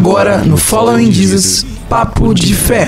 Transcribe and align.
Agora 0.00 0.38
no 0.38 0.56
Following 0.56 1.12
Jesus, 1.12 1.66
Papo 1.86 2.32
de 2.32 2.54
Fé. 2.54 2.86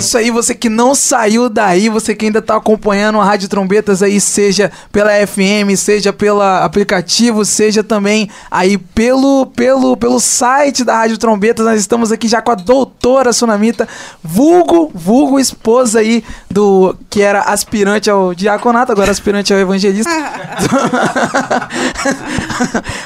Isso 0.00 0.16
aí, 0.16 0.30
você 0.30 0.54
que 0.54 0.70
não 0.70 0.94
saiu 0.94 1.50
daí, 1.50 1.90
você 1.90 2.14
que 2.14 2.24
ainda 2.24 2.40
tá 2.40 2.56
acompanhando 2.56 3.20
a 3.20 3.24
Rádio 3.24 3.50
Trombetas 3.50 4.02
aí, 4.02 4.18
seja 4.18 4.72
pela 4.90 5.10
FM, 5.26 5.76
seja 5.76 6.10
pelo 6.10 6.40
aplicativo, 6.40 7.44
seja 7.44 7.84
também 7.84 8.30
aí 8.50 8.78
pelo, 8.78 9.44
pelo, 9.54 9.98
pelo 9.98 10.18
site 10.18 10.84
da 10.84 10.96
Rádio 10.96 11.18
Trombetas, 11.18 11.66
nós 11.66 11.78
estamos 11.78 12.10
aqui 12.10 12.28
já 12.28 12.40
com 12.40 12.50
a 12.50 12.54
doutora 12.54 13.30
Sunamita, 13.30 13.86
vulgo, 14.24 14.90
vulgo 14.94 15.38
esposa 15.38 16.00
aí 16.00 16.24
do 16.50 16.96
que 17.10 17.20
era 17.20 17.42
aspirante 17.42 18.08
ao 18.08 18.34
diaconato, 18.34 18.92
agora 18.92 19.10
aspirante 19.10 19.52
ao 19.52 19.60
evangelista. 19.60 20.10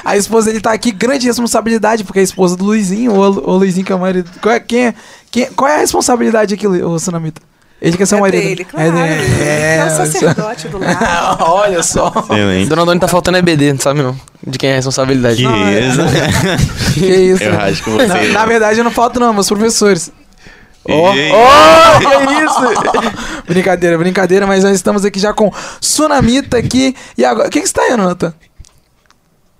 a 0.05 0.15
esposa 0.15 0.47
dele 0.47 0.61
tá 0.61 0.71
aqui, 0.71 0.93
grande 0.93 1.27
responsabilidade, 1.27 2.05
porque 2.05 2.19
é 2.19 2.21
a 2.21 2.23
esposa 2.23 2.55
do 2.55 2.63
Luizinho, 2.63 3.11
o, 3.11 3.19
o 3.19 3.57
Luizinho 3.57 3.85
que 3.85 3.91
é 3.91 3.95
o 3.95 3.99
marido. 3.99 4.29
É, 4.45 4.61
quem 4.61 4.87
é? 4.87 4.95
Quem, 5.35 5.51
qual 5.51 5.69
é 5.69 5.75
a 5.75 5.79
responsabilidade 5.79 6.53
aqui, 6.53 6.65
o 6.65 6.97
Sunamita? 6.97 7.41
Ele 7.81 7.97
quer 7.97 8.05
ser 8.05 8.15
é 8.15 8.17
o 8.17 8.21
marido. 8.21 8.41
Dele, 8.41 8.63
claro, 8.63 8.97
é, 8.97 9.17
dele. 9.17 9.43
é, 9.43 9.75
é 9.79 9.85
o 9.85 9.89
sacerdote 9.89 10.69
do 10.69 10.77
lar. 10.77 11.35
Olha 11.43 11.83
só. 11.83 12.07
Excelente. 12.07 12.69
Dona 12.69 12.85
Doni 12.85 13.01
tá 13.01 13.07
faltando 13.09 13.37
EBD, 13.39 13.73
não 13.73 13.79
sabe 13.81 14.01
não? 14.01 14.17
De 14.47 14.57
quem 14.57 14.69
é 14.69 14.71
a 14.71 14.75
responsabilidade. 14.77 15.43
Que 15.43 15.49
isso? 15.81 16.93
que 16.95 17.05
isso? 17.05 17.43
Eu 17.43 17.59
acho 17.59 17.83
que 17.83 17.89
você. 17.89 18.07
Na, 18.07 18.23
na 18.23 18.45
verdade, 18.45 18.79
eu 18.79 18.85
não 18.85 18.91
falto, 18.91 19.19
não, 19.19 19.33
meus 19.33 19.49
professores. 19.49 20.09
Ó, 20.87 21.09
oh, 21.09 21.11
que 21.11 21.19
isso? 22.45 23.43
brincadeira, 23.45 23.97
brincadeira, 23.97 24.47
mas 24.47 24.63
nós 24.63 24.73
estamos 24.73 25.03
aqui 25.03 25.19
já 25.19 25.33
com 25.33 25.51
Sunamita 25.81 26.57
aqui. 26.57 26.95
E 27.17 27.25
agora, 27.25 27.49
o 27.49 27.51
que, 27.51 27.59
que 27.59 27.67
você 27.67 27.73
tá 27.73 27.89
indo, 27.89 27.97
Nathan? 27.97 28.33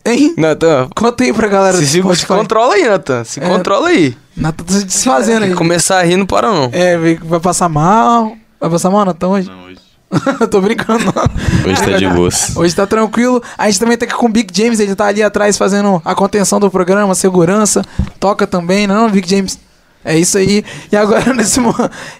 Hein? 0.05 0.35
Natan, 0.37 0.87
Conta 0.95 1.23
aí 1.23 1.33
pra 1.33 1.47
galera. 1.47 1.77
se, 1.77 1.87
se, 1.87 2.01
do 2.01 2.09
se 2.13 2.21
Spotify. 2.21 2.27
controla 2.39 2.75
aí, 2.75 2.87
Natan. 2.87 3.23
Se 3.23 3.39
É. 3.39 3.47
controla 3.47 3.87
aí. 3.89 4.15
Nathan 4.37 4.63
tá 4.63 4.73
se 4.73 4.83
desfazendo 4.85 5.45
aí. 5.45 5.53
Começar 5.55 5.99
a 5.99 6.03
rir 6.03 6.17
não 6.17 6.25
para 6.25 6.51
não. 6.51 6.69
É, 6.71 6.95
vai 7.23 7.39
passar 7.39 7.67
mal. 7.69 8.35
Vai 8.59 8.69
passar 8.69 8.89
mal, 8.91 9.03
Nathan, 9.05 9.27
hoje? 9.29 9.49
Não, 9.49 9.63
hoje. 9.65 9.75
Tô 10.51 10.61
brincando, 10.61 11.05
não. 11.05 11.71
Hoje 11.71 11.81
tá 11.83 11.97
de 11.97 12.07
boas. 12.07 12.55
Hoje 12.55 12.75
tá 12.75 12.85
tranquilo. 12.85 13.41
A 13.57 13.65
gente 13.67 13.79
também 13.79 13.97
tá 13.97 14.05
aqui 14.05 14.13
com 14.13 14.27
o 14.27 14.29
Big 14.29 14.47
James, 14.55 14.79
ele 14.79 14.93
tá 14.95 15.05
ali 15.07 15.23
atrás 15.23 15.57
fazendo 15.57 16.01
a 16.05 16.13
contenção 16.13 16.59
do 16.59 16.69
programa, 16.69 17.15
segurança, 17.15 17.81
toca 18.19 18.45
também, 18.45 18.85
não, 18.85 19.09
Big 19.09 19.27
James? 19.27 19.57
É 20.03 20.15
isso 20.15 20.37
aí. 20.37 20.63
E 20.91 20.95
agora 20.95 21.31
nesse, 21.33 21.59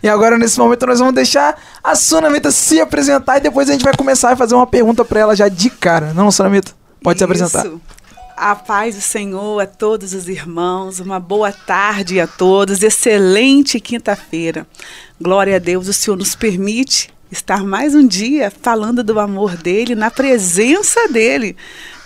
e 0.02 0.10
agora, 0.10 0.38
nesse 0.40 0.58
momento 0.58 0.88
nós 0.88 0.98
vamos 0.98 1.14
deixar 1.14 1.56
a 1.84 1.94
Sonamita 1.96 2.50
se 2.50 2.82
apresentar 2.82 3.38
e 3.38 3.42
depois 3.42 3.70
a 3.70 3.74
gente 3.74 3.84
vai 3.84 3.94
começar 3.96 4.32
a 4.32 4.36
fazer 4.36 4.56
uma 4.56 4.66
pergunta 4.66 5.06
pra 5.06 5.20
ela 5.20 5.36
já 5.36 5.48
de 5.48 5.70
cara. 5.70 6.12
Não, 6.16 6.32
Sonamita? 6.32 6.72
Pode 7.06 7.20
se 7.20 7.24
apresentar. 7.24 7.64
Isso. 7.68 7.80
A 8.36 8.56
paz 8.56 8.96
do 8.96 9.02
Senhor 9.02 9.62
a 9.62 9.68
todos 9.68 10.16
os 10.16 10.28
irmãos, 10.28 11.00
uma 11.00 11.20
boa 11.20 11.52
tarde 11.52 12.20
a 12.20 12.26
todos, 12.26 12.82
excelente 12.82 13.80
quinta-feira. 13.80 14.66
Glória 15.22 15.58
a 15.58 15.60
Deus, 15.60 15.88
o 15.88 15.94
Senhor 15.94 16.18
nos 16.18 16.34
permite 16.34 17.14
estar 17.32 17.64
mais 17.64 17.94
um 17.94 18.08
dia 18.08 18.52
falando 18.52 19.04
do 19.04 19.20
amor 19.20 19.56
dele, 19.56 19.94
na 19.94 20.10
presença 20.10 21.08
dele. 21.08 21.56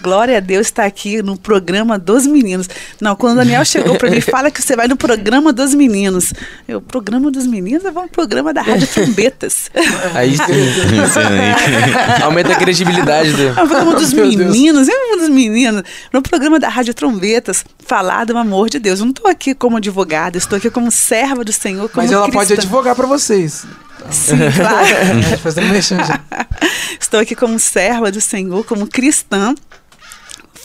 Glória 0.02 0.38
a 0.38 0.40
Deus 0.40 0.68
estar 0.68 0.86
aqui 0.86 1.22
no 1.22 1.38
programa 1.38 2.00
dos 2.00 2.26
meninos. 2.26 2.70
Não, 3.02 3.16
quando 3.16 3.34
o 3.34 3.36
Daniel 3.38 3.66
chegou 3.66 3.98
para 3.98 4.10
mim, 4.10 4.22
fala 4.22 4.50
que 4.50 4.62
você 4.62 4.76
vai 4.76 4.88
no 4.88 4.96
programa 4.96 5.52
dos 5.52 5.74
meninos. 5.74 6.34
Eu, 6.68 6.82
programa 6.82 7.30
dos 7.30 7.46
meninos? 7.46 7.84
Eu 7.84 7.92
vou 7.92 8.04
no 8.04 8.10
programa 8.10 8.54
da 8.54 8.62
Rádio 8.62 8.88
Trombetas. 8.88 9.70
Aí 10.14 10.38
sim. 10.38 10.44
Aumenta 12.24 12.54
a 12.54 12.56
credibilidade 12.56 13.34
do. 13.34 13.48
É 13.48 13.52
o 13.52 13.68
programa 13.68 13.96
dos 13.96 14.14
Meu 14.14 14.30
Deus. 14.30 14.36
meninos, 14.36 14.88
é 14.88 14.94
um 14.94 15.18
dos 15.18 15.30
meninos. 15.30 15.84
No 16.14 16.22
programa 16.22 16.60
da 16.60 16.70
Rádio 16.70 16.94
Trombetas, 16.94 17.66
falar 17.86 18.26
do 18.26 18.38
amor 18.38 18.70
de 18.70 18.80
Deus. 18.80 19.00
Eu 19.00 19.06
não 19.06 19.12
estou 19.12 19.30
aqui 19.30 19.54
como 19.54 19.78
advogada, 19.78 20.38
estou 20.38 20.58
aqui 20.58 20.70
como 20.70 20.92
serva 20.92 21.44
do 21.44 21.52
Senhor, 21.52 21.90
como 21.90 22.04
Mas 22.04 22.12
ela 22.12 22.24
cristã. 22.24 22.40
pode 22.40 22.54
advogar 22.54 22.96
pra 22.96 23.08
vocês. 23.08 23.66
Sim, 24.12 24.38
claro. 24.56 24.88
Estou 27.00 27.20
aqui 27.20 27.36
como 27.36 27.60
serva 27.60 28.12
do 28.12 28.22
Senhor, 28.22 28.64
como 28.66 28.88
cristã, 28.88 29.54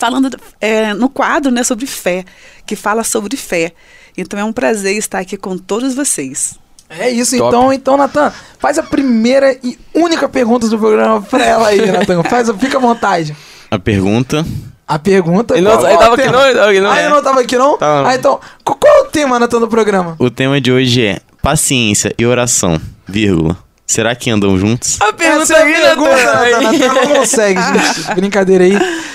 falando 0.04 0.36
é, 0.60 0.92
no 0.92 1.08
quadro 1.08 1.50
né, 1.50 1.64
sobre 1.64 1.86
fé, 1.86 2.26
que 2.66 2.76
fala 2.76 3.02
sobre 3.02 3.38
fé. 3.38 3.72
Então 4.18 4.38
é 4.38 4.44
um 4.44 4.52
prazer 4.52 4.98
estar 4.98 5.18
aqui 5.18 5.34
com 5.38 5.56
todos 5.56 5.94
vocês. 5.94 6.58
É 6.90 7.08
isso, 7.08 7.38
Top. 7.38 7.48
então, 7.48 7.72
então, 7.72 7.96
Natan, 7.96 8.30
faz 8.58 8.78
a 8.78 8.82
primeira 8.82 9.58
e 9.64 9.78
única 9.94 10.28
pergunta 10.28 10.68
do 10.68 10.78
programa 10.78 11.22
pra 11.22 11.42
ela 11.42 11.68
aí, 11.68 11.90
Natan. 11.90 12.22
Faz, 12.28 12.50
fica 12.58 12.76
à 12.76 12.80
vontade. 12.80 13.34
A 13.70 13.78
pergunta. 13.78 14.44
A 14.86 14.98
pergunta. 14.98 15.54
Ele 15.56 15.62
não, 15.66 15.78
qual- 15.78 15.88
ele 15.88 15.98
tava 15.98 16.14
aqui 16.14 16.30
não, 16.30 16.46
ele 16.46 16.54
tava 16.54 16.70
aqui 16.70 16.80
não. 16.80 16.90
Ah, 16.90 17.00
ele 17.00 17.08
não 17.08 17.22
tava 17.22 17.40
aqui 17.40 17.56
não? 17.56 17.78
Tava. 17.78 18.08
Ah, 18.10 18.14
então, 18.14 18.38
qual, 18.62 18.76
qual 18.76 18.94
é 18.94 19.00
o 19.00 19.04
tema, 19.06 19.38
Natan, 19.38 19.58
do 19.58 19.68
programa? 19.68 20.14
O 20.18 20.30
tema 20.30 20.60
de 20.60 20.70
hoje 20.70 21.06
é 21.06 21.20
paciência 21.40 22.14
e 22.18 22.26
oração, 22.26 22.78
vírgula. 23.08 23.56
Será 23.86 24.14
que 24.16 24.30
andam 24.30 24.58
juntos? 24.58 24.98
A 25.00 25.12
pergunta 25.12 25.42
Essa 25.42 25.54
é 25.54 25.62
a 25.62 25.94
pergunta, 25.94 26.94
não 26.94 27.14
consegue, 27.14 27.60
gente. 27.60 28.14
Brincadeira 28.14 28.64
aí. 28.64 28.72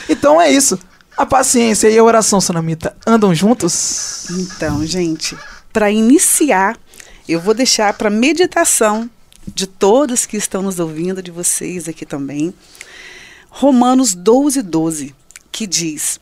Então 0.07 0.39
é 0.39 0.51
isso. 0.51 0.77
A 1.17 1.25
paciência 1.25 1.89
e 1.89 1.97
a 1.97 2.03
oração, 2.03 2.39
Sonamita, 2.39 2.95
andam 3.05 3.33
juntos? 3.35 4.27
Então, 4.29 4.85
gente, 4.85 5.35
para 5.73 5.91
iniciar, 5.91 6.77
eu 7.27 7.39
vou 7.41 7.53
deixar 7.53 7.93
para 7.93 8.09
meditação 8.09 9.09
de 9.53 9.67
todos 9.67 10.25
que 10.25 10.37
estão 10.37 10.61
nos 10.61 10.79
ouvindo, 10.79 11.21
de 11.21 11.31
vocês 11.31 11.89
aqui 11.89 12.05
também, 12.05 12.53
Romanos 13.49 14.13
12, 14.13 14.61
12, 14.61 15.15
que 15.51 15.65
diz: 15.67 16.19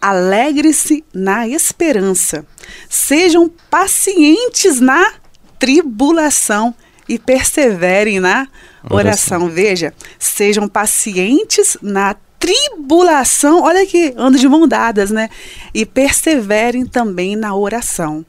Alegre-se 0.00 1.04
na 1.14 1.48
esperança, 1.48 2.44
sejam 2.88 3.50
pacientes 3.70 4.80
na 4.80 5.14
tribulação 5.58 6.74
e 7.08 7.18
perseverem 7.18 8.20
na 8.20 8.48
oração. 8.90 9.48
Veja, 9.48 9.92
sejam 10.18 10.68
pacientes 10.68 11.76
na 11.82 12.16
tribulação, 12.38 13.62
olha 13.62 13.82
aqui, 13.82 14.12
ando 14.16 14.38
de 14.38 14.46
mão 14.46 14.68
dadas, 14.68 15.10
né? 15.10 15.30
E 15.72 15.86
perseverem 15.86 16.84
também 16.84 17.36
na 17.36 17.54
oração. 17.54 18.24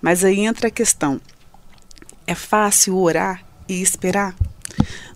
Mas 0.00 0.24
aí 0.24 0.40
entra 0.40 0.68
a 0.68 0.70
questão: 0.70 1.20
é 2.26 2.34
fácil 2.34 2.96
orar 2.96 3.42
e 3.68 3.82
esperar? 3.82 4.34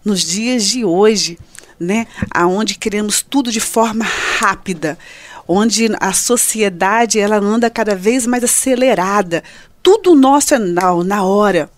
Nos 0.05 0.23
dias 0.23 0.65
de 0.65 0.85
hoje, 0.85 1.39
né, 1.79 2.07
aonde 2.33 2.75
queremos 2.75 3.23
tudo 3.23 3.53
de 3.53 3.61
forma 3.61 4.05
rápida, 4.39 4.99
onde 5.47 5.89
a 6.01 6.13
sociedade 6.13 7.21
ela 7.21 7.37
anda 7.37 7.71
cada 7.71 7.95
vez 7.95 8.27
mais 8.27 8.43
acelerada, 8.43 9.45
tudo 9.83 10.15
nosso 10.15 10.55
é 10.55 10.59
na, 10.59 10.95
na 11.05 11.25
hora. 11.25 11.71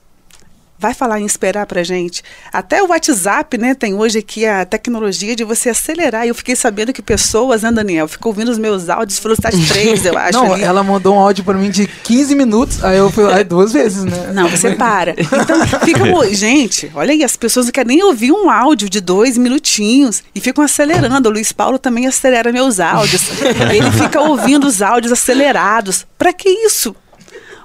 Vai 0.85 0.93
falar 0.93 1.19
em 1.19 1.25
esperar 1.25 1.65
pra 1.65 1.83
gente. 1.83 2.23
Até 2.53 2.83
o 2.83 2.89
WhatsApp, 2.89 3.57
né, 3.57 3.75
tem 3.75 3.95
hoje 3.95 4.19
aqui 4.19 4.45
a 4.45 4.67
tecnologia 4.67 5.35
de 5.35 5.43
você 5.43 5.71
acelerar. 5.71 6.27
Eu 6.27 6.35
fiquei 6.35 6.55
sabendo 6.55 6.93
que 6.93 7.01
pessoas, 7.01 7.63
né, 7.63 7.73
Daniel, 7.73 8.07
ficou 8.07 8.33
ouvindo 8.33 8.51
os 8.51 8.59
meus 8.59 8.91
áudios, 8.91 9.19
velocidade 9.19 9.67
3, 9.67 10.05
eu 10.05 10.19
acho. 10.19 10.33
Não, 10.35 10.53
ali. 10.53 10.63
ela 10.63 10.83
mandou 10.83 11.15
um 11.15 11.19
áudio 11.19 11.43
pra 11.43 11.55
mim 11.55 11.71
de 11.71 11.87
15 11.87 12.35
minutos, 12.35 12.85
aí 12.85 12.99
eu 12.99 13.11
fui 13.11 13.25
lá 13.25 13.43
duas 13.43 13.73
vezes, 13.73 14.05
né? 14.05 14.31
Não, 14.35 14.47
você 14.47 14.73
para. 14.77 15.13
Então, 15.13 15.67
fica. 15.87 16.05
Gente, 16.35 16.93
olha 16.95 17.13
aí, 17.13 17.25
as 17.25 17.35
pessoas 17.35 17.65
não 17.65 17.73
querem 17.73 17.97
nem 17.97 18.05
ouvir 18.05 18.31
um 18.31 18.51
áudio 18.51 18.91
de 18.91 19.01
dois 19.01 19.39
minutinhos 19.39 20.23
e 20.35 20.41
ficam 20.41 20.63
acelerando. 20.63 21.31
O 21.31 21.33
Luiz 21.33 21.51
Paulo 21.51 21.79
também 21.79 22.07
acelera 22.07 22.53
meus 22.53 22.79
áudios. 22.79 23.23
Ele 23.73 23.91
fica 23.91 24.21
ouvindo 24.21 24.67
os 24.67 24.83
áudios 24.83 25.15
acelerados. 25.15 26.07
Pra 26.19 26.31
que 26.31 26.47
isso? 26.51 26.95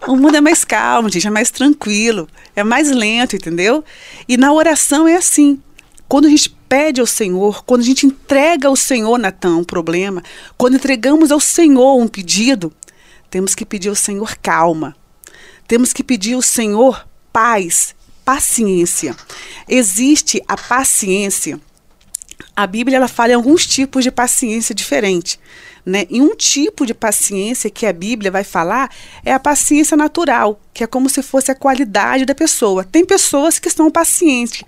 O 0.07 0.15
mundo 0.15 0.35
é 0.35 0.41
mais 0.41 0.63
calmo, 0.63 1.09
gente, 1.09 1.27
é 1.27 1.29
mais 1.29 1.51
tranquilo, 1.51 2.27
é 2.55 2.63
mais 2.63 2.89
lento, 2.89 3.35
entendeu? 3.35 3.83
E 4.27 4.37
na 4.37 4.51
oração 4.51 5.07
é 5.07 5.15
assim. 5.15 5.61
Quando 6.07 6.25
a 6.25 6.29
gente 6.29 6.49
pede 6.67 7.01
ao 7.01 7.07
Senhor, 7.07 7.63
quando 7.65 7.81
a 7.81 7.85
gente 7.85 8.05
entrega 8.05 8.67
ao 8.67 8.75
Senhor, 8.75 9.17
Natan, 9.17 9.57
um 9.57 9.63
problema, 9.63 10.23
quando 10.57 10.75
entregamos 10.75 11.31
ao 11.31 11.39
Senhor 11.39 11.97
um 11.97 12.07
pedido, 12.07 12.73
temos 13.29 13.53
que 13.53 13.65
pedir 13.65 13.89
ao 13.89 13.95
Senhor 13.95 14.35
calma. 14.37 14.95
Temos 15.67 15.93
que 15.93 16.03
pedir 16.03 16.33
ao 16.33 16.41
Senhor 16.41 17.07
paz, 17.31 17.93
paciência. 18.25 19.15
Existe 19.67 20.41
a 20.47 20.57
paciência. 20.57 21.59
A 22.55 22.65
Bíblia 22.65 22.97
ela 22.97 23.07
fala 23.07 23.33
em 23.33 23.35
alguns 23.35 23.65
tipos 23.67 24.03
de 24.03 24.11
paciência 24.11 24.73
diferente, 24.73 25.39
Né? 25.89 26.05
E 26.09 26.21
um 26.21 26.35
tipo 26.35 26.85
de 26.85 26.93
paciência 26.93 27.69
que 27.69 27.85
a 27.85 27.93
Bíblia 27.93 28.29
vai 28.29 28.43
falar 28.43 28.89
é 29.25 29.33
a 29.33 29.39
paciência 29.39 29.97
natural, 29.97 30.59
que 30.73 30.83
é 30.83 30.87
como 30.87 31.09
se 31.09 31.21
fosse 31.21 31.51
a 31.51 31.55
qualidade 31.55 32.25
da 32.25 32.35
pessoa. 32.35 32.83
Tem 32.83 33.03
pessoas 33.03 33.59
que 33.59 33.69
são 33.69 33.89
pacientes. 33.89 34.63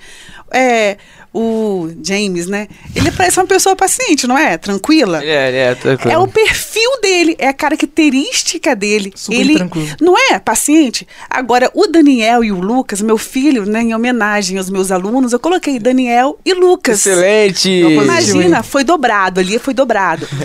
É, 0.52 0.98
o 1.34 1.90
James, 2.04 2.48
né? 2.48 2.68
Ele 2.94 3.10
parece 3.10 3.40
uma 3.40 3.48
pessoa 3.48 3.74
paciente, 3.74 4.28
não 4.28 4.38
é? 4.38 4.58
Tranquila. 4.58 5.24
É, 5.24 5.70
é, 5.70 5.76
tranquilo. 5.76 6.12
É 6.12 6.18
o 6.18 6.28
perfil 6.28 7.00
dele, 7.02 7.36
é 7.40 7.48
a 7.48 7.54
característica 7.54 8.76
dele. 8.76 9.14
Super 9.16 9.40
ele 9.40 9.56
tranquilo. 9.56 9.96
não 10.02 10.16
é 10.18 10.38
paciente. 10.40 11.08
Agora, 11.30 11.72
o 11.74 11.88
Daniel 11.88 12.44
e 12.44 12.52
o 12.52 12.60
Lucas, 12.60 13.02
meu 13.02 13.18
filho, 13.18 13.66
né, 13.66 13.82
em 13.82 13.96
homenagem 13.96 14.58
aos 14.58 14.70
meus 14.70 14.92
alunos, 14.92 15.32
eu 15.32 15.40
coloquei 15.40 15.80
Daniel 15.80 16.38
e 16.44 16.54
Lucas. 16.54 17.00
Excelente. 17.00 17.70
Imagina, 17.70 18.62
foi 18.62 18.84
dobrado 18.84 19.40
ali, 19.40 19.58
foi 19.58 19.74
dobrado. 19.74 20.28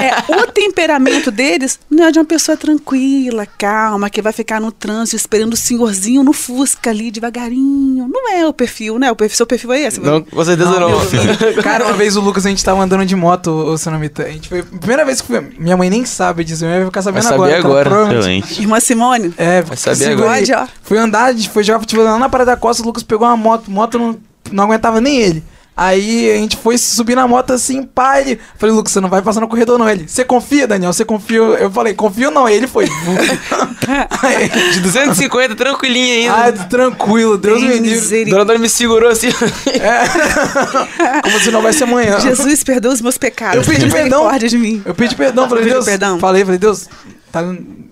É, 0.00 0.09
o 0.28 0.46
temperamento 0.52 1.30
deles 1.30 1.78
não 1.90 2.04
é 2.04 2.12
de 2.12 2.18
uma 2.18 2.24
pessoa 2.24 2.56
tranquila, 2.56 3.46
calma, 3.58 4.08
que 4.10 4.20
vai 4.22 4.32
ficar 4.32 4.60
no 4.60 4.70
trânsito 4.72 5.16
esperando 5.16 5.54
o 5.54 5.56
senhorzinho 5.56 6.22
no 6.22 6.32
Fusca 6.32 6.90
ali 6.90 7.10
devagarinho. 7.10 8.08
Não 8.08 8.32
é 8.32 8.46
o 8.46 8.52
perfil, 8.52 8.98
né? 8.98 9.10
O 9.10 9.16
perfil, 9.16 9.36
seu 9.36 9.46
perfil 9.46 9.72
é 9.72 9.80
esse. 9.82 10.00
Não, 10.00 10.22
com 10.22 10.44
certeza 10.44 10.70
não. 10.78 10.90
Cara, 11.62 11.84
uma 11.84 11.92
vez 11.94 12.16
o 12.16 12.20
Lucas, 12.20 12.46
a 12.46 12.48
gente 12.48 12.64
tava 12.64 12.82
andando 12.82 13.04
de 13.06 13.16
moto, 13.16 13.48
ô 13.50 13.76
Sonamita. 13.78 14.24
A 14.24 14.30
gente 14.30 14.48
foi. 14.48 14.62
Primeira 14.62 15.04
vez 15.04 15.20
que 15.20 15.26
foi. 15.26 15.40
Minha 15.58 15.76
mãe 15.76 15.90
nem 15.90 16.04
sabe 16.04 16.44
disso, 16.44 16.64
minha 16.64 16.72
mãe 16.76 16.80
vai 16.84 16.90
ficar 16.90 17.02
sabendo 17.02 17.24
Vai 17.24 17.34
agora. 17.34 17.58
agora. 17.58 17.90
provavelmente- 17.90 18.44
Excelente. 18.44 18.60
Irmã 18.62 18.80
Simone? 18.80 19.34
É, 19.36 19.62
Vai 19.62 19.76
saber 19.76 19.96
segura 19.96 20.32
agora. 20.36 20.68
Foi 20.82 20.98
andar, 20.98 21.24
a 21.24 21.32
gente 21.32 21.48
foi 21.50 21.62
jogar 21.64 21.80
futebol 21.80 22.04
lá 22.04 22.18
na 22.18 22.28
Parada 22.28 22.52
da 22.52 22.56
Costa, 22.56 22.82
o 22.82 22.86
Lucas 22.86 23.02
pegou 23.02 23.26
uma 23.26 23.36
moto, 23.36 23.70
moto 23.70 23.98
não, 23.98 24.18
não 24.50 24.64
aguentava 24.64 25.00
nem 25.00 25.16
ele. 25.18 25.42
Aí 25.80 26.30
a 26.30 26.36
gente 26.36 26.58
foi 26.58 26.76
subir 26.76 27.14
na 27.14 27.26
moto 27.26 27.54
assim, 27.54 27.82
pá, 27.82 28.20
ele... 28.20 28.38
Falei, 28.58 28.74
Lucas, 28.74 28.92
você 28.92 29.00
não 29.00 29.08
vai 29.08 29.22
passar 29.22 29.40
no 29.40 29.48
corredor 29.48 29.78
não. 29.78 29.88
Ele, 29.88 30.06
você 30.06 30.22
confia, 30.22 30.66
Daniel? 30.66 30.92
Você 30.92 31.06
confia? 31.06 31.38
Eu 31.38 31.70
falei, 31.70 31.94
confio 31.94 32.30
não. 32.30 32.44
Aí 32.44 32.54
ele 32.54 32.66
foi. 32.66 32.84
Aí, 34.22 34.50
De 34.74 34.80
250, 34.80 35.56
tranquilinho 35.56 36.30
ah, 36.30 36.44
ainda. 36.44 36.64
tranquilo, 36.64 37.38
Deus 37.38 37.62
me 37.62 37.78
livre. 37.78 38.26
Dona 38.26 38.44
Dona 38.44 38.58
me 38.58 38.68
segurou 38.68 39.08
assim. 39.08 39.28
Como 41.24 41.40
se 41.40 41.50
não 41.50 41.62
vai 41.62 41.72
ser 41.72 41.84
amanhã. 41.84 42.20
Jesus, 42.20 42.62
perdoa 42.62 42.92
os 42.92 43.00
meus 43.00 43.16
pecados. 43.16 43.66
Eu 43.66 43.74
pedi 43.74 43.90
perdão. 43.90 44.30
de 44.36 44.58
mim. 44.58 44.82
Eu 44.84 44.94
pedi 44.94 45.16
perdão, 45.16 45.48
falei, 45.48 45.64
Deus. 45.64 45.86
perdão? 45.86 46.18
Falei, 46.18 46.44
falei, 46.44 46.58
Deus, 46.58 46.90
tá, 47.32 47.40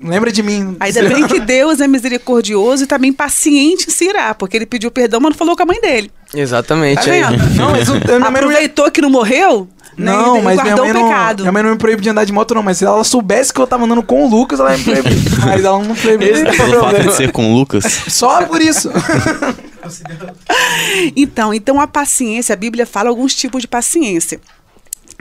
lembra 0.03 0.31
de 0.33 0.43
mim. 0.43 0.77
Ainda 0.81 1.03
bem 1.09 1.27
que 1.27 1.41
Deus 1.41 1.81
é 1.81 1.87
misericordioso 1.87 2.85
e 2.85 2.87
também 2.87 3.13
paciente 3.13 3.89
em 3.89 3.91
se 3.93 4.05
irá, 4.07 4.35
porque 4.35 4.57
ele 4.57 4.67
pediu 4.67 4.91
perdão, 4.91 5.21
mas 5.21 5.31
não 5.31 5.37
falou 5.39 5.57
com 5.57 5.63
a 5.63 5.67
mãe 5.67 5.81
dele. 5.81 6.11
Exatamente. 6.35 7.05
Tá 7.05 7.11
aí. 7.11 7.23
vendo? 7.23 7.55
Não, 7.55 7.71
mas 7.71 7.89
o, 7.89 7.95
minha 7.95 8.31
mãe 8.31 8.43
não 8.43 8.49
Aproveitou 8.49 8.91
que 8.91 9.01
não 9.01 9.11
morreu, 9.11 9.69
né, 9.97 10.13
Não, 10.13 10.39
e 10.39 10.43
mas 10.43 10.63
minha 10.63 10.75
guardou 10.75 10.85
mãe, 10.85 10.91
o 10.91 10.95
não, 10.95 11.09
pecado. 11.09 11.43
minha 11.43 11.53
mãe 11.53 11.63
não 11.63 11.71
me 11.71 11.79
proíbe 11.79 12.03
de 12.03 12.11
andar 12.11 12.25
de 12.25 12.33
moto, 12.33 12.55
não. 12.55 12.63
Mas 12.63 12.79
se 12.79 12.85
ela 12.85 13.03
soubesse 13.03 13.53
que 13.53 13.61
eu 13.61 13.67
tava 13.67 13.85
andando 13.85 14.03
com 14.03 14.25
o 14.25 14.29
Lucas, 14.29 14.61
ela 14.61 14.71
ia 14.73 14.79
me 14.79 14.85
proibir. 14.85 15.39
mas 15.45 15.65
ela 15.65 15.83
não 15.83 15.95
proibiu. 15.95 16.33
Pelo 16.33 16.81
fato 16.81 17.03
de 17.03 17.13
ser 17.15 17.33
com 17.33 17.51
o 17.53 17.57
Lucas. 17.57 17.85
Só 18.09 18.45
por 18.45 18.61
isso. 18.61 18.91
Então, 21.17 21.55
então 21.55 21.81
a 21.81 21.87
paciência, 21.87 22.53
a 22.53 22.57
Bíblia 22.57 22.85
fala 22.85 23.09
alguns 23.09 23.35
tipos 23.35 23.63
de 23.63 23.69
paciência. 23.69 24.41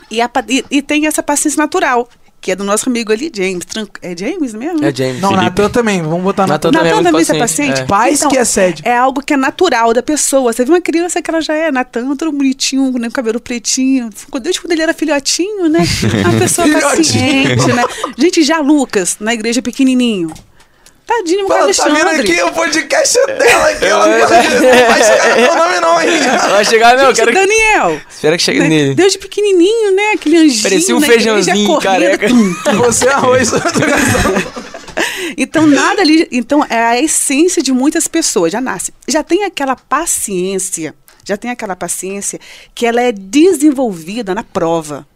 E, 0.09 0.19
a 0.21 0.29
e- 0.49 0.65
e 0.69 0.81
tem 0.81 1.05
essa 1.05 1.21
paciência 1.23 1.57
natural, 1.61 2.09
que 2.39 2.51
é 2.51 2.55
do 2.55 2.63
nosso 2.63 2.87
amigo 2.89 3.11
ali, 3.11 3.31
James. 3.35 3.63
É 4.01 4.15
James 4.15 4.53
mesmo? 4.53 4.85
É 4.85 4.93
James. 4.93 5.19
não, 5.21 5.29
Felipe. 5.29 5.45
Natan 5.45 5.69
também. 5.69 6.01
Vamos 6.01 6.23
botar 6.23 6.47
Natan 6.47 6.71
Natan. 6.71 6.85
também 6.85 6.99
é 6.99 7.03
também 7.03 7.21
é 7.21 7.25
paciente, 7.25 7.39
paciente? 7.39 7.81
é. 7.81 7.85
Paz 7.85 8.25
que 8.25 8.37
excede. 8.37 8.81
É 8.85 8.95
algo 8.97 9.21
que 9.21 9.33
é 9.33 9.37
natural 9.37 9.93
da 9.93 10.01
pessoa. 10.03 10.53
Você 10.53 10.63
viu 10.63 10.73
uma 10.73 10.81
criança 10.81 11.21
que 11.21 11.29
ela 11.29 11.41
já 11.41 11.53
é 11.53 11.71
Natan, 11.71 12.15
todo 12.15 12.31
bonitinho, 12.31 12.91
né, 12.97 13.07
com 13.07 13.13
cabelo 13.13 13.39
pretinho. 13.39 14.09
Quando- 14.29 14.43
Desde 14.43 14.61
quando 14.61 14.71
ele 14.71 14.81
era 14.81 14.93
filhotinho, 14.93 15.67
né? 15.67 15.79
Uma 16.25 16.39
pessoa 16.39 16.67
paciente, 16.79 17.67
né? 17.73 17.83
Gente, 18.17 18.43
já 18.43 18.59
Lucas, 18.59 19.17
na 19.19 19.33
igreja 19.33 19.61
pequenininho. 19.61 20.31
Tadinho, 21.07 21.47
meu 21.47 21.57
Ela 21.57 21.73
tá 21.73 21.85
vendo 21.85 22.07
Alexandre. 22.07 22.31
aqui 22.33 22.43
o 22.43 22.51
podcast 22.51 23.17
é 23.17 23.27
dela 23.27 23.69
aqui, 23.69 23.85
ó. 23.85 24.05
Não 24.05 24.27
vai 24.87 25.03
chegar 25.03 25.29
no 25.29 25.41
meu 25.41 25.55
nome, 25.55 25.79
não, 25.79 26.01
hein? 26.01 26.09
Vai 26.51 26.65
chegar, 26.65 26.97
não, 26.97 27.05
Gente, 27.07 27.15
quero 27.15 27.31
que... 27.31 27.37
Daniel. 27.37 28.01
Espera 28.09 28.37
que 28.37 28.43
chegue 28.43 28.59
né, 28.59 28.67
nele. 28.67 28.95
Desde 28.95 29.17
pequenininho, 29.17 29.95
né? 29.95 30.11
Aquele 30.15 30.37
anjinho. 30.37 30.63
Parecia 30.63 30.95
um 30.95 30.97
igreja, 30.97 31.13
feijãozinho, 31.13 31.79
careca. 31.79 32.27
tum, 32.27 32.53
Você 32.83 33.07
é 33.07 33.13
arroz. 33.13 33.51
Então, 35.37 35.65
nada 35.65 36.01
ali. 36.01 36.27
Então, 36.29 36.65
é 36.69 36.77
a 36.77 37.01
essência 37.01 37.63
de 37.63 37.71
muitas 37.71 38.07
pessoas, 38.07 38.51
já 38.51 38.59
nasce. 38.59 38.93
Já 39.07 39.23
tem 39.23 39.45
aquela 39.45 39.77
paciência, 39.77 40.93
já 41.23 41.37
tem 41.37 41.51
aquela 41.51 41.75
paciência 41.75 42.37
que 42.75 42.85
ela 42.85 43.01
é 43.01 43.13
desenvolvida 43.13 44.35
na 44.35 44.43
prova. 44.43 45.07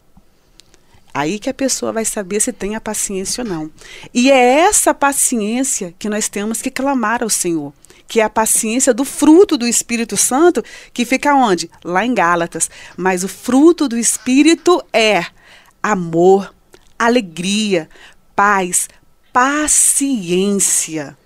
Aí 1.13 1.39
que 1.39 1.49
a 1.49 1.53
pessoa 1.53 1.91
vai 1.91 2.05
saber 2.05 2.39
se 2.39 2.53
tem 2.53 2.75
a 2.75 2.81
paciência 2.81 3.43
ou 3.43 3.49
não. 3.49 3.71
E 4.13 4.31
é 4.31 4.59
essa 4.61 4.93
paciência 4.93 5.93
que 5.99 6.09
nós 6.09 6.29
temos 6.29 6.61
que 6.61 6.71
clamar 6.71 7.21
ao 7.21 7.29
Senhor. 7.29 7.73
Que 8.07 8.19
é 8.19 8.23
a 8.23 8.29
paciência 8.29 8.93
do 8.93 9.05
fruto 9.05 9.57
do 9.57 9.67
Espírito 9.67 10.17
Santo, 10.17 10.63
que 10.93 11.05
fica 11.05 11.33
onde? 11.33 11.69
Lá 11.83 12.05
em 12.05 12.13
Gálatas. 12.13 12.69
Mas 12.95 13.23
o 13.23 13.27
fruto 13.27 13.87
do 13.87 13.97
Espírito 13.97 14.83
é 14.93 15.25
amor, 15.81 16.53
alegria, 16.97 17.89
paz, 18.35 18.87
paciência. 19.33 21.17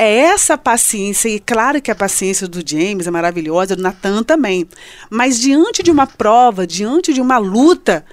É 0.00 0.16
essa 0.16 0.56
paciência, 0.56 1.28
e 1.28 1.40
claro 1.40 1.82
que 1.82 1.90
a 1.90 1.94
paciência 1.94 2.46
do 2.46 2.62
James 2.64 3.08
é 3.08 3.10
maravilhosa, 3.10 3.74
do 3.74 3.82
Natan 3.82 4.22
também. 4.22 4.68
Mas 5.10 5.40
diante 5.40 5.82
de 5.82 5.90
uma 5.90 6.06
prova, 6.06 6.64
diante 6.64 7.12
de 7.12 7.20
uma 7.20 7.36
luta, 7.38 8.06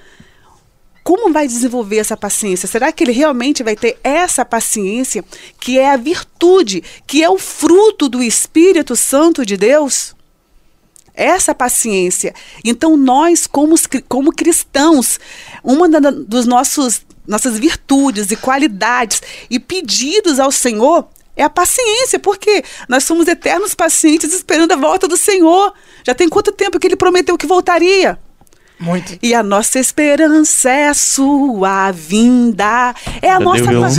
como 1.06 1.32
vai 1.32 1.46
desenvolver 1.46 1.98
essa 1.98 2.16
paciência? 2.16 2.66
Será 2.66 2.90
que 2.90 3.04
ele 3.04 3.12
realmente 3.12 3.62
vai 3.62 3.76
ter 3.76 3.96
essa 4.02 4.44
paciência, 4.44 5.24
que 5.60 5.78
é 5.78 5.92
a 5.92 5.96
virtude, 5.96 6.82
que 7.06 7.22
é 7.22 7.30
o 7.30 7.38
fruto 7.38 8.08
do 8.08 8.20
Espírito 8.20 8.96
Santo 8.96 9.46
de 9.46 9.56
Deus? 9.56 10.16
Essa 11.14 11.54
paciência. 11.54 12.34
Então, 12.64 12.96
nós, 12.96 13.46
como, 13.46 13.76
como 14.08 14.32
cristãos, 14.32 15.20
uma 15.62 15.88
da, 15.88 16.10
dos 16.10 16.44
nossos 16.44 17.06
nossas 17.24 17.56
virtudes 17.56 18.32
e 18.32 18.36
qualidades 18.36 19.22
e 19.48 19.60
pedidos 19.60 20.40
ao 20.40 20.50
Senhor 20.50 21.08
é 21.36 21.44
a 21.44 21.50
paciência, 21.50 22.18
porque 22.18 22.64
nós 22.88 23.04
somos 23.04 23.28
eternos 23.28 23.76
pacientes 23.76 24.34
esperando 24.34 24.72
a 24.72 24.76
volta 24.76 25.06
do 25.06 25.16
Senhor. 25.16 25.72
Já 26.04 26.16
tem 26.16 26.28
quanto 26.28 26.50
tempo 26.50 26.80
que 26.80 26.86
ele 26.88 26.96
prometeu 26.96 27.38
que 27.38 27.46
voltaria? 27.46 28.18
Muito. 28.78 29.18
E 29.22 29.34
a 29.34 29.42
nossa 29.42 29.78
esperança 29.78 30.68
é 30.70 30.88
a 30.88 30.94
sua 30.94 31.90
vinda. 31.92 32.94
É 33.22 33.30
a 33.30 33.40
nossa 33.40 33.62
o 33.62 33.66
violão? 33.66 33.88
pa- 33.88 33.94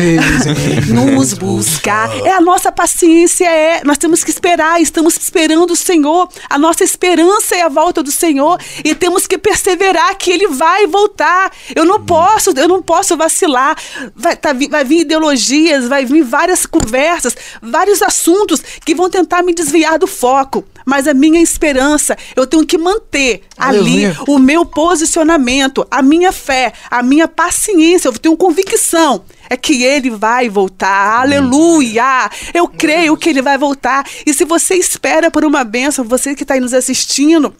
nos 0.94 1.34
buscar. 1.34 2.10
É 2.26 2.32
a 2.32 2.40
nossa 2.42 2.72
paciência, 2.72 3.46
é. 3.50 3.82
Nós 3.84 3.98
temos 3.98 4.24
que 4.24 4.30
esperar, 4.30 4.80
estamos 4.80 5.16
esperando 5.18 5.72
o 5.72 5.76
Senhor. 5.76 6.30
A 6.50 6.60
nossa 6.60 6.84
esperança 6.84 7.56
é 7.56 7.62
a 7.64 7.70
volta 7.70 8.04
do 8.04 8.12
Senhor 8.12 8.60
e 8.84 8.94
temos 8.94 9.26
que 9.26 9.38
perseverar 9.38 10.16
que 10.16 10.32
ele 10.32 10.48
vai 10.50 10.86
voltar. 10.86 11.52
Eu 11.76 11.84
não 11.84 12.04
posso, 12.04 12.52
eu 12.56 12.68
não 12.68 12.82
posso 12.82 13.18
vacilar. 13.18 13.76
Vai, 14.16 14.36
tá 14.36 14.54
vai 14.70 14.84
vir 14.84 15.02
ideologias, 15.02 15.88
vai 15.88 16.06
vir 16.06 16.24
várias 16.24 16.66
conversas, 16.68 17.36
vários 17.62 18.02
assuntos 18.04 18.62
que 18.86 18.94
vão 18.94 19.10
tentar 19.10 19.42
me 19.42 19.54
desviar 19.54 19.98
do 19.98 20.06
foco. 20.08 20.64
Mas 20.88 21.06
a 21.06 21.14
minha 21.14 21.42
esperança, 21.42 22.18
eu 22.34 22.48
tenho 22.48 22.66
que 22.66 22.78
manter 22.78 23.44
ali 23.58 24.06
Aleluia. 24.06 24.18
o 24.26 24.40
meu 24.40 24.66
posicionamento, 24.66 25.86
a 25.92 26.02
minha 26.02 26.32
fé, 26.32 26.72
a 26.90 27.04
minha 27.04 27.28
paciência, 27.28 28.08
eu 28.08 28.14
tenho 28.14 28.38
convicção. 28.38 29.26
É 29.50 29.58
que 29.58 29.84
ele 29.84 30.10
vai 30.10 30.48
voltar. 30.48 31.20
Aleluia! 31.20 32.32
Eu 32.54 32.70
creio 32.70 33.18
que 33.18 33.30
ele 33.30 33.42
vai 33.42 33.58
voltar. 33.58 34.06
E 34.26 34.34
se 34.34 34.46
você 34.46 34.76
espera 34.76 35.30
por 35.30 35.44
uma 35.44 35.66
bênção, 35.66 36.06
você 36.06 36.34
que 36.34 36.44
está 36.44 36.54
aí 36.54 36.62
nos 36.62 36.74
assistindo, 36.74 37.54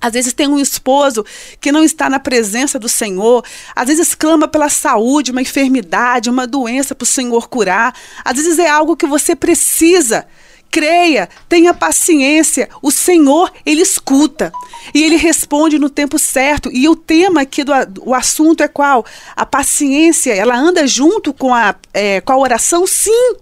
às 0.00 0.12
vezes 0.12 0.32
tem 0.32 0.48
um 0.48 0.58
esposo 0.58 1.24
que 1.60 1.70
não 1.70 1.84
está 1.84 2.10
na 2.10 2.18
presença 2.18 2.80
do 2.80 2.88
Senhor, 2.88 3.44
às 3.76 3.86
vezes 3.86 4.12
clama 4.12 4.48
pela 4.48 4.68
saúde, 4.68 5.30
uma 5.30 5.42
enfermidade, 5.42 6.28
uma 6.28 6.48
doença 6.48 6.96
para 6.96 7.04
o 7.04 7.06
Senhor 7.06 7.48
curar. 7.48 7.94
Às 8.24 8.34
vezes 8.34 8.58
é 8.58 8.68
algo 8.68 8.96
que 8.96 9.06
você 9.06 9.36
precisa. 9.36 10.26
Creia, 10.70 11.28
tenha 11.48 11.74
paciência. 11.74 12.68
O 12.80 12.90
Senhor, 12.90 13.52
Ele 13.66 13.82
escuta. 13.82 14.52
E 14.94 15.02
Ele 15.02 15.16
responde 15.16 15.78
no 15.78 15.90
tempo 15.90 16.18
certo. 16.18 16.70
E 16.72 16.88
o 16.88 16.94
tema 16.96 17.42
aqui 17.42 17.64
do 17.64 17.72
o 18.02 18.14
assunto 18.14 18.62
é 18.62 18.68
qual? 18.68 19.04
A 19.34 19.44
paciência, 19.44 20.32
ela 20.32 20.56
anda 20.56 20.86
junto 20.86 21.32
com 21.32 21.54
a, 21.54 21.74
é, 21.92 22.20
com 22.20 22.32
a 22.32 22.38
oração? 22.38 22.86
Sim. 22.86 23.34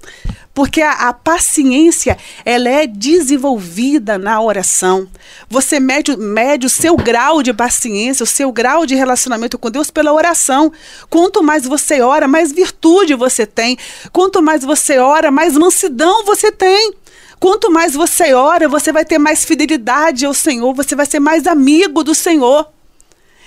Porque 0.59 0.83
a, 0.83 0.91
a 0.91 1.13
paciência, 1.13 2.19
ela 2.45 2.69
é 2.69 2.85
desenvolvida 2.85 4.19
na 4.19 4.41
oração. 4.43 5.07
Você 5.49 5.79
mede, 5.79 6.17
mede 6.17 6.67
o 6.67 6.69
seu 6.69 6.97
grau 6.97 7.45
de 7.45 7.53
paciência, 7.53 8.25
o 8.25 8.27
seu 8.27 8.51
grau 8.51 8.85
de 8.85 8.97
relacionamento 8.97 9.57
com 9.57 9.71
Deus 9.71 9.89
pela 9.89 10.13
oração. 10.13 10.73
Quanto 11.09 11.45
mais 11.45 11.65
você 11.65 12.01
ora, 12.01 12.27
mais 12.27 12.51
virtude 12.51 13.15
você 13.15 13.47
tem. 13.47 13.79
Quanto 14.13 14.43
mais 14.43 14.65
você 14.65 14.99
ora, 14.99 15.31
mais 15.31 15.57
mansidão 15.57 16.25
você 16.25 16.51
tem. 16.51 16.93
Quanto 17.41 17.71
mais 17.71 17.95
você 17.95 18.35
ora, 18.35 18.69
você 18.69 18.93
vai 18.93 19.05
ter 19.05 19.19
mais 19.19 19.45
fidelidade 19.45 20.27
ao 20.27 20.35
Senhor, 20.35 20.75
você 20.75 20.95
vai 20.95 21.07
ser 21.07 21.21
mais 21.21 21.47
amigo 21.47 22.03
do 22.03 22.15
Senhor. 22.15 22.69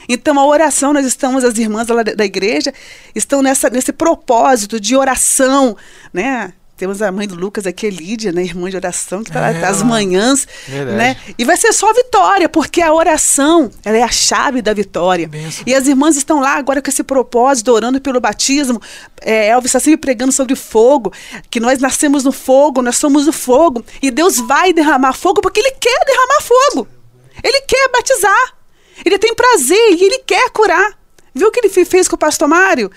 Então, 0.08 0.40
a 0.40 0.46
oração, 0.46 0.94
nós 0.94 1.06
estamos, 1.06 1.44
as 1.44 1.58
irmãs 1.58 1.88
da, 1.88 2.04
da 2.04 2.26
igreja, 2.26 2.74
estão 3.14 3.42
nessa, 3.42 3.70
nesse 3.70 3.92
propósito 3.92 4.80
de 4.80 4.96
oração, 4.96 5.78
né? 6.14 6.54
Temos 6.82 7.00
a 7.00 7.12
mãe 7.12 7.28
do 7.28 7.36
Lucas 7.36 7.68
aqui, 7.68 7.92
Lídia, 7.92 8.32
né? 8.32 8.42
Irmã 8.42 8.68
de 8.68 8.76
oração, 8.76 9.22
que 9.24 9.30
está 9.30 9.52
É, 9.52 9.62
lá 9.62 9.84
manhãs, 9.84 10.48
Verdade. 10.68 10.98
né? 10.98 11.16
E 11.38 11.46
vai 11.46 11.56
ser 11.56 11.72
só 11.74 11.94
vitória, 11.94 12.50
porque 12.50 12.82
a 12.82 12.92
oração, 12.92 13.70
ela 13.86 13.98
é 13.98 14.02
a 14.02 14.10
chave 14.10 14.64
da 14.64 14.74
vitória. 14.74 15.28
Benção. 15.28 15.64
E 15.68 15.76
as 15.76 15.86
irmãs 15.86 16.18
estão 16.18 16.40
lá 16.40 16.56
agora 16.56 16.82
com 16.82 16.90
esse 16.90 17.04
propósito, 17.04 17.72
orando 17.72 18.02
pelo 18.02 18.20
batismo. 18.20 18.82
É, 19.22 19.50
Elvis 19.50 19.70
está 19.70 19.80
sempre 19.80 19.98
pregando 19.98 20.32
sobre 20.32 20.56
fogo, 20.56 21.14
que 21.52 21.60
nós 21.60 21.78
nascemos 21.78 22.24
no 22.24 22.32
fogo, 22.32 22.82
nós 22.82 22.96
somos 22.98 23.28
o 23.28 23.32
fogo. 23.32 23.86
E 24.02 24.10
Deus 24.10 24.38
vai 24.40 24.74
derramar 24.74 25.14
fogo 25.14 25.40
porque 25.40 25.60
Ele 25.60 25.76
quer 25.80 26.00
derramar 26.04 26.42
fogo. 26.42 26.88
Ele 27.44 27.62
quer 27.62 27.90
batizar. 27.92 28.56
Ele 29.06 29.20
tem 29.20 29.36
prazer 29.36 29.78
e 30.00 30.04
Ele 30.04 30.18
quer 30.26 30.50
curar. 30.50 30.98
Viu 31.32 31.48
o 31.48 31.52
que 31.52 31.60
Ele 31.60 31.70
fe- 31.70 31.86
fez 31.86 32.08
com 32.08 32.16
o 32.16 32.18
pastor 32.18 32.48
Mário? 32.48 32.90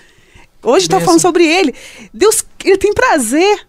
Hoje 0.63 0.87
está 0.87 0.99
falando 0.99 1.19
sobre 1.21 1.45
Ele. 1.45 1.75
Deus, 2.11 2.43
Ele 2.63 2.79
tem 2.79 2.91
prazer. 2.91 3.67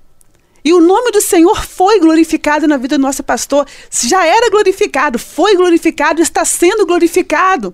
E 0.67 0.73
o 0.73 0.81
nome 0.81 1.13
do 1.13 1.21
Senhor 1.21 1.65
foi 1.65 2.01
glorificado 2.01 2.67
na 2.67 2.77
vida 2.77 2.99
do 2.99 3.01
nosso 3.01 3.23
pastor. 3.23 3.65
Já 3.89 4.27
era 4.27 4.51
glorificado, 4.51 5.17
foi 5.17 5.55
glorificado, 5.55 6.21
está 6.21 6.45
sendo 6.45 6.85
glorificado. 6.85 7.73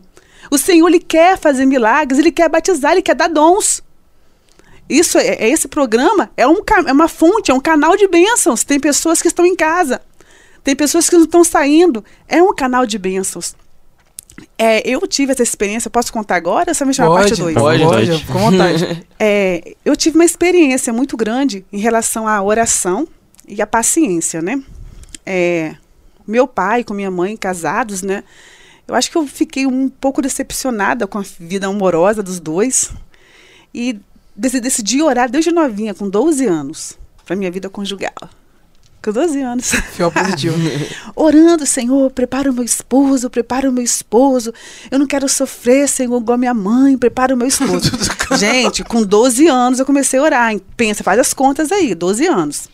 O 0.51 0.59
Senhor 0.59 0.87
ele 0.89 1.01
quer 1.01 1.39
fazer 1.39 1.65
milagres, 1.65 2.19
ele 2.19 2.31
quer 2.31 2.51
batizar, 2.51 2.93
ele 2.93 3.01
quer 3.01 3.15
dar 3.15 3.29
dons. 3.29 3.83
Isso 4.91 5.17
é, 5.17 5.27
é 5.27 5.49
esse 5.49 5.69
programa 5.69 6.31
é, 6.37 6.47
um, 6.47 6.59
é 6.87 6.93
uma 6.93 7.09
fonte, 7.09 7.51
é 7.51 7.55
um 7.55 7.61
canal 7.61 7.97
de 7.97 8.07
bênçãos. 8.07 8.63
Tem 8.63 8.79
pessoas 8.79 9.23
que 9.23 9.29
estão 9.29 9.47
em 9.47 9.57
casa, 9.57 10.03
tem 10.63 10.77
pessoas 10.77 11.09
que 11.09 11.17
não 11.17 11.25
estão 11.25 11.43
saindo. 11.43 12.05
É 12.29 12.43
um 12.43 12.55
canal 12.55 12.85
de 12.85 12.99
bênçãos. 12.99 13.57
É, 14.59 14.87
eu 14.89 15.01
tive 15.07 15.33
essa 15.33 15.43
experiência, 15.43 15.91
posso 15.91 16.13
contar 16.13 16.37
agora 16.37 16.71
ou 16.71 16.75
você 16.75 16.85
me 16.85 16.95
chama 16.95 17.09
a 17.15 17.19
parte 17.19 17.35
2? 17.43 17.55
Pode, 17.55 17.83
pode, 17.85 18.07
pode. 18.11 18.25
vontade. 18.27 19.07
É, 19.19 19.75
eu 19.85 19.95
tive 19.97 20.17
uma 20.19 20.25
experiência 20.25 20.93
muito 20.93 21.17
grande 21.17 21.65
em 21.73 21.79
relação 21.79 22.27
à 22.27 22.43
oração 22.43 23.07
e 23.47 23.63
à 23.63 23.67
paciência, 23.67 24.43
né? 24.43 24.61
É, 25.25 25.75
meu 26.27 26.47
pai 26.49 26.83
com 26.83 26.93
minha 26.95 27.11
mãe 27.11 27.37
casados, 27.37 28.03
né? 28.03 28.25
Eu 28.89 28.95
acho 28.97 29.11
que 29.11 29.17
eu 29.17 29.27
fiquei 29.27 29.65
um 29.67 29.89
pouco 29.89 30.21
decepcionada 30.21 31.07
com 31.07 31.19
a 31.19 31.25
vida 31.39 31.67
amorosa 31.69 32.21
dos 32.23 32.41
dois 32.41 32.91
e 33.73 33.99
dec- 34.35 34.61
decidi 34.61 35.01
orar 35.03 35.31
desde 35.31 35.53
novinha, 35.53 35.95
com 35.95 36.09
12 36.11 36.45
anos, 36.47 36.99
para 37.25 37.37
minha 37.37 37.51
vida 37.51 37.71
conjugal. 37.71 38.13
Com 39.04 39.11
12 39.12 39.40
anos. 39.42 39.71
Fiel 39.92 40.12
positivo. 40.12 40.56
Orando, 41.16 41.66
Senhor, 41.66 42.11
prepara 42.12 42.50
o 42.50 42.54
meu 42.54 42.62
esposo, 42.64 43.28
prepara 43.28 43.68
o 43.68 43.73
meu 43.73 43.82
esposo. 43.82 44.52
Eu 44.90 44.99
não 44.99 45.06
quero 45.06 45.28
sofrer, 45.28 45.88
Senhor, 45.88 46.21
igual 46.21 46.38
minha 46.38 46.54
mãe, 46.54 46.97
prepara 46.97 47.35
o 47.35 47.37
meu 47.37 47.47
esposo. 47.49 47.90
Gente, 48.38 48.85
com 48.85 49.02
12 49.02 49.49
anos 49.49 49.78
eu 49.80 49.87
comecei 49.87 50.21
a 50.21 50.23
orar. 50.23 50.54
Pensa, 50.76 51.02
faz 51.02 51.18
as 51.18 51.35
contas 51.35 51.73
aí, 51.73 51.94
12 51.94 52.26
anos. 52.26 52.68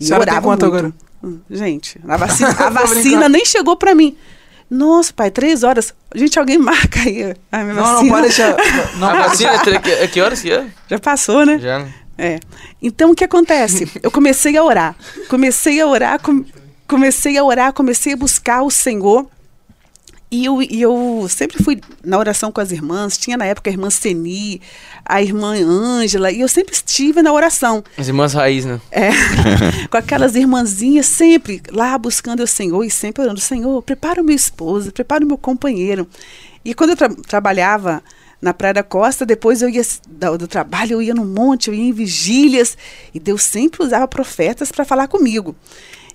E 0.00 0.04
eu 0.04 0.06
Senhora 0.08 0.24
tem 0.24 0.32
orava 0.34 0.48
muito. 0.48 0.66
agora? 0.66 0.92
Hum, 1.22 1.38
Gente, 1.50 2.00
a 2.08 2.16
vacina, 2.16 2.50
a 2.58 2.70
vacina 2.70 3.28
nem 3.28 3.44
chegou 3.44 3.76
pra 3.76 3.94
mim. 3.94 4.16
Nossa, 4.68 5.12
pai, 5.12 5.30
três 5.30 5.62
horas. 5.62 5.92
Gente, 6.14 6.38
alguém 6.38 6.56
marca 6.58 7.00
aí. 7.00 7.34
A 7.52 7.58
minha 7.58 7.74
Não, 7.74 7.82
não, 7.82 7.92
vacina. 7.94 8.10
pode 8.10 8.22
deixar. 8.22 8.56
Não, 8.98 9.08
A 9.08 9.28
vacina, 9.28 9.52
é 9.54 9.78
que, 9.78 10.08
que 10.08 10.20
horas 10.20 10.40
que 10.40 10.50
é? 10.50 10.66
Já 10.88 10.98
passou, 10.98 11.44
né? 11.44 11.58
Já, 11.58 11.80
né? 11.80 11.92
É. 12.22 12.38
Então 12.82 13.12
o 13.12 13.14
que 13.14 13.24
acontece? 13.24 13.90
Eu 14.02 14.10
comecei 14.10 14.54
a 14.56 14.62
orar. 14.62 14.94
Comecei 15.28 15.80
a 15.80 15.86
orar, 15.86 16.20
com- 16.20 16.44
comecei 16.86 17.38
a 17.38 17.42
orar, 17.42 17.72
comecei 17.72 18.12
a 18.12 18.16
buscar 18.16 18.60
o 18.62 18.70
Senhor. 18.70 19.26
E 20.30 20.44
eu, 20.44 20.62
e 20.62 20.80
eu 20.82 21.26
sempre 21.30 21.60
fui 21.64 21.80
na 22.04 22.16
oração 22.18 22.52
com 22.52 22.60
as 22.60 22.70
irmãs. 22.70 23.16
Tinha 23.16 23.36
na 23.38 23.46
época 23.46 23.68
a 23.70 23.72
irmã 23.72 23.88
Seni, 23.90 24.60
a 25.04 25.20
irmã 25.22 25.54
Ângela, 25.56 26.30
e 26.30 26.40
eu 26.42 26.46
sempre 26.48 26.74
estive 26.74 27.22
na 27.22 27.32
oração. 27.32 27.82
As 27.96 28.06
irmãs 28.06 28.34
raiz, 28.34 28.64
né? 28.66 28.80
É, 28.92 29.10
com 29.90 29.96
aquelas 29.96 30.34
irmãzinhas 30.36 31.06
sempre 31.06 31.60
lá 31.72 31.96
buscando 31.98 32.42
o 32.44 32.46
Senhor 32.46 32.84
e 32.84 32.90
sempre 32.90 33.22
orando, 33.24 33.40
Senhor, 33.40 33.82
prepara 33.82 34.20
o 34.20 34.24
meu 34.24 34.36
esposo, 34.36 34.92
prepara 34.92 35.24
o 35.24 35.26
meu 35.26 35.38
companheiro. 35.38 36.06
E 36.64 36.74
quando 36.74 36.90
eu 36.90 36.96
tra- 36.96 37.08
trabalhava 37.26 38.00
na 38.40 38.54
Praia 38.54 38.74
da 38.74 38.82
Costa, 38.82 39.26
depois 39.26 39.60
eu 39.62 39.68
ia 39.68 39.82
da- 40.08 40.36
do, 40.36 40.48
trabalho, 40.48 40.94
eu 40.94 41.02
ia 41.02 41.14
no 41.14 41.24
monte, 41.24 41.68
eu 41.68 41.74
ia 41.74 41.84
em 41.84 41.92
vigílias, 41.92 42.76
e 43.12 43.20
Deus 43.20 43.42
sempre 43.42 43.82
usava 43.82 44.08
profetas 44.08 44.72
para 44.72 44.84
falar 44.84 45.08
comigo. 45.08 45.54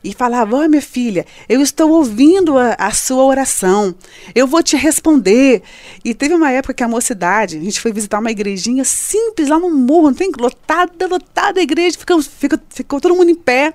E 0.03 0.13
falava, 0.13 0.55
ó 0.55 0.67
minha 0.67 0.81
filha, 0.83 1.25
eu 1.49 1.61
estou 1.61 1.89
ouvindo 1.89 2.59
a, 2.59 2.75
a 2.77 2.91
sua 2.91 3.23
oração, 3.23 3.95
eu 4.35 4.45
vou 4.45 4.61
te 4.61 4.75
responder. 4.75 5.63
E 6.03 6.13
teve 6.13 6.35
uma 6.35 6.51
época 6.51 6.75
que 6.75 6.83
a 6.83 6.87
mocidade, 6.87 7.57
a 7.57 7.59
gente 7.59 7.81
foi 7.81 7.91
visitar 7.91 8.19
uma 8.19 8.29
igrejinha 8.29 8.83
simples 8.83 9.49
lá 9.49 9.57
no 9.57 9.71
morro, 9.71 10.09
não 10.09 10.13
tem 10.13 10.31
lotada, 10.37 11.07
lotada 11.07 11.59
a 11.59 11.63
igreja, 11.63 11.97
ficou, 11.97 12.21
ficou, 12.21 12.59
ficou 12.69 13.01
todo 13.01 13.15
mundo 13.15 13.31
em 13.31 13.35
pé. 13.35 13.73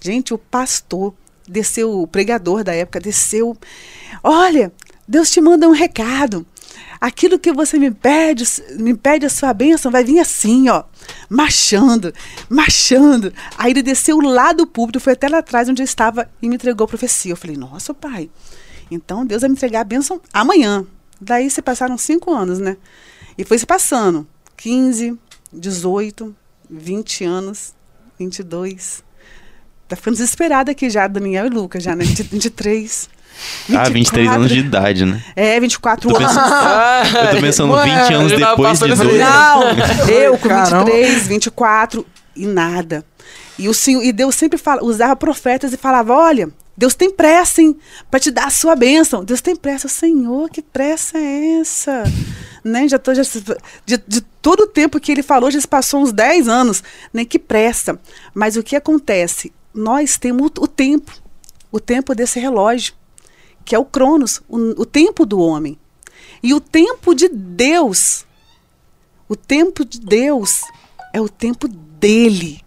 Gente, 0.00 0.32
o 0.32 0.38
pastor 0.38 1.12
desceu, 1.48 1.90
o 2.00 2.06
pregador 2.06 2.62
da 2.62 2.72
época 2.72 3.00
desceu. 3.00 3.56
Olha, 4.22 4.72
Deus 5.08 5.28
te 5.30 5.40
manda 5.40 5.68
um 5.68 5.72
recado. 5.72 6.46
Aquilo 7.00 7.38
que 7.38 7.52
você 7.52 7.78
me 7.78 7.90
pede, 7.90 8.44
me 8.78 8.94
pede 8.94 9.26
a 9.26 9.30
sua 9.30 9.52
bênção, 9.52 9.90
vai 9.90 10.04
vir 10.04 10.20
assim, 10.20 10.68
ó, 10.68 10.84
marchando, 11.28 12.12
marchando. 12.48 13.32
Aí 13.58 13.72
ele 13.72 13.82
desceu 13.82 14.18
lá 14.20 14.52
do 14.52 14.66
púlpito, 14.66 15.00
foi 15.00 15.12
até 15.12 15.28
lá 15.28 15.38
atrás 15.38 15.68
onde 15.68 15.82
eu 15.82 15.84
estava 15.84 16.30
e 16.40 16.48
me 16.48 16.54
entregou 16.54 16.84
a 16.84 16.88
profecia. 16.88 17.32
Eu 17.32 17.36
falei, 17.36 17.56
nossa, 17.56 17.92
pai, 17.92 18.30
então 18.90 19.26
Deus 19.26 19.42
vai 19.42 19.48
me 19.48 19.56
entregar 19.56 19.80
a 19.80 19.84
bênção 19.84 20.20
amanhã. 20.32 20.86
Daí 21.20 21.50
se 21.50 21.62
passaram 21.62 21.96
cinco 21.96 22.32
anos, 22.32 22.58
né? 22.58 22.76
E 23.36 23.44
foi 23.44 23.58
se 23.58 23.66
passando. 23.66 24.26
15, 24.56 25.18
18, 25.52 26.34
20 26.70 27.24
anos, 27.24 27.74
22. 28.18 29.02
Tá 29.88 29.96
ficando 29.96 30.14
desesperada 30.14 30.70
aqui 30.70 30.88
já, 30.88 31.06
Daniel 31.06 31.46
e 31.46 31.50
Lucas, 31.50 31.82
já, 31.82 31.94
né? 31.94 32.04
20 32.04 32.22
23. 32.24 33.08
Ah, 33.74 33.88
23 33.88 34.30
anos 34.30 34.48
de 34.50 34.58
idade, 34.58 35.04
né? 35.04 35.22
É, 35.34 35.58
24 35.60 36.08
Tô 36.08 36.16
anos. 36.16 36.28
pensando- 36.28 36.52
Ah, 36.52 37.02
Eu 37.24 37.30
tô 37.36 37.40
pensando 37.40 37.72
Ué, 37.72 37.84
20 37.84 38.14
anos 38.14 38.32
depois 38.32 38.78
de 38.78 38.88
12. 38.88 39.18
Não, 39.18 39.62
eu 40.08 40.38
com 40.38 40.48
Caramba. 40.48 40.84
23, 40.90 41.26
24 41.26 42.06
e 42.36 42.46
nada. 42.46 43.04
E 43.58 43.68
o 43.68 43.74
Senhor, 43.74 44.02
e 44.02 44.12
Deus 44.12 44.34
sempre 44.34 44.58
fala, 44.58 44.82
usava 44.82 45.14
profetas 45.16 45.72
e 45.72 45.76
falava: 45.76 46.12
"Olha, 46.14 46.48
Deus 46.76 46.94
tem 46.94 47.08
pressa, 47.10 47.62
hein, 47.62 47.76
para 48.10 48.18
te 48.18 48.30
dar 48.30 48.46
a 48.46 48.50
sua 48.50 48.74
bênção. 48.74 49.24
Deus 49.24 49.40
tem 49.40 49.54
pressa, 49.54 49.88
Senhor, 49.88 50.50
que 50.50 50.60
pressa 50.60 51.16
é 51.18 51.60
essa? 51.60 52.02
Né? 52.64 52.88
Já 52.88 52.98
tô 52.98 53.14
já, 53.14 53.22
de, 53.86 54.02
de 54.08 54.20
todo 54.42 54.60
o 54.64 54.66
tempo 54.66 54.98
que 54.98 55.12
ele 55.12 55.22
falou, 55.22 55.50
já 55.50 55.60
se 55.60 55.68
passou 55.68 56.00
uns 56.02 56.12
10 56.12 56.48
anos, 56.48 56.82
né? 57.12 57.24
Que 57.24 57.38
pressa. 57.38 57.98
Mas 58.34 58.56
o 58.56 58.62
que 58.62 58.74
acontece? 58.74 59.52
Nós 59.72 60.16
temos 60.18 60.50
o, 60.58 60.62
o 60.64 60.66
tempo, 60.66 61.12
o 61.70 61.78
tempo 61.78 62.12
desse 62.14 62.40
relógio, 62.40 62.92
que 63.64 63.74
é 63.74 63.78
o 63.78 63.84
Cronos, 63.84 64.42
o, 64.48 64.82
o 64.82 64.86
tempo 64.86 65.24
do 65.24 65.38
homem. 65.38 65.78
E 66.42 66.52
o 66.52 66.60
tempo 66.60 67.14
de 67.14 67.28
Deus 67.28 68.26
o 69.26 69.34
tempo 69.34 69.84
de 69.84 69.98
Deus 70.00 70.60
é 71.12 71.20
o 71.20 71.28
tempo 71.28 71.66
dele. 71.66 72.60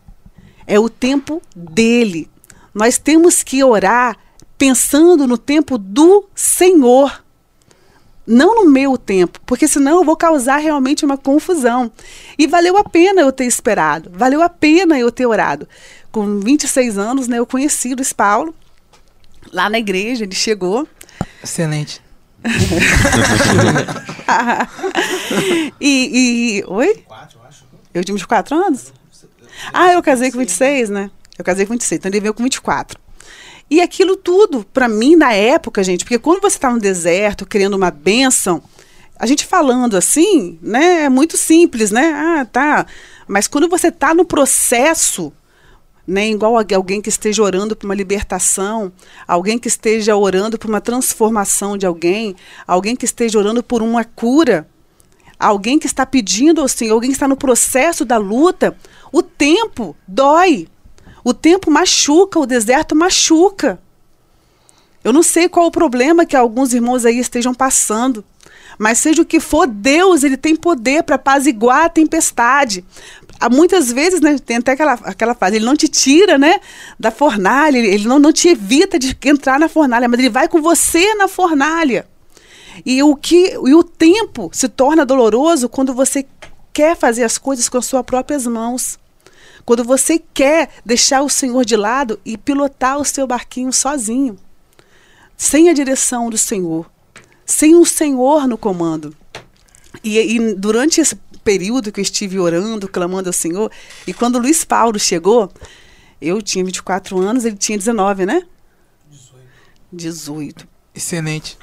É 0.66 0.80
o 0.80 0.90
tempo 0.90 1.42
dele. 1.56 2.30
Nós 2.74 2.98
temos 2.98 3.44
que 3.44 3.64
orar 3.64 4.18
pensando 4.58 5.28
no 5.28 5.38
tempo 5.38 5.78
do 5.78 6.26
Senhor. 6.34 7.24
Não 8.26 8.56
no 8.56 8.70
meu 8.70 8.98
tempo, 8.98 9.40
porque 9.46 9.68
senão 9.68 10.00
eu 10.00 10.04
vou 10.04 10.18
causar 10.18 10.58
realmente 10.58 11.06
uma 11.06 11.18
confusão. 11.18 11.92
E 12.38 12.48
valeu 12.48 12.76
a 12.76 12.84
pena 12.84 13.22
eu 13.22 13.32
ter 13.32 13.46
esperado, 13.46 14.12
valeu 14.14 14.42
a 14.42 14.50
pena 14.50 15.00
eu 15.00 15.10
ter 15.10 15.26
orado. 15.26 15.66
Com 16.12 16.40
26 16.42 16.98
anos, 16.98 17.28
né, 17.30 17.40
eu 17.40 17.46
conheci 17.46 17.96
Luiz 17.96 18.12
Paulo, 18.12 18.54
lá 19.52 19.70
na 19.70 19.80
igreja, 19.80 20.24
ele 20.24 20.36
chegou. 20.36 20.88
Excelente. 21.44 22.02
e, 25.82 26.60
e. 26.60 26.64
Oi? 26.68 27.04
Eu 27.94 28.04
tinha 28.04 28.16
24 28.16 28.56
anos? 28.56 28.94
Ah, 29.74 29.94
eu 29.94 30.04
casei 30.04 30.32
com 30.32 30.38
26, 30.38 30.90
né? 30.90 31.10
Eu 31.38 31.44
casei 31.44 31.66
com 31.66 31.74
26, 31.74 32.00
então 32.00 32.10
ele 32.10 32.20
veio 32.20 32.34
com 32.34 32.44
24. 32.44 33.00
E 33.70 33.82
aquilo 33.82 34.16
tudo, 34.16 34.66
pra 34.74 34.88
mim, 34.88 35.16
na 35.16 35.34
época, 35.34 35.84
gente, 35.84 36.06
porque 36.06 36.20
quando 36.20 36.42
você 36.42 36.58
tá 36.58 36.72
no 36.72 36.80
deserto 36.80 37.46
querendo 37.46 37.74
uma 37.74 37.92
bênção, 37.92 38.64
a 39.20 39.26
gente 39.26 39.46
falando 39.46 39.98
assim, 39.98 40.58
né, 40.62 41.04
é 41.04 41.10
muito 41.10 41.36
simples, 41.36 41.92
né? 41.92 42.14
Ah, 42.14 42.46
tá. 42.46 42.86
Mas 43.28 43.48
quando 43.48 43.68
você 43.68 43.92
tá 43.92 44.14
no 44.14 44.24
processo, 44.24 45.34
né, 46.08 46.30
igual 46.30 46.56
alguém 46.74 47.02
que 47.02 47.10
esteja 47.10 47.44
orando 47.44 47.76
por 47.76 47.86
uma 47.86 47.94
libertação, 47.94 48.92
alguém 49.28 49.60
que 49.60 49.68
esteja 49.68 50.16
orando 50.16 50.58
por 50.58 50.70
uma 50.70 50.80
transformação 50.80 51.78
de 51.78 51.86
alguém, 51.86 52.36
alguém 52.66 52.96
que 52.96 53.04
esteja 53.04 53.38
orando 53.38 53.62
por 53.62 53.82
uma 53.82 54.06
cura, 54.06 54.68
alguém 55.38 55.78
que 55.78 55.86
está 55.86 56.06
pedindo 56.06 56.62
ao 56.62 56.68
Senhor, 56.70 56.94
alguém 56.94 57.10
que 57.10 57.16
está 57.16 57.28
no 57.28 57.36
processo 57.36 58.06
da 58.06 58.18
luta, 58.18 58.78
o 59.12 59.22
tempo 59.22 59.96
dói. 60.08 60.68
O 61.24 61.34
tempo 61.34 61.70
machuca, 61.70 62.40
o 62.40 62.46
deserto 62.46 62.96
machuca. 62.96 63.78
Eu 65.04 65.12
não 65.12 65.22
sei 65.22 65.50
qual 65.50 65.68
o 65.68 65.72
problema 65.72 66.26
que 66.26 66.38
alguns 66.38 66.74
irmãos 66.74 67.06
aí 67.06 67.20
estejam 67.20 67.54
passando. 67.54 68.24
Mas 68.78 69.00
seja 69.00 69.22
o 69.22 69.26
que 69.26 69.40
for, 69.40 69.68
Deus 69.68 70.24
ele 70.24 70.38
tem 70.38 70.56
poder 70.56 71.04
para 71.04 71.16
apaziguar 71.16 71.86
a 71.86 71.90
tempestade. 71.90 72.86
Há 73.40 73.50
muitas 73.50 73.92
vezes, 73.92 74.20
né, 74.20 74.38
tem 74.38 74.58
até 74.58 74.72
aquela, 74.72 74.94
aquela 74.94 75.36
frase, 75.36 75.58
ele 75.58 75.66
não 75.66 75.76
te 75.76 75.88
tira 75.88 76.38
né, 76.38 76.60
da 77.00 77.12
fornalha, 77.12 77.78
ele, 77.78 77.88
ele 77.88 78.08
não, 78.08 78.20
não 78.20 78.34
te 78.34 78.50
evita 78.50 78.98
de 78.98 79.18
entrar 79.26 79.60
na 79.60 79.70
fornalha, 79.70 80.08
mas 80.08 80.20
ele 80.20 80.30
vai 80.30 80.48
com 80.48 80.62
você 80.62 81.14
na 81.16 81.28
fornalha. 81.28 82.08
E 82.86 83.02
o, 83.02 83.16
que, 83.16 83.54
e 83.54 83.74
o 83.74 83.84
tempo 83.84 84.50
se 84.54 84.68
torna 84.68 85.06
doloroso 85.06 85.70
quando 85.70 85.94
você 85.94 86.26
quer 86.74 86.96
fazer 86.96 87.24
as 87.24 87.38
coisas 87.38 87.68
com 87.68 87.78
as 87.78 87.86
suas 87.86 88.04
próprias 88.04 88.46
mãos. 88.46 89.00
Quando 89.66 89.84
você 89.84 90.22
quer 90.34 90.70
deixar 90.86 91.22
o 91.22 91.30
Senhor 91.30 91.66
de 91.66 91.76
lado 91.76 92.20
e 92.24 92.38
pilotar 92.38 93.00
o 93.00 93.06
seu 93.06 93.28
barquinho 93.28 93.74
sozinho, 93.74 94.38
sem 95.36 95.70
a 95.70 95.74
direção 95.74 96.30
do 96.30 96.38
Senhor, 96.38 96.90
sem 97.46 97.76
o 97.76 97.86
Senhor 97.86 98.48
no 98.48 98.58
comando. 98.58 99.16
E, 100.04 100.20
e 100.20 100.56
durante 100.56 101.02
esse 101.02 101.18
período 101.48 101.94
que 101.94 102.02
eu 102.02 102.04
estive 102.04 102.38
orando, 102.38 102.90
clamando 102.90 103.30
ao 103.30 103.34
Senhor, 103.34 103.72
e 104.06 104.14
quando 104.14 104.36
o 104.36 104.40
Luiz 104.40 104.66
Paulo 104.66 105.00
chegou, 105.00 105.50
eu 106.22 106.42
tinha 106.42 106.62
24 106.66 107.18
anos, 107.22 107.46
ele 107.46 107.56
tinha 107.56 107.78
19, 107.78 108.26
né? 108.26 108.44
18. 109.94 110.68
Excelente. 110.94 111.58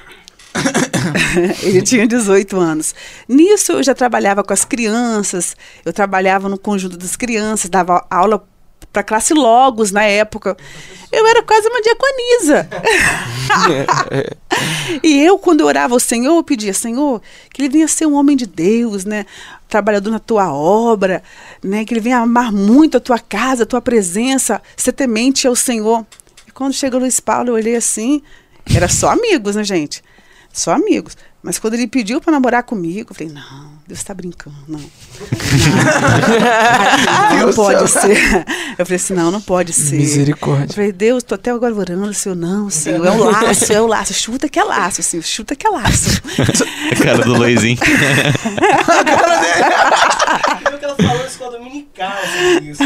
ele 1.61 1.83
tinha 1.83 2.07
18 2.07 2.57
anos. 2.57 2.95
Nisso 3.29 3.73
eu 3.73 3.83
já 3.83 3.93
trabalhava 3.93 4.43
com 4.43 4.53
as 4.53 4.65
crianças, 4.65 5.55
eu 5.85 5.93
trabalhava 5.93 6.49
no 6.49 6.57
conjunto 6.57 6.97
das 6.97 7.15
crianças, 7.15 7.69
dava 7.69 8.07
aula 8.09 8.43
para 8.91 9.03
classe 9.03 9.35
Logos 9.35 9.91
na 9.91 10.03
época. 10.03 10.57
Eu 11.11 11.27
era 11.27 11.43
quase 11.43 11.67
uma 11.67 11.81
diaconisa. 11.81 12.69
e 15.03 15.21
eu, 15.23 15.37
quando 15.37 15.59
eu 15.59 15.67
orava 15.67 15.93
ao 15.93 15.99
Senhor, 15.99 16.35
eu 16.35 16.43
pedia, 16.43 16.73
Senhor, 16.73 17.21
que 17.53 17.61
ele 17.61 17.69
venha 17.69 17.87
ser 17.87 18.05
um 18.05 18.15
homem 18.15 18.35
de 18.35 18.45
Deus, 18.45 19.05
né? 19.05 19.25
Trabalhador 19.67 20.11
na 20.11 20.19
tua 20.19 20.53
obra, 20.53 21.23
né? 21.63 21.83
Que 21.83 21.93
ele 21.93 22.01
venha 22.01 22.19
amar 22.19 22.51
muito 22.51 22.97
a 22.97 22.99
tua 22.99 23.19
casa, 23.19 23.63
a 23.63 23.65
tua 23.65 23.81
presença, 23.81 24.61
ser 24.77 24.91
temente 24.91 25.47
ao 25.47 25.55
Senhor. 25.55 26.05
E 26.47 26.51
quando 26.51 26.73
chegou 26.73 26.99
o 26.99 27.01
Luiz 27.01 27.19
Paulo, 27.19 27.49
eu 27.49 27.53
olhei 27.55 27.75
assim, 27.75 28.21
era 28.73 28.87
só 28.87 29.09
amigos, 29.09 29.55
né, 29.55 29.63
gente? 29.63 30.03
Só 30.51 30.71
amigos. 30.71 31.17
Mas 31.41 31.59
quando 31.59 31.73
ele 31.75 31.87
pediu 31.87 32.21
para 32.21 32.31
namorar 32.31 32.63
comigo, 32.63 33.11
eu 33.11 33.15
falei, 33.15 33.33
não, 33.33 33.74
Deus 33.87 33.99
está 33.99 34.15
brincando, 34.15 34.55
não. 34.67 34.79
Não, 37.35 37.47
não 37.47 37.53
pode 37.53 37.87
ser. 37.89 38.17
Eu 38.77 38.85
falei 38.85 38.95
assim, 38.95 39.13
não, 39.13 39.29
não 39.31 39.39
pode 39.41 39.71
ser. 39.73 39.97
Misericórdia. 39.97 40.65
Eu 40.71 40.73
falei, 40.73 40.91
Deus, 40.91 41.21
tô 41.23 41.35
até 41.35 41.51
agora 41.51 41.73
orando, 41.73 42.13
Senhor, 42.13 42.35
não, 42.35 42.69
Senhor, 42.69 43.05
é 43.05 43.11
o 43.11 43.23
laço, 43.23 43.71
é 43.73 43.81
o 43.81 43.85
laço, 43.87 44.13
chuta 44.13 44.49
que 44.49 44.57
é 44.59 44.63
laço, 44.63 45.03
Senhor, 45.03 45.23
chuta 45.23 45.55
que 45.55 45.67
é 45.67 45.69
laço. 45.69 46.21
A 46.91 46.95
cara 47.03 47.19
do 47.23 47.33
Luizinho. 47.35 47.77
Lembra 50.63 50.77
que 50.79 50.85
ela 50.85 50.95
falou 50.95 51.25
escola 51.25 51.57
dominical 51.57 52.13
isso. 52.63 52.81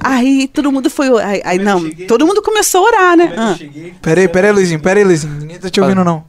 Aí 0.00 0.48
todo 0.48 0.72
mundo 0.72 0.90
foi, 0.90 1.08
aí, 1.22 1.42
aí 1.44 1.58
é 1.58 1.62
não, 1.62 1.88
todo 2.08 2.26
mundo 2.26 2.42
começou 2.42 2.84
a 2.84 2.88
orar, 2.88 3.16
né? 3.16 3.32
É 3.32 3.40
Ah. 3.40 3.56
Peraí, 4.00 4.28
peraí, 4.28 4.52
Luizinho, 4.52 4.80
peraí, 4.80 5.04
Luizinho. 5.04 5.34
Ninguém 5.34 5.58
tá 5.58 5.70
te 5.70 5.80
ouvindo, 5.80 6.04
não. 6.04 6.24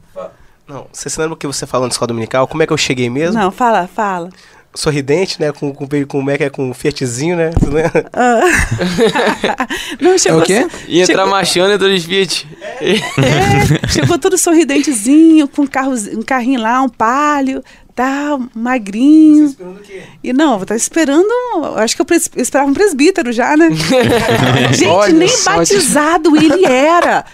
Não, 0.66 0.86
você 0.92 1.10
se 1.10 1.20
lembra 1.20 1.34
o 1.34 1.36
que 1.36 1.46
você 1.46 1.66
falou 1.66 1.86
na 1.86 1.92
escola 1.92 2.08
dominical? 2.08 2.46
Como 2.48 2.62
é 2.62 2.66
que 2.66 2.72
eu 2.72 2.76
cheguei 2.78 3.10
mesmo? 3.10 3.38
Não, 3.38 3.50
fala, 3.50 3.86
fala. 3.86 4.30
Sorridente, 4.74 5.40
né? 5.40 5.52
Com, 5.52 5.72
com, 5.72 5.86
com, 5.86 6.04
como 6.06 6.30
é 6.30 6.36
que 6.38 6.44
é? 6.44 6.50
Com 6.50 6.70
um 6.70 6.74
Fiatzinho, 6.74 7.36
né? 7.36 7.50
Você 7.60 7.66
lembra? 7.70 8.10
Ah. 8.12 8.40
Não, 10.00 10.18
chegou, 10.18 10.40
É 10.40 10.42
o 10.42 10.46
quê? 10.46 10.66
E 10.88 11.00
entrar 11.00 11.14
chegou, 11.14 11.30
machando 11.30 11.70
e 11.70 11.74
entrou 11.74 11.90
de 11.94 12.00
Fiat. 12.00 12.48
é, 12.80 13.88
chegou 13.88 14.18
todo 14.18 14.36
sorridentezinho, 14.36 15.46
com 15.46 15.62
um, 15.62 15.66
carro, 15.66 15.92
um 16.12 16.22
carrinho 16.22 16.60
lá, 16.60 16.82
um 16.82 16.88
palio, 16.88 17.62
tal, 17.94 18.42
magrinho. 18.54 19.44
Esperando 19.46 19.76
o 19.78 19.80
quê? 19.82 20.02
E 20.24 20.32
não, 20.32 20.58
eu 20.58 20.66
tava 20.66 20.76
esperando. 20.78 21.28
Acho 21.76 21.94
que 21.94 22.02
eu 22.02 22.06
pres- 22.06 22.30
eu 22.34 22.42
esperava 22.42 22.68
um 22.68 22.74
presbítero 22.74 23.30
já, 23.32 23.56
né? 23.56 23.68
Gente, 24.74 24.86
Olha 24.88 25.12
nem 25.12 25.28
batizado 25.44 26.36
ele 26.36 26.64
era. 26.66 27.24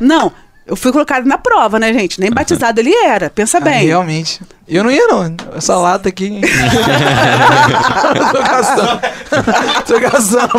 Não, 0.00 0.30
eu 0.66 0.76
fui 0.76 0.90
colocado 0.92 1.26
na 1.26 1.36
prova, 1.38 1.78
né, 1.78 1.92
gente? 1.92 2.20
Nem 2.20 2.30
batizado 2.30 2.80
ele 2.80 2.94
era. 2.94 3.28
Pensa 3.30 3.58
Ah, 3.58 3.60
bem. 3.60 3.86
realmente. 3.86 4.40
Eu 4.66 4.82
não 4.84 4.90
ia, 4.90 5.06
não. 5.06 5.34
Essa 5.56 5.76
lata 5.76 6.08
aqui. 6.08 6.40
tô 8.32 8.40
gastando. 8.42 9.00
tô 9.86 10.00
gastando. 10.00 10.52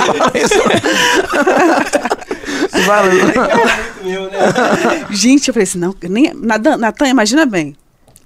Lu. 2.76 3.26
Muito 3.26 4.04
meu, 4.04 4.24
né? 4.30 5.06
Gente, 5.10 5.48
eu 5.48 5.54
falei 5.54 5.64
assim, 5.64 5.80
não, 5.80 5.96
nem, 6.04 6.34
Natan, 6.34 6.78
Natan, 6.78 7.08
imagina 7.08 7.46
bem. 7.46 7.76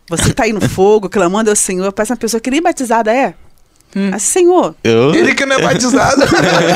Você 0.09 0.33
tá 0.33 0.43
aí 0.43 0.53
no 0.53 0.61
fogo, 0.67 1.07
clamando 1.07 1.49
ao 1.49 1.55
Senhor, 1.55 1.91
parece 1.93 2.11
uma 2.11 2.17
pessoa 2.17 2.41
que 2.41 2.49
nem 2.49 2.61
batizada 2.61 3.13
é. 3.13 3.33
Hum. 3.95 4.11
Assim, 4.13 4.39
Senhor, 4.39 4.75
Eu? 4.83 5.15
Ele 5.15 5.33
que 5.33 5.45
não 5.45 5.55
é 5.55 5.61
batizado. 5.61 6.21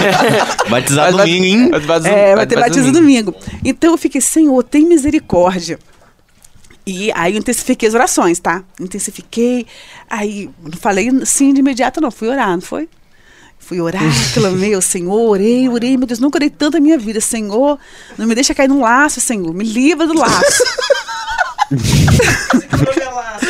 Batizado 0.68 1.18
Mas 1.18 1.28
domingo, 1.28 1.46
hein? 1.46 1.72
é, 2.06 2.36
vai 2.36 2.48
ter 2.48 2.56
batiza 2.56 2.82
batismo 2.82 2.92
domingo. 2.92 3.36
Então 3.64 3.92
eu 3.92 3.98
fiquei, 3.98 4.20
Senhor, 4.20 4.64
tem 4.64 4.86
misericórdia. 4.86 5.78
E 6.86 7.12
aí 7.14 7.34
eu 7.34 7.40
intensifiquei 7.40 7.88
as 7.88 7.96
orações, 7.96 8.40
tá? 8.40 8.64
Intensifiquei. 8.80 9.66
Aí 10.10 10.50
não 10.62 10.78
falei 10.78 11.10
sim 11.26 11.54
de 11.54 11.60
imediato, 11.60 12.02
não. 12.02 12.10
Fui 12.12 12.28
orar, 12.28 12.50
não 12.50 12.62
foi? 12.62 12.90
Fui 13.60 13.80
orar, 13.80 14.02
clamei 14.34 14.74
ao 14.74 14.82
Senhor, 14.82 15.30
orei, 15.30 15.70
orei, 15.70 15.96
meu 15.96 16.06
Deus, 16.06 16.20
nunca 16.20 16.38
orei 16.38 16.50
tanto 16.50 16.74
na 16.74 16.82
minha 16.82 16.98
vida. 16.98 17.22
Senhor, 17.22 17.80
não 18.18 18.28
me 18.28 18.36
deixa 18.36 18.54
cair 18.54 18.68
num 18.68 18.82
laço, 18.82 19.22
Senhor, 19.22 19.54
me 19.54 19.64
livra 19.64 20.06
do 20.06 20.18
laço. 20.18 20.64
Você 21.72 22.68
que 22.68 22.78
falou 22.78 22.94
que 22.94 23.02
é 23.02 23.10
laço. 23.10 23.46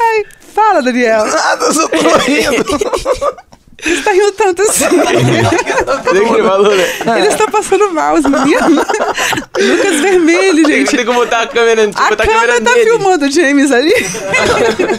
Ai, 0.00 0.24
fala, 0.54 0.82
Daniel. 0.82 1.26
Nada, 1.26 1.64
eu 1.66 1.72
só 1.74 1.88
tô 1.88 1.96
rindo. 2.18 2.64
Você 3.80 4.02
tá 4.02 4.10
rindo 4.10 4.32
tanto 4.32 4.60
assim. 4.62 4.86
Tem? 4.88 6.26
Ele 7.16 7.28
está 7.28 7.46
passando 7.48 7.92
mal, 7.92 8.14
os 8.16 8.24
meninos. 8.24 8.84
Lucas 9.56 10.00
Vermelho, 10.00 10.64
Tem 10.66 10.78
gente. 10.84 10.96
que 10.96 11.04
botar 11.04 11.42
a 11.42 11.46
câmera, 11.46 11.82
tem 11.82 11.92
que 11.92 12.00
A 12.00 12.08
botar 12.08 12.24
a 12.24 12.26
câmera 12.26 12.60
tá 12.60 12.72
nele. 12.74 12.90
filmando 12.90 13.26
o 13.26 13.30
James 13.30 13.70
ali. 13.70 13.92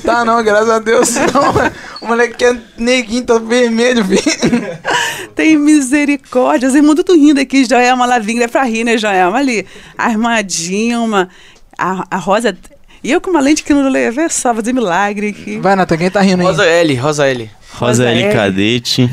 Tá 0.05 0.23
não, 0.23 0.41
graças 0.43 0.69
a 0.69 0.79
Deus. 0.79 1.13
Não, 1.15 1.71
o 2.01 2.07
moleque 2.07 2.45
é 2.45 2.55
neguinho, 2.77 3.25
tá 3.25 3.37
vermelho, 3.37 4.05
filho. 4.05 4.21
Tem 5.35 5.57
misericórdia. 5.57 6.69
Os 6.69 6.75
irmãos 6.75 6.95
tudo 6.95 7.15
rindo 7.15 7.41
aqui. 7.41 7.65
Joelma 7.65 8.05
Lavinga 8.05 8.45
é 8.45 8.47
pra 8.47 8.63
rir, 8.63 8.85
né, 8.85 8.97
Joelma? 8.97 9.37
Ali. 9.39 9.67
A 9.97 10.09
irmã 10.09 10.41
Dilma, 10.41 11.27
a, 11.79 12.05
a 12.11 12.17
Rosa. 12.17 12.55
E 13.03 13.11
eu 13.11 13.21
com 13.21 13.29
uma 13.31 13.39
lente 13.39 13.63
que 13.63 13.73
não 13.73 13.87
levei, 13.89 14.25
é 14.25 14.29
só 14.29 14.53
fazer 14.53 14.73
milagre 14.73 15.29
aqui. 15.29 15.57
Vai, 15.59 15.75
Natan, 15.75 15.97
quem 15.97 16.11
tá 16.11 16.19
rindo 16.21 16.41
aí? 16.41 16.47
Rosa 16.47 16.65
L, 16.65 16.95
Rosa 16.95 17.27
L. 17.27 17.43
Rosa 17.73 18.03
Rosa 18.03 18.09
L. 18.09 18.23
L. 18.23 18.33
Cadete. 18.33 19.09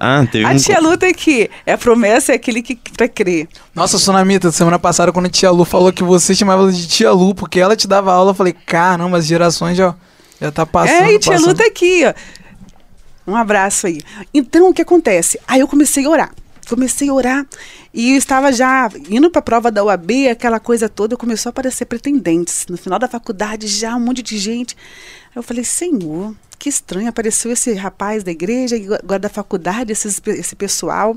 Ah, 0.00 0.24
teve 0.30 0.44
A 0.44 0.50
um... 0.50 0.56
tia 0.56 0.78
Lu 0.78 0.96
tá 0.96 1.08
aqui. 1.08 1.50
É 1.66 1.72
a 1.72 1.78
promessa, 1.78 2.30
é 2.30 2.36
aquele 2.36 2.62
que 2.62 2.78
pra 2.96 3.08
crer. 3.08 3.48
Nossa, 3.74 3.98
Sunamita, 3.98 4.52
semana 4.52 4.78
passada, 4.78 5.10
quando 5.12 5.26
a 5.26 5.30
tia 5.30 5.50
Lu 5.50 5.64
falou 5.64 5.92
que 5.92 6.04
você 6.04 6.34
chamava 6.34 6.62
ela 6.62 6.72
de 6.72 6.86
tia 6.86 7.10
Lu, 7.10 7.34
porque 7.34 7.58
ela 7.58 7.74
te 7.74 7.88
dava 7.88 8.12
aula, 8.12 8.30
eu 8.30 8.34
falei, 8.34 8.52
caramba, 8.52 9.18
as 9.18 9.26
gerações 9.26 9.76
já, 9.76 9.92
já 10.40 10.52
tá 10.52 10.64
passando. 10.64 11.02
é, 11.02 11.14
e 11.14 11.18
tia 11.18 11.32
Lu 11.32 11.38
passando. 11.40 11.56
tá 11.56 11.66
aqui, 11.66 12.04
ó. 12.06 12.14
Um 13.26 13.34
abraço 13.34 13.88
aí. 13.88 14.00
Então, 14.32 14.70
o 14.70 14.72
que 14.72 14.82
acontece? 14.82 15.38
Aí 15.48 15.58
eu 15.60 15.66
comecei 15.66 16.06
a 16.06 16.08
orar. 16.08 16.30
Comecei 16.68 17.08
a 17.08 17.14
orar 17.14 17.46
e 17.94 18.14
estava 18.14 18.52
já 18.52 18.90
indo 19.08 19.30
para 19.30 19.38
a 19.38 19.42
prova 19.42 19.70
da 19.70 19.82
UAB, 19.82 20.28
aquela 20.28 20.60
coisa 20.60 20.88
toda, 20.88 21.16
começou 21.16 21.48
a 21.48 21.52
aparecer 21.52 21.86
pretendentes. 21.86 22.66
No 22.68 22.76
final 22.76 22.98
da 22.98 23.08
faculdade, 23.08 23.66
já 23.66 23.96
um 23.96 24.00
monte 24.00 24.22
de 24.22 24.36
gente. 24.38 24.76
Eu 25.34 25.42
falei, 25.42 25.64
Senhor, 25.64 26.34
que 26.58 26.68
estranho, 26.68 27.08
apareceu 27.08 27.50
esse 27.52 27.72
rapaz 27.72 28.22
da 28.22 28.30
igreja, 28.30 28.76
agora 28.76 29.18
da 29.18 29.28
faculdade, 29.28 29.92
esses, 29.92 30.20
esse 30.26 30.54
pessoal. 30.54 31.16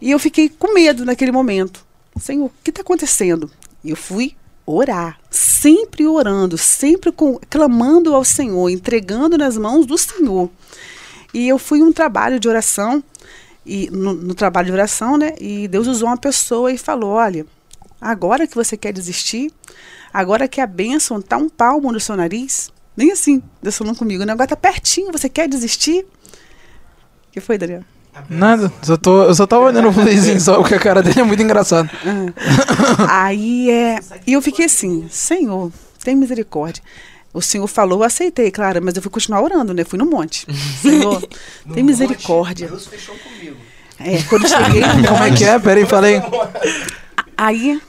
E 0.00 0.10
eu 0.10 0.18
fiquei 0.18 0.48
com 0.48 0.74
medo 0.74 1.04
naquele 1.04 1.32
momento. 1.32 1.84
Senhor, 2.20 2.46
o 2.46 2.52
que 2.62 2.70
está 2.70 2.82
acontecendo? 2.82 3.50
E 3.82 3.90
eu 3.90 3.96
fui 3.96 4.36
orar, 4.66 5.18
sempre 5.30 6.06
orando, 6.06 6.58
sempre 6.58 7.10
com- 7.10 7.40
clamando 7.48 8.14
ao 8.14 8.24
Senhor, 8.24 8.68
entregando 8.68 9.38
nas 9.38 9.56
mãos 9.56 9.86
do 9.86 9.96
Senhor. 9.96 10.50
E 11.32 11.48
eu 11.48 11.58
fui 11.58 11.82
um 11.82 11.92
trabalho 11.92 12.38
de 12.38 12.48
oração, 12.48 13.02
e 13.68 13.90
no, 13.90 14.14
no 14.14 14.34
trabalho 14.34 14.66
de 14.66 14.72
oração, 14.72 15.18
né? 15.18 15.34
E 15.38 15.68
Deus 15.68 15.86
usou 15.86 16.08
uma 16.08 16.16
pessoa 16.16 16.72
e 16.72 16.78
falou: 16.78 17.10
olha, 17.10 17.44
agora 18.00 18.46
que 18.46 18.54
você 18.54 18.76
quer 18.76 18.92
desistir, 18.92 19.52
agora 20.12 20.48
que 20.48 20.60
a 20.60 20.66
bênção 20.66 21.20
tá 21.20 21.36
um 21.36 21.50
palmo 21.50 21.92
no 21.92 22.00
seu 22.00 22.16
nariz, 22.16 22.72
nem 22.96 23.12
assim, 23.12 23.42
Deus 23.62 23.76
falando 23.76 23.96
comigo, 23.96 24.24
né? 24.24 24.32
Agora 24.32 24.48
tá 24.48 24.56
pertinho, 24.56 25.12
você 25.12 25.28
quer 25.28 25.46
desistir? 25.46 26.06
O 27.28 27.32
que 27.32 27.40
foi, 27.40 27.58
Daniel? 27.58 27.84
Nada, 28.28 28.72
só 28.82 28.96
tô, 28.96 29.24
eu 29.24 29.34
só 29.34 29.46
tava 29.46 29.64
olhando 29.64 29.88
o 29.88 29.92
Luizinho, 30.02 30.40
só 30.40 30.56
porque 30.56 30.74
a 30.74 30.80
cara 30.80 31.02
dele 31.02 31.20
é 31.20 31.24
muito 31.24 31.42
engraçado. 31.42 31.90
Aí 33.08 33.70
é. 33.70 34.00
E 34.26 34.32
eu 34.32 34.42
fiquei 34.42 34.64
assim, 34.64 35.06
Senhor, 35.10 35.70
tem 36.02 36.16
misericórdia. 36.16 36.82
O 37.32 37.42
Senhor 37.42 37.66
falou, 37.66 38.00
eu 38.00 38.04
aceitei, 38.04 38.50
claro, 38.50 38.80
mas 38.82 38.96
eu 38.96 39.02
fui 39.02 39.10
continuar 39.10 39.42
orando, 39.42 39.74
né? 39.74 39.84
Fui 39.84 39.98
no 39.98 40.06
monte. 40.06 40.46
Senhor, 40.80 41.20
No 41.64 41.74
tem 41.74 41.82
monte, 41.82 41.82
misericórdia. 41.82 42.68
Deus 42.68 42.86
fechou 42.86 43.14
comigo. 43.16 43.56
É, 43.98 44.22
quando 44.22 44.48
cheguei 44.48 44.80
no 44.80 44.88
Como 45.08 45.24
é 45.24 45.28
monte, 45.30 45.38
que 45.38 45.44
é? 45.44 45.58
Peraí, 45.58 45.86
falei. 45.86 46.22
aí. 47.36 47.80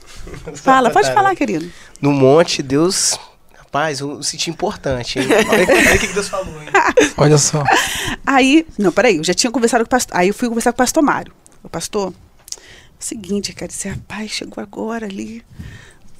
Fala, 0.54 0.90
pode 0.90 1.12
falar, 1.12 1.34
querido. 1.34 1.70
No 2.00 2.12
monte, 2.12 2.62
Deus. 2.62 3.18
Rapaz, 3.56 4.00
eu 4.00 4.22
senti 4.22 4.50
importante, 4.50 5.18
hein? 5.20 5.28
Olha 5.30 5.94
o 5.94 5.98
que 5.98 6.06
Deus 6.08 6.28
falou, 6.28 6.60
hein? 6.60 6.68
Olha 7.16 7.38
só. 7.38 7.62
Aí, 8.26 8.66
não, 8.76 8.90
peraí, 8.90 9.16
eu 9.18 9.24
já 9.24 9.32
tinha 9.32 9.50
conversado 9.50 9.84
com 9.84 9.88
o 9.88 9.90
pastor. 9.90 10.16
Aí 10.16 10.28
eu 10.28 10.34
fui 10.34 10.48
conversar 10.48 10.72
com 10.72 10.76
o 10.76 10.78
pastor 10.78 11.02
Mário. 11.02 11.32
O 11.62 11.68
pastor, 11.68 12.12
seguinte, 12.98 13.52
cara, 13.52 13.70
esse 13.70 13.88
rapaz 13.88 14.30
chegou 14.32 14.60
agora 14.62 15.06
ali, 15.06 15.44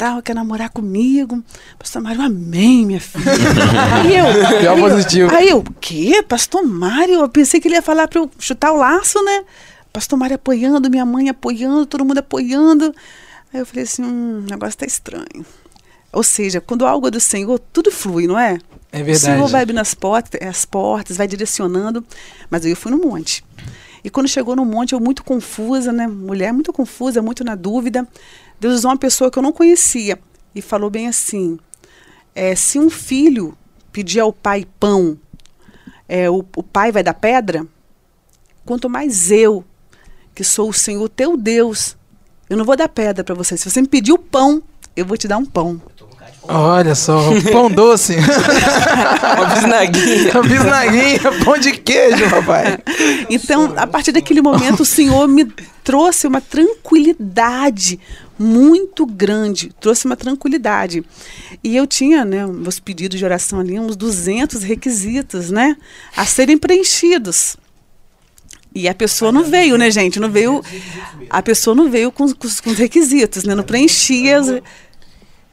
tal, 0.01 0.23
quer 0.23 0.35
namorar 0.35 0.71
comigo. 0.71 1.45
Pastor 1.79 2.01
Mário, 2.01 2.23
amém, 2.23 2.87
minha 2.87 3.01
filha. 3.01 3.23
aí 4.01 4.17
eu. 4.17 4.59
Pior 4.61 4.73
aí 4.73 4.81
eu- 4.83 4.89
positivo. 4.89 5.35
Aí 5.35 5.49
eu, 5.51 5.59
o 5.59 5.75
quê? 5.79 6.25
Pastor 6.27 6.63
Mário? 6.67 7.17
Eu 7.21 7.29
pensei 7.29 7.61
que 7.61 7.69
ele 7.69 7.75
ia 7.75 7.83
falar 7.83 8.09
pra 8.09 8.19
eu 8.19 8.31
chutar 8.39 8.73
o 8.73 8.77
laço, 8.79 9.23
né? 9.23 9.45
Pastor 9.93 10.19
Mário 10.19 10.37
apoiando, 10.37 10.89
minha 10.89 11.05
mãe 11.05 11.29
apoiando, 11.29 11.85
todo 11.85 12.03
mundo 12.03 12.17
apoiando. 12.19 12.95
Aí 13.53 13.61
eu 13.61 13.67
falei 13.67 13.85
assim, 13.85 14.03
hum, 14.03 14.43
o 14.47 14.51
negócio 14.51 14.79
tá 14.79 14.87
estranho. 14.87 15.45
Ou 16.13 16.23
seja, 16.23 16.63
quando 16.63 16.87
algo 16.87 17.09
é 17.09 17.11
do 17.11 17.21
Senhor, 17.21 17.59
tudo 17.71 17.91
flui, 17.93 18.27
não 18.27 18.39
é? 18.39 18.57
É 18.91 19.03
O 19.03 19.05
Senhor 19.15 19.35
verdade. 19.37 19.53
vai 19.53 19.63
abrindo 19.63 19.81
as 19.81 19.93
portas, 19.93 20.41
as 20.41 20.65
portas, 20.65 21.17
vai 21.19 21.29
direcionando. 21.29 22.03
Mas 22.49 22.65
aí 22.65 22.71
eu 22.71 22.77
fui 22.77 22.91
no 22.91 22.99
monte. 22.99 23.45
E 24.03 24.09
quando 24.09 24.29
chegou 24.29 24.57
no 24.57 24.65
monte, 24.65 24.95
eu 24.95 24.99
muito 25.01 25.23
confusa, 25.23 25.93
né? 25.93 26.07
Mulher 26.09 26.55
muito 26.55 26.73
confusa, 26.73 27.21
muito 27.21 27.45
na 27.45 27.55
dúvida. 27.55 28.09
Deus 28.61 28.75
usou 28.75 28.91
uma 28.91 28.97
pessoa 28.99 29.31
que 29.31 29.39
eu 29.39 29.43
não 29.43 29.53
conhecia 29.53 30.19
e 30.55 30.61
falou 30.61 30.91
bem 30.91 31.09
assim: 31.09 31.59
é, 32.35 32.55
se 32.55 32.79
um 32.79 32.91
filho 32.91 33.57
pedir 33.91 34.21
ao 34.21 34.33
pai 34.33 34.67
pão, 34.79 35.19
é, 36.07 36.29
o, 36.31 36.45
o 36.55 36.63
pai 36.63 36.93
vai 36.93 37.03
dar 37.03 37.15
pedra? 37.15 37.67
Quanto 38.65 38.91
mais 38.91 39.31
eu, 39.31 39.65
que 40.35 40.45
sou 40.45 40.69
o 40.69 40.75
Senhor 40.75 41.09
teu 41.09 41.37
Deus, 41.37 41.97
eu 42.49 42.57
não 42.57 42.65
vou 42.65 42.77
dar 42.77 42.89
pedra 42.89 43.25
para 43.25 43.35
você. 43.35 43.57
Se 43.57 43.69
você 43.69 43.81
me 43.81 43.89
pedir 43.89 44.13
o 44.13 44.19
pão, 44.19 44.63
eu 44.95 45.07
vou 45.07 45.17
te 45.17 45.27
dar 45.27 45.39
um 45.39 45.47
pão. 45.47 45.81
Olha 46.43 46.95
só, 46.95 47.21
pão 47.53 47.71
doce. 47.71 48.17
Uma 49.37 49.47
bisnaguinha. 49.55 50.33
Bisnaguinha, 50.43 51.45
pão 51.45 51.59
de 51.59 51.73
queijo, 51.73 52.29
papai. 52.31 52.79
Então, 53.29 53.73
a 53.77 53.87
partir 53.87 54.11
daquele 54.13 54.41
momento, 54.43 54.81
o 54.81 54.87
Senhor 54.87 55.29
me 55.29 55.45
trouxe 55.85 56.27
uma 56.27 56.41
tranquilidade 56.41 58.01
muito 58.39 59.05
grande, 59.07 59.71
trouxe 59.81 60.07
uma 60.07 60.17
tranquilidade. 60.17 61.05
E 61.63 61.77
eu 61.77 61.87
tinha, 61.87 62.25
né, 62.25 62.47
meus 62.47 62.81
pedidos 62.81 63.19
de 63.19 63.25
oração 63.25 63.61
ali, 63.61 63.79
uns 63.79 63.95
200 63.97 64.63
requisitos, 64.63 65.51
né, 65.51 65.77
a 66.17 66.25
serem 66.25 66.57
preenchidos. 66.57 67.57
E 68.75 68.89
a 68.89 68.95
pessoa 68.95 69.31
não 69.33 69.45
veio, 69.45 69.77
né, 69.77 69.91
gente? 69.91 70.19
Não 70.21 70.31
veio. 70.31 70.63
A 71.29 71.43
pessoa 71.43 71.75
não 71.77 71.91
veio 71.91 72.11
com, 72.13 72.33
com 72.33 72.47
os- 72.47 72.61
com 72.61 72.71
os 72.71 72.79
requisitos, 72.79 73.43
né? 73.45 73.53
Não 73.55 73.65
preenchia. 73.65 74.39
as- 74.39 74.63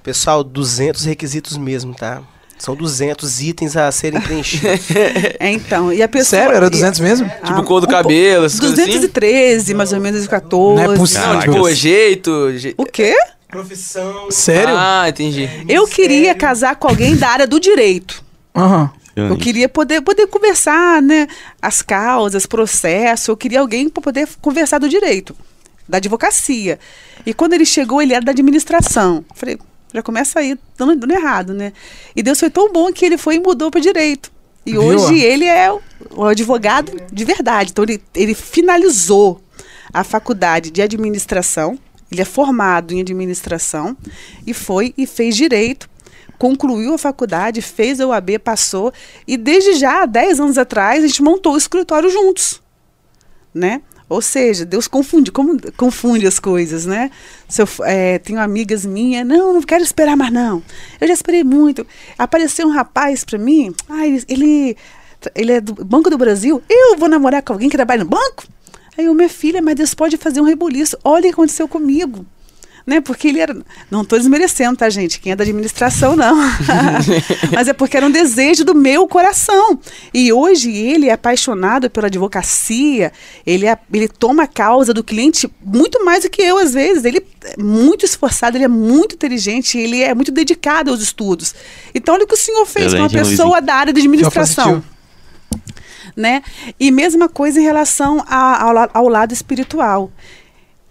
Pessoal, 0.08 0.42
200 0.42 1.04
requisitos 1.04 1.58
mesmo, 1.58 1.94
tá? 1.94 2.22
São 2.58 2.78
200 2.78 3.42
itens 3.42 3.76
a 3.76 3.92
serem 3.92 4.22
preenchidos. 4.22 4.88
É, 5.38 5.52
então. 5.52 5.92
E 5.92 6.02
a 6.02 6.08
pessoa. 6.08 6.40
Sério, 6.42 6.56
era 6.56 6.70
200 6.70 7.00
mesmo? 7.02 7.30
Tipo, 7.44 7.62
cor 7.64 7.82
do 7.82 7.88
cabelo, 7.88 8.46
essas 8.46 8.58
coisas 8.58 8.80
assim? 8.80 8.88
213, 8.94 9.74
mais 9.74 9.92
ou 9.92 10.00
menos, 10.00 10.26
14. 10.26 10.82
Não 10.82 10.94
é 10.94 10.96
possível. 10.98 11.28
Não, 11.34 11.40
tipo, 11.42 11.72
jeito. 11.74 12.54
je- 12.58 12.74
O 12.78 12.86
quê? 12.86 13.14
Profissão. 13.50 14.32
Sério? 14.32 14.76
Ah. 14.78 15.02
Ah, 15.04 15.10
entendi. 15.10 15.50
Eu 15.68 15.86
queria 15.86 16.34
casar 16.34 16.78
com 16.78 16.88
alguém 16.88 17.18
da 17.18 17.28
área 17.28 17.46
do 17.46 17.60
direito. 17.60 18.24
Aham. 18.56 18.90
Eu 19.14 19.36
queria 19.36 19.68
poder, 19.68 20.00
poder 20.02 20.28
conversar, 20.28 21.02
né? 21.02 21.28
As 21.62 21.82
causas, 21.82 22.46
processo. 22.46 23.30
Eu 23.32 23.36
queria 23.36 23.60
alguém 23.60 23.90
para 23.90 24.02
poder 24.02 24.26
conversar 24.42 24.78
do 24.78 24.88
direito, 24.88 25.36
da 25.90 25.98
advocacia. 25.98 26.80
E 27.26 27.34
quando 27.34 27.54
ele 27.54 27.66
chegou, 27.66 28.02
ele 28.02 28.14
era 28.14 28.24
da 28.24 28.32
administração. 28.32 29.26
Falei, 29.36 29.58
já 29.98 30.04
começa 30.04 30.40
aí 30.40 30.58
dando, 30.78 30.96
dando 30.96 31.12
errado, 31.12 31.54
né? 31.54 31.74
E 32.16 32.24
Deus 32.24 32.40
foi 32.40 32.50
tão 32.50 32.72
bom 32.72 32.92
que 32.92 33.06
ele 33.06 33.18
foi 33.18 33.36
e 33.36 33.40
mudou 33.40 33.70
para 33.70 33.82
direito. 33.82 34.32
E 34.66 34.72
Viu? 34.72 34.82
hoje 34.82 35.20
ele 35.20 35.46
é 35.46 35.72
o, 35.72 36.26
advogado 36.26 36.92
de 37.12 37.26
verdade. 37.26 37.72
Então 37.72 37.84
ele, 37.84 38.02
ele 38.16 38.34
finalizou 38.34 39.42
a 39.94 40.04
faculdade 40.04 40.72
de 40.72 40.82
administração. 40.82 41.78
Ele 42.12 42.22
é 42.22 42.26
formado 42.26 42.94
em 42.94 43.02
administração 43.02 43.98
e 44.46 44.54
foi 44.54 44.94
e 44.98 45.06
fez 45.06 45.36
direito 45.36 45.90
concluiu 46.38 46.94
a 46.94 46.98
faculdade, 47.00 47.64
fez 47.64 48.00
a 48.00 48.06
UAB, 48.06 48.38
passou, 48.38 48.94
e 49.28 49.36
desde 49.38 49.74
já, 49.74 50.04
há 50.04 50.06
10 50.06 50.40
anos 50.40 50.58
atrás, 50.58 51.04
a 51.04 51.08
gente 51.08 51.24
montou 51.24 51.56
o 51.56 51.58
escritório 51.58 52.12
juntos, 52.12 52.62
né? 53.52 53.82
Ou 54.10 54.22
seja, 54.22 54.66
Deus 54.66 54.88
confunde, 54.88 55.32
como 55.32 55.58
confunde 55.74 56.26
as 56.26 56.40
coisas, 56.40 56.86
né? 56.86 57.12
Se 57.48 57.62
eu, 57.62 57.68
eh, 57.86 58.20
tenho 58.20 58.40
amigas 58.40 58.86
minhas, 58.86 59.28
não, 59.28 59.54
não 59.54 59.62
quero 59.62 59.84
esperar 59.84 60.16
mais 60.16 60.32
não. 60.32 60.64
Eu 61.00 61.08
já 61.08 61.14
esperei 61.14 61.44
muito. 61.44 61.86
Apareceu 62.18 62.68
um 62.68 62.72
rapaz 62.72 63.26
para 63.26 63.38
mim, 63.38 63.74
ah, 63.90 64.08
ele, 64.08 64.24
ele, 64.30 64.78
ele 65.36 65.52
é 65.52 65.62
do 65.62 65.84
Banco 65.84 66.10
do 66.10 66.18
Brasil, 66.18 66.64
eu 66.70 66.98
vou 66.98 67.10
namorar 67.10 67.42
com 67.44 67.54
alguém 67.54 67.70
que 67.70 67.76
trabalha 67.76 68.04
no 68.04 68.10
banco? 68.10 68.46
Aí 68.98 69.06
eu, 69.06 69.14
minha 69.14 69.30
filha, 69.30 69.62
mas 69.62 69.76
Deus 69.76 69.94
pode 69.94 70.16
fazer 70.18 70.40
um 70.40 70.46
rebuliço. 70.46 70.98
Olha 71.04 71.20
o 71.20 71.24
que 71.24 71.34
aconteceu 71.34 71.68
comigo 71.68 72.26
né? 72.88 73.02
Porque 73.02 73.28
ele 73.28 73.40
era. 73.40 73.56
Não 73.92 74.02
estou 74.02 74.18
desmerecendo, 74.18 74.78
tá, 74.78 74.90
gente? 74.90 75.20
Quem 75.20 75.34
é 75.34 75.36
da 75.36 75.44
administração, 75.44 76.16
não. 76.16 76.36
Mas 77.54 77.68
é 77.68 77.74
porque 77.74 77.98
era 77.98 78.06
um 78.06 78.12
desejo 78.12 78.64
do 78.64 78.74
meu 78.74 79.06
coração. 79.08 79.78
E 80.14 80.32
hoje 80.32 80.72
ele 80.72 81.10
é 81.10 81.12
apaixonado 81.12 81.90
pela 81.90 82.08
advocacia, 82.08 83.12
ele, 83.46 83.68
é- 83.68 83.78
ele 83.94 84.08
toma 84.08 84.44
a 84.44 84.48
causa 84.48 84.94
do 84.94 85.04
cliente 85.04 85.48
muito 85.64 86.04
mais 86.06 86.24
do 86.24 86.30
que 86.30 86.42
eu, 86.42 86.58
às 86.58 86.74
vezes. 86.74 87.04
Ele 87.04 87.18
é 87.44 87.62
muito 87.62 88.06
esforçado, 88.06 88.56
ele 88.58 88.64
é 88.64 88.70
muito 88.70 89.16
inteligente, 89.16 89.78
ele 89.78 90.02
é 90.02 90.16
muito 90.16 90.32
dedicado 90.32 90.90
aos 90.90 91.02
estudos. 91.02 91.54
Então, 91.94 92.16
olha 92.16 92.24
o 92.24 92.28
que 92.28 92.34
o 92.34 92.38
senhor 92.38 92.66
fez 92.66 92.94
com 92.94 93.00
uma 93.00 93.10
pessoa 93.10 93.48
Luizinho. 93.50 93.66
da 93.66 93.74
área 93.76 93.92
de 93.94 94.00
administração 94.00 94.84
né? 96.16 96.42
E 96.80 96.90
mesma 96.90 97.30
coisa 97.30 97.60
em 97.60 97.64
relação 97.64 98.24
a- 98.28 98.64
ao, 98.64 98.90
ao 98.94 99.08
lado 99.08 99.34
espiritual. 99.34 100.12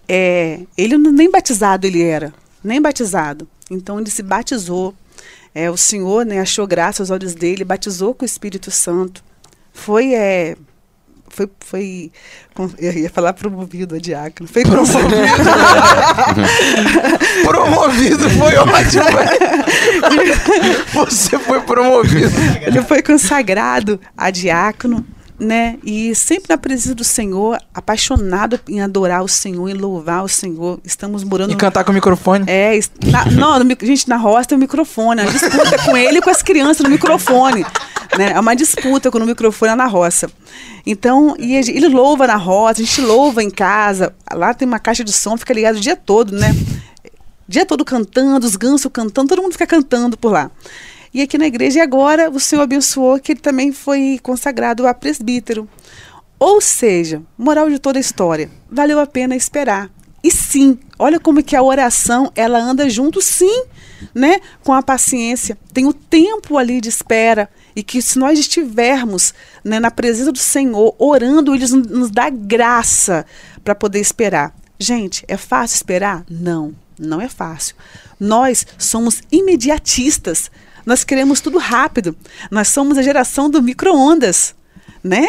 É, 0.07 0.61
ele 0.77 0.97
nem 0.97 1.29
batizado 1.29 1.85
ele 1.85 2.01
era, 2.01 2.33
nem 2.63 2.81
batizado. 2.81 3.47
Então 3.69 3.99
ele 3.99 4.09
se 4.09 4.23
batizou. 4.23 4.93
É, 5.53 5.69
o 5.69 5.77
Senhor 5.77 6.25
né, 6.25 6.39
achou 6.39 6.67
graça 6.67 7.01
aos 7.01 7.09
olhos 7.09 7.33
dele, 7.33 7.63
batizou 7.63 8.13
com 8.13 8.23
o 8.23 8.25
Espírito 8.25 8.69
Santo. 8.69 9.23
Foi, 9.73 10.13
é, 10.13 10.55
foi, 11.29 11.49
foi, 11.59 12.11
eu 12.79 12.93
ia 12.93 13.09
falar 13.09 13.33
promovido 13.33 13.95
a 13.95 13.99
diácono. 13.99 14.47
Foi 14.47 14.63
promovido. 14.63 14.97
Promovido, 17.43 18.29
foi 18.31 18.55
ótimo. 18.55 19.03
velho. 19.03 20.85
Você 20.93 21.37
foi 21.39 21.61
promovido. 21.61 22.31
Ele 22.65 22.81
foi 22.83 23.01
consagrado 23.01 23.99
a 24.17 24.29
diácono, 24.29 25.05
né? 25.39 25.77
E 25.83 26.15
sempre 26.15 26.47
na 26.49 26.57
presença 26.57 26.95
do 26.95 27.03
Senhor, 27.03 27.57
apaixonado 27.73 28.59
em 28.67 28.81
adorar 28.81 29.23
o 29.23 29.27
Senhor, 29.27 29.69
em 29.69 29.73
louvar 29.73 30.23
o 30.23 30.27
Senhor. 30.27 30.79
Estamos 30.83 31.23
morando 31.23 31.51
E 31.51 31.55
cantar 31.55 31.83
com 31.83 31.91
o 31.91 31.93
microfone. 31.93 32.45
É, 32.47 32.79
na, 33.05 33.25
não, 33.31 33.59
no 33.59 33.77
gente, 33.81 34.09
na 34.09 34.17
roça 34.17 34.49
tem 34.49 34.57
um 34.57 34.61
microfone. 34.61 35.21
É 35.21 35.23
uma 35.23 35.31
disputa 35.31 35.77
com 35.85 35.95
ele 35.95 36.17
e 36.17 36.21
com 36.21 36.29
as 36.29 36.41
crianças 36.41 36.83
no 36.83 36.89
microfone. 36.89 37.63
Né? 38.17 38.31
É 38.33 38.39
uma 38.39 38.55
disputa 38.55 39.11
com 39.11 39.19
o 39.19 39.25
microfone 39.25 39.75
na 39.75 39.85
roça. 39.85 40.29
Então, 40.85 41.35
e 41.37 41.55
a 41.55 41.59
ele 41.59 41.87
louva 41.87 42.25
na 42.25 42.35
roça, 42.35 42.81
a 42.81 42.85
gente 42.85 43.01
louva 43.01 43.43
em 43.43 43.49
casa. 43.49 44.13
Lá 44.33 44.53
tem 44.53 44.67
uma 44.67 44.79
caixa 44.79 45.03
de 45.03 45.11
som, 45.11 45.37
fica 45.37 45.53
ligado 45.53 45.75
o 45.75 45.79
dia 45.79 45.95
todo, 45.95 46.33
né? 46.33 46.55
O 47.47 47.51
dia 47.51 47.65
todo 47.65 47.85
cantando, 47.85 48.45
os 48.45 48.55
gansos 48.55 48.91
cantando, 48.91 49.29
todo 49.29 49.41
mundo 49.41 49.51
fica 49.51 49.67
cantando 49.67 50.17
por 50.17 50.31
lá. 50.31 50.49
E 51.13 51.21
aqui 51.21 51.37
na 51.37 51.47
igreja, 51.47 51.79
e 51.79 51.81
agora 51.81 52.29
o 52.29 52.39
Senhor 52.39 52.61
abençoou 52.61 53.19
que 53.19 53.33
ele 53.33 53.39
também 53.39 53.71
foi 53.71 54.19
consagrado 54.21 54.87
a 54.87 54.93
presbítero. 54.93 55.67
Ou 56.39 56.61
seja, 56.61 57.21
moral 57.37 57.69
de 57.69 57.79
toda 57.79 57.97
a 57.97 58.01
história, 58.01 58.49
valeu 58.69 58.99
a 58.99 59.07
pena 59.07 59.35
esperar. 59.35 59.89
E 60.23 60.31
sim, 60.31 60.77
olha 60.99 61.19
como 61.19 61.43
que 61.43 61.55
a 61.55 61.63
oração, 61.63 62.31
ela 62.35 62.59
anda 62.59 62.89
junto 62.89 63.21
sim, 63.21 63.63
né, 64.13 64.39
com 64.63 64.73
a 64.73 64.83
paciência. 64.83 65.57
Tem 65.73 65.85
o 65.85 65.93
tempo 65.93 66.57
ali 66.57 66.81
de 66.81 66.89
espera 66.89 67.49
e 67.75 67.83
que 67.83 68.01
se 68.01 68.19
nós 68.19 68.37
estivermos 68.39 69.33
né, 69.63 69.79
na 69.79 69.91
presença 69.91 70.31
do 70.31 70.37
Senhor, 70.37 70.95
orando, 70.97 71.53
ele 71.53 71.65
nos, 71.67 72.09
dá 72.11 72.29
graça 72.29 73.25
para 73.63 73.75
poder 73.75 73.99
esperar. 73.99 74.53
Gente, 74.79 75.23
é 75.27 75.37
fácil 75.37 75.75
esperar? 75.75 76.25
Não, 76.29 76.73
não 76.99 77.21
é 77.21 77.29
fácil. 77.29 77.75
Nós 78.19 78.65
somos 78.77 79.21
imediatistas. 79.31 80.51
Nós 80.87 81.03
queremos 81.03 81.41
tudo 81.41 81.57
rápido. 81.57 82.15
Nós 82.49 82.69
somos 82.69 82.97
a 82.97 83.01
geração 83.01 83.49
do 83.49 83.61
micro-ondas, 83.61 84.55
né? 85.03 85.27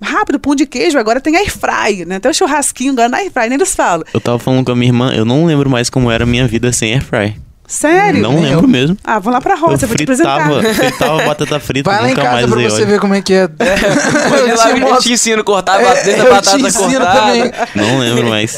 Rápido, 0.00 0.40
pão 0.40 0.54
de 0.54 0.64
queijo, 0.64 0.98
agora 0.98 1.20
tem 1.20 1.36
air 1.36 1.50
fry, 1.52 2.06
né? 2.06 2.16
Até 2.16 2.30
o 2.30 2.34
churrasquinho 2.34 2.92
agora 2.92 3.10
na 3.10 3.18
air 3.18 3.30
fry, 3.30 3.42
nem 3.50 3.54
eles 3.56 3.74
falam. 3.74 4.02
Eu 4.14 4.20
tava 4.20 4.38
falando 4.38 4.64
com 4.64 4.72
a 4.72 4.74
minha 4.76 4.88
irmã, 4.88 5.12
eu 5.14 5.26
não 5.26 5.44
lembro 5.44 5.68
mais 5.68 5.90
como 5.90 6.10
era 6.10 6.24
a 6.24 6.26
minha 6.26 6.48
vida 6.48 6.72
sem 6.72 6.94
air 6.94 7.04
fry. 7.04 7.36
Sério? 7.66 8.22
Não 8.22 8.40
lembro 8.40 8.66
mesmo. 8.66 8.96
Ah, 9.04 9.18
vou 9.18 9.32
lá 9.32 9.40
pra 9.40 9.54
Eu 9.54 9.60
roça, 9.60 9.84
eu 9.84 9.88
vou 9.88 9.96
te 9.96 10.02
apresentar. 10.04 10.50
fritava, 10.74 11.24
batata 11.24 11.60
frita, 11.60 11.90
Vai 11.90 12.00
lá 12.00 12.10
em 12.10 12.14
casa 12.14 12.30
mais 12.32 12.46
pra 12.50 12.62
você 12.62 12.84
ver 12.86 13.00
como 13.00 13.14
é 13.14 13.20
que 13.22 13.32
é. 13.34 13.48
Pode 13.48 14.48
ir 14.48 14.54
lá 14.56 14.66
te 14.68 14.74
que 14.74 14.80
eu 14.82 14.98
te 14.98 15.12
ensino 15.12 15.40
a 15.40 15.44
cortar 15.44 15.80
É, 15.82 16.02
desde 16.02 16.20
a 16.20 16.24
eu 16.24 16.30
batata 16.30 16.58
te 16.58 16.66
ensino 16.66 16.90
cortada. 16.92 17.20
também. 17.20 17.52
Não 17.74 17.98
lembro 17.98 18.28
mais. 18.28 18.56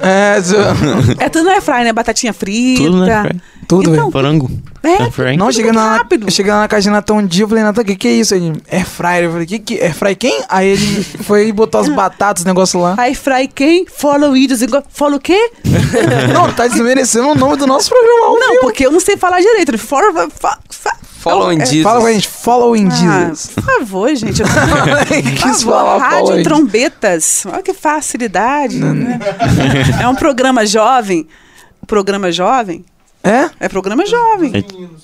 É, 0.00 0.36
É 1.18 1.28
tudo 1.28 1.44
no 1.44 1.50
airfryer, 1.50 1.84
né? 1.84 1.92
Batatinha 1.92 2.32
frita. 2.32 2.82
Tudo, 2.82 3.06
né? 3.06 3.22
Fry? 3.22 3.40
tudo, 3.66 3.82
Então, 3.90 4.10
velho. 4.10 4.12
Frango. 4.12 4.50
É, 4.88 5.10
fry. 5.10 5.36
Não, 5.36 5.46
muito 5.46 5.72
na, 5.72 5.96
rápido. 5.96 6.26
eu 6.26 6.30
cheguei 6.30 6.52
lá 6.52 6.60
na 6.60 6.68
casa 6.68 6.82
de 6.82 6.90
Natan 6.90 7.14
um 7.14 7.26
dia, 7.26 7.44
eu 7.44 7.48
falei, 7.48 7.64
Natan, 7.64 7.82
o 7.82 7.84
que 7.84 7.96
que 7.96 8.08
é 8.08 8.12
isso? 8.12 8.34
Ele, 8.34 8.52
air 8.70 8.86
fryer. 8.86 9.24
Eu 9.24 9.32
falei, 9.32 9.46
que 9.46 9.58
que 9.58 9.80
air 9.80 9.94
fry 9.94 10.14
quem? 10.14 10.42
Aí 10.48 10.68
ele 10.68 11.04
foi 11.24 11.52
botou 11.52 11.80
as 11.80 11.88
batatas, 11.88 12.44
o 12.44 12.46
negócio 12.46 12.80
lá. 12.80 12.94
Airfry 12.98 13.48
quem? 13.48 13.86
Follow 13.86 14.36
igual- 14.36 14.84
Follow 14.88 15.16
o 15.16 15.20
quê? 15.20 15.50
Não, 16.32 16.52
tá 16.52 16.66
desmerecendo 16.66 17.28
o 17.28 17.34
nome 17.34 17.56
do 17.56 17.66
nosso 17.66 17.88
programa. 17.90 18.26
ao 18.26 18.38
Não, 18.38 18.50
vivo. 18.50 18.60
porque 18.62 18.86
eu 18.86 18.90
não 18.90 19.00
sei 19.00 19.16
falar 19.16 19.40
direito. 19.40 19.76
Follow... 19.78 20.12
Fa, 20.30 20.58
fa, 20.70 20.96
Follow 21.18 21.52
in 21.52 21.60
é, 21.60 21.66
Jesus. 21.66 21.82
Fala 21.82 22.00
com 22.00 22.06
a 22.06 22.12
gente, 22.12 22.28
follow 22.28 22.76
in 22.76 22.88
Ah, 22.88 22.94
Jesus. 22.94 23.50
por 23.54 23.64
favor, 23.64 24.14
gente. 24.14 24.42
Eu... 24.42 24.46
Quis 25.42 25.64
Por 25.64 25.72
favor, 25.72 25.72
falar, 25.72 25.98
Rádio 25.98 26.42
Trombetas. 26.44 27.44
Olha 27.46 27.62
que 27.62 27.74
facilidade. 27.74 28.78
né? 28.78 29.18
É 30.00 30.06
um 30.06 30.14
programa 30.14 30.64
jovem. 30.64 31.26
Programa 31.86 32.30
jovem? 32.30 32.84
É? 33.26 33.50
É 33.60 33.68
programa 33.68 34.06
jovem. 34.06 34.52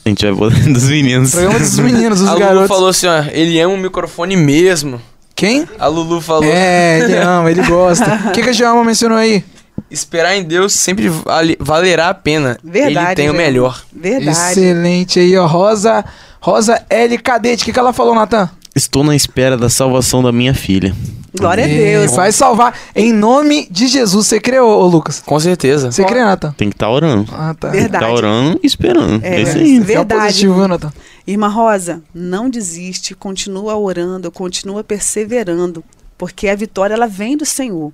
A 0.04 0.08
gente 0.08 0.24
vai 0.24 0.34
botar 0.34 0.60
dos 0.70 0.84
meninos. 0.84 1.32
Programa 1.32 1.58
dos 1.58 1.78
meninos, 1.78 2.18
dos 2.20 2.28
A 2.28 2.32
Lulu 2.32 2.44
garotos. 2.44 2.68
falou 2.68 2.88
assim, 2.88 3.06
ó, 3.06 3.24
ele 3.32 3.58
ama 3.60 3.74
o 3.74 3.78
microfone 3.78 4.36
mesmo. 4.36 5.00
Quem? 5.34 5.66
A 5.78 5.86
Lulu 5.88 6.20
falou, 6.20 6.44
É, 6.44 7.00
ele 7.00 7.16
ama, 7.16 7.50
ele 7.50 7.62
gosta. 7.66 8.20
O 8.28 8.32
que, 8.32 8.42
que 8.42 8.50
a 8.50 8.52
Joelma 8.52 8.84
mencionou 8.84 9.18
aí? 9.18 9.42
esperar 9.90 10.34
em 10.36 10.42
Deus 10.44 10.72
sempre 10.72 11.08
vale- 11.08 11.56
valerá 11.60 12.08
a 12.08 12.14
pena. 12.14 12.58
Verdade. 12.64 13.06
Ele 13.08 13.14
tem 13.16 13.28
o 13.28 13.32
gente. 13.32 13.42
melhor. 13.42 13.82
Verdade. 13.92 14.30
Excelente 14.30 15.20
aí, 15.20 15.36
ó. 15.36 15.46
Rosa, 15.46 16.02
Rosa 16.40 16.82
L. 16.88 17.18
Cadete. 17.18 17.62
O 17.62 17.66
que, 17.66 17.72
que 17.74 17.78
ela 17.78 17.92
falou, 17.92 18.14
Natan? 18.14 18.48
Estou 18.74 19.04
na 19.04 19.14
espera 19.14 19.54
da 19.56 19.68
salvação 19.68 20.22
da 20.22 20.32
minha 20.32 20.54
filha. 20.54 20.94
Glória 21.34 21.64
a 21.64 21.66
Deus. 21.66 22.12
Vai 22.14 22.30
salvar. 22.30 22.78
Em 22.94 23.12
nome 23.12 23.66
de 23.70 23.86
Jesus. 23.86 24.26
Você 24.26 24.38
crê, 24.40 24.60
ô, 24.60 24.86
Lucas? 24.86 25.22
Com 25.24 25.40
certeza. 25.40 25.90
Você 25.90 26.04
crê, 26.04 26.20
Natan? 26.22 26.52
Tem 26.56 26.68
que 26.68 26.74
estar 26.74 26.90
orando. 26.90 27.26
Ah, 27.32 27.54
tá. 27.58 27.68
Tem 27.70 27.76
que 27.78 27.82
Verdade. 27.82 28.04
estar 28.04 28.14
orando 28.14 28.60
e 28.62 28.66
esperando. 28.66 29.24
É, 29.24 29.36
É, 29.36 29.42
isso 29.42 29.56
é. 29.56 29.60
aí. 29.60 29.80
Verdade. 29.80 30.22
positivo, 30.26 30.68
Natan? 30.68 30.92
Irmã 31.26 31.48
Rosa, 31.48 32.02
não 32.14 32.50
desiste, 32.50 33.14
continua 33.14 33.76
orando, 33.76 34.30
continua 34.30 34.82
perseverando, 34.84 35.82
porque 36.18 36.48
a 36.48 36.54
vitória 36.54 36.94
ela 36.94 37.06
vem 37.06 37.36
do 37.36 37.46
Senhor. 37.46 37.92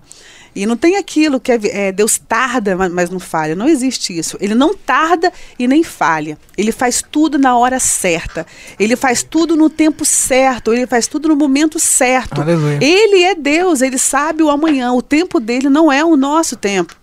E 0.61 0.66
não 0.66 0.77
tem 0.77 0.97
aquilo 0.97 1.38
que 1.38 1.53
é, 1.53 1.59
é, 1.64 1.92
Deus 1.92 2.18
tarda, 2.18 2.75
ma- 2.77 2.88
mas 2.88 3.11
não 3.11 3.21
falha. 3.21 3.55
Não 3.55 3.68
existe 3.68 4.16
isso. 4.18 4.37
Ele 4.40 4.55
não 4.55 4.75
tarda 4.75 5.33
e 5.59 5.68
nem 5.68 5.85
falha. 5.85 6.37
Ele 6.57 6.73
faz 6.73 7.01
tudo 7.09 7.38
na 7.38 7.57
hora 7.57 7.79
certa. 7.79 8.44
Ele 8.79 8.97
faz 8.97 9.23
tudo 9.23 9.57
no 9.57 9.71
tempo 9.71 10.05
certo. 10.05 10.73
Ele 10.73 10.87
faz 10.87 11.07
tudo 11.07 11.29
no 11.29 11.37
momento 11.37 11.79
certo. 11.79 12.40
Aleluia. 12.40 12.79
Ele 12.83 13.23
é 13.23 13.35
Deus. 13.37 13.83
Ele 13.83 13.97
sabe 13.99 14.42
o 14.42 14.51
amanhã. 14.51 14.92
O 14.92 15.01
tempo 15.01 15.38
dele 15.38 15.68
não 15.71 15.92
é 15.92 16.05
o 16.05 16.16
nosso 16.16 16.57
tempo 16.57 16.94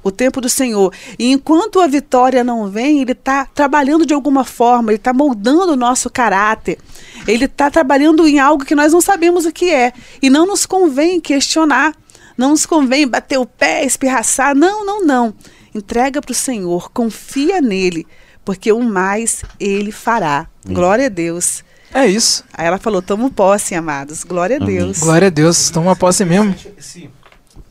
o 0.00 0.12
tempo 0.12 0.40
do 0.40 0.48
Senhor. 0.48 0.92
E 1.18 1.32
enquanto 1.32 1.80
a 1.80 1.86
vitória 1.86 2.42
não 2.42 2.68
vem, 2.70 3.00
Ele 3.02 3.12
está 3.12 3.44
trabalhando 3.44 4.06
de 4.06 4.14
alguma 4.14 4.42
forma, 4.44 4.90
Ele 4.90 4.96
está 4.96 5.12
moldando 5.12 5.72
o 5.72 5.76
nosso 5.76 6.08
caráter. 6.08 6.78
Ele 7.26 7.44
está 7.44 7.70
trabalhando 7.70 8.26
em 8.26 8.38
algo 8.38 8.64
que 8.64 8.74
nós 8.76 8.92
não 8.92 9.00
sabemos 9.02 9.44
o 9.44 9.52
que 9.52 9.70
é. 9.70 9.92
E 10.22 10.30
não 10.30 10.46
nos 10.46 10.64
convém 10.64 11.20
questionar. 11.20 11.94
Não 12.38 12.50
nos 12.50 12.64
convém 12.64 13.08
bater 13.08 13.36
o 13.36 13.44
pé, 13.44 13.84
espirraçar. 13.84 14.54
Não, 14.54 14.86
não, 14.86 15.04
não. 15.04 15.34
Entrega 15.74 16.22
para 16.22 16.30
o 16.30 16.34
Senhor, 16.34 16.90
confia 16.92 17.60
nele, 17.60 18.06
porque 18.44 18.70
o 18.70 18.80
mais 18.80 19.42
Ele 19.58 19.90
fará. 19.90 20.46
Glória 20.64 21.06
a 21.06 21.08
Deus. 21.08 21.64
É 21.92 22.06
isso. 22.06 22.44
Aí 22.54 22.66
ela 22.66 22.78
falou: 22.78 23.02
tamo 23.02 23.28
posse, 23.28 23.74
amados. 23.74 24.22
Glória 24.22 24.58
a 24.58 24.62
Amém. 24.62 24.76
Deus. 24.76 25.00
Glória 25.00 25.26
a 25.26 25.30
Deus. 25.30 25.68
Toma 25.70 25.96
posse 25.96 26.24
mesmo. 26.24 26.54
Esse, 26.78 27.10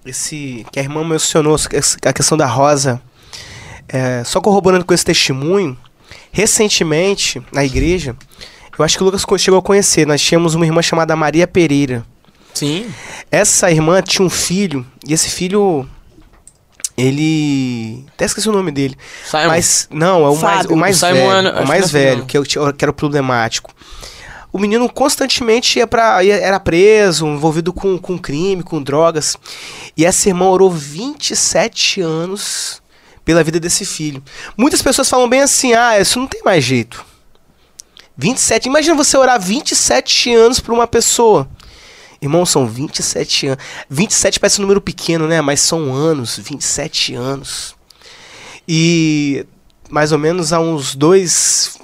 esse 0.05 0.65
que 0.71 0.79
a 0.79 0.83
irmã 0.83 1.03
mencionou, 1.03 1.55
a 2.05 2.13
questão 2.13 2.37
da 2.37 2.45
rosa, 2.45 3.01
é, 3.87 4.21
só 4.25 4.41
corroborando 4.41 4.83
com 4.83 4.93
esse 4.93 5.05
testemunho, 5.05 5.77
recentemente, 6.31 7.41
na 7.53 7.63
igreja, 7.63 8.15
eu 8.77 8.83
acho 8.83 8.97
que 8.97 9.03
o 9.03 9.05
Lucas 9.05 9.23
chegou 9.41 9.59
a 9.59 9.63
conhecer, 9.63 10.05
nós 10.05 10.21
tínhamos 10.21 10.55
uma 10.55 10.65
irmã 10.65 10.81
chamada 10.81 11.15
Maria 11.15 11.47
Pereira. 11.47 12.05
Sim. 12.59 12.93
Essa 13.31 13.69
irmã 13.71 14.01
tinha 14.01 14.25
um 14.25 14.29
filho, 14.29 14.85
e 15.07 15.13
esse 15.13 15.29
filho, 15.29 15.87
ele... 16.97 18.05
Até 18.13 18.25
esqueci 18.25 18.49
o 18.49 18.51
nome 18.51 18.71
dele. 18.71 18.95
Simon. 19.25 19.47
Mas, 19.47 19.87
não, 19.91 20.25
é 20.25 20.29
o 20.29 20.35
mais, 20.35 20.39
Fábio. 20.57 20.73
o 20.73 20.77
mais 20.77 20.95
O 20.95 20.99
Simon 20.99 21.13
velho. 21.13 21.49
o 21.49 21.61
que 21.61 21.67
mais 21.67 21.91
velho, 21.91 22.25
que, 22.25 22.37
eu 22.37 22.45
tinha- 22.45 22.73
que 22.73 22.83
era 22.83 22.91
o 22.91 22.93
problemático. 22.93 23.71
O 24.51 24.57
menino 24.57 24.89
constantemente 24.89 25.77
ia 25.77 25.85
pra, 25.85 26.23
ia- 26.23 26.37
era 26.39 26.59
preso, 26.59 27.27
envolvido 27.27 27.71
com, 27.71 27.97
com 27.97 28.17
crime, 28.17 28.63
com 28.63 28.81
drogas. 28.81 29.35
E 29.95 30.05
essa 30.05 30.29
irmã 30.29 30.45
orou 30.45 30.71
27 30.71 32.01
anos 32.01 32.81
pela 33.23 33.43
vida 33.43 33.59
desse 33.59 33.85
filho. 33.85 34.23
Muitas 34.57 34.81
pessoas 34.81 35.09
falam 35.09 35.29
bem 35.29 35.41
assim: 35.41 35.73
ah, 35.73 35.99
isso 35.99 36.17
não 36.17 36.25
tem 36.27 36.41
mais 36.43 36.63
jeito. 36.63 37.05
27. 38.17 38.65
Imagina 38.67 38.95
você 38.95 39.15
orar 39.17 39.39
27 39.39 40.33
anos 40.33 40.59
por 40.59 40.73
uma 40.73 40.87
pessoa. 40.87 41.47
Irmão, 42.21 42.45
são 42.45 42.65
27 42.67 43.47
anos. 43.47 43.63
27 43.89 44.39
parece 44.39 44.59
um 44.59 44.63
número 44.63 44.81
pequeno, 44.81 45.27
né? 45.27 45.39
Mas 45.41 45.59
são 45.61 45.93
anos, 45.93 46.37
27 46.37 47.13
anos. 47.15 47.75
E 48.67 49.45
mais 49.89 50.11
ou 50.11 50.17
menos 50.19 50.51
há 50.51 50.59
uns 50.59 50.95
dois, 50.95 51.77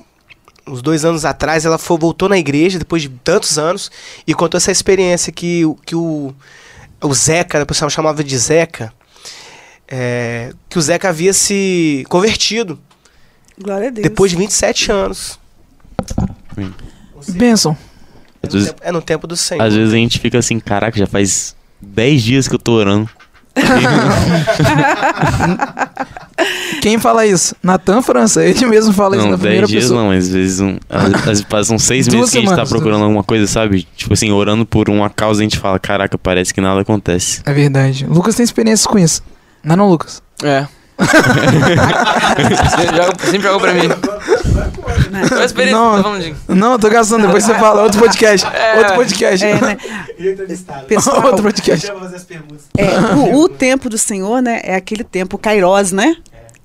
uns 0.68 0.82
dois 0.82 1.06
anos 1.06 1.24
atrás, 1.24 1.66
ela 1.66 1.78
foi, 1.78 1.98
voltou 1.98 2.28
na 2.28 2.38
igreja, 2.38 2.78
depois 2.80 3.02
de 3.04 3.10
tantos 3.10 3.58
anos, 3.58 3.92
e 4.28 4.34
contou 4.34 4.58
essa 4.58 4.72
experiência 4.72 5.32
que, 5.32 5.64
o- 5.66 5.76
que 5.76 5.96
o, 5.96 6.34
o 7.02 7.14
Zeca, 7.14 7.62
o 7.62 7.66
pessoal 7.66 7.90
chamava 7.90 8.24
de 8.24 8.38
Zeca, 8.38 8.92
é, 9.88 10.52
que 10.68 10.78
o 10.78 10.82
Zeca 10.82 11.10
havia 11.10 11.34
se 11.34 12.04
convertido 12.10 12.80
Glória 13.62 13.90
a 13.90 13.92
Deus. 13.92 14.04
depois 14.04 14.32
de 14.32 14.38
27 14.38 14.92
anos. 14.92 15.40
Bênção. 17.30 17.78
É 18.44 18.48
no, 18.48 18.52
vezes- 18.52 18.68
tempo, 18.70 18.82
é 18.84 18.92
no 18.92 19.02
tempo 19.02 19.26
do 19.28 19.36
Senhor. 19.38 19.64
Às 19.64 19.74
vezes 19.74 19.94
a 19.94 19.98
gente 19.98 20.20
fica 20.20 20.38
assim, 20.38 20.60
caraca, 20.60 20.98
já 21.00 21.08
faz 21.08 21.56
10 21.82 22.22
dias 22.22 22.48
que 22.48 22.56
eu 22.56 22.60
tô 22.60 22.74
orando. 22.74 23.10
Quem 26.82 26.98
fala 27.00 27.26
isso? 27.26 27.56
Natan 27.64 28.02
França. 28.02 28.44
Ele 28.44 28.66
mesmo 28.66 28.92
fala 28.92 29.16
isso 29.16 29.24
não, 29.26 29.32
na 29.32 29.38
10 29.38 29.42
primeira 29.42 29.68
dias 29.68 29.84
pessoa. 29.84 30.02
não, 30.04 30.12
às 30.12 30.28
vezes, 30.28 30.60
um, 30.60 30.78
às, 30.90 31.14
às 31.14 31.22
vezes 31.22 31.44
passam 31.44 31.78
seis 31.80 32.08
meses 32.08 32.32
que 32.32 32.38
a 32.40 32.42
gente 32.42 32.56
tá 32.56 32.66
procurando 32.66 32.98
duas. 33.00 33.04
alguma 33.04 33.24
coisa, 33.24 33.48
sabe? 33.48 33.88
Tipo 33.96 34.14
assim, 34.14 34.32
orando 34.32 34.66
por 34.66 34.90
uma 34.90 35.10
causa 35.10 35.42
a 35.42 35.44
gente 35.44 35.58
fala, 35.60 35.80
caraca, 35.80 36.18
parece 36.18 36.54
que 36.54 36.60
nada 36.60 36.82
acontece. 36.82 37.42
É 37.46 37.54
verdade. 37.54 38.06
Lucas 38.06 38.36
tem 38.36 38.44
experiência 38.44 38.90
com 38.90 38.98
isso. 39.00 39.22
Não, 39.64 39.74
é 39.74 39.78
não, 39.78 39.90
Lucas. 39.90 40.22
É. 40.44 40.68
sempre, 42.70 42.96
joga, 42.98 43.14
sempre 43.26 43.42
joga 43.42 43.60
pra 43.60 43.74
mim. 43.74 43.90
Não. 45.72 46.04
Tá 46.04 46.54
Não, 46.54 46.72
eu 46.74 46.80
tô 46.80 46.90
gastando. 46.90 47.26
Depois 47.26 47.44
você 47.44 47.54
fala. 47.56 47.84
Outro 47.84 48.00
podcast. 48.00 48.46
Outro 48.78 48.96
podcast. 48.96 49.46
É, 49.46 49.62
né? 49.62 49.78
Pessoal, 50.88 51.26
Outro 51.26 51.44
podcast. 51.44 51.86
É, 52.78 53.00
o, 53.16 53.42
o 53.42 53.50
tempo 53.50 53.90
do 53.90 53.98
Senhor, 53.98 54.42
né, 54.42 54.62
é 54.64 54.76
aquele 54.76 55.04
tempo, 55.04 55.36
o 55.36 55.40
Kairos, 55.40 55.92
né? 55.92 56.16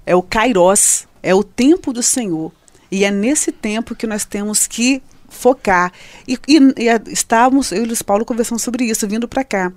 É 0.07 0.15
o 0.15 0.23
Kairos, 0.23 1.07
é 1.23 1.35
o 1.35 1.43
tempo 1.43 1.93
do 1.93 2.03
Senhor. 2.03 2.53
E 2.91 3.05
é 3.05 3.11
nesse 3.11 3.53
tempo 3.53 3.95
que 3.95 4.07
nós 4.07 4.25
temos 4.25 4.67
que 4.67 5.03
focar. 5.29 5.93
E, 6.27 6.39
e- 6.49 6.59
e 6.79 7.13
estávamos, 7.13 7.71
eu 7.73 7.79
e 7.79 7.83
o 7.83 7.87
Luiz 7.87 8.01
Paulo 8.03 8.25
conversando 8.25 8.59
sobre 8.59 8.85
isso, 8.85 9.07
vindo 9.07 9.29
para 9.29 9.45
cá. 9.45 9.73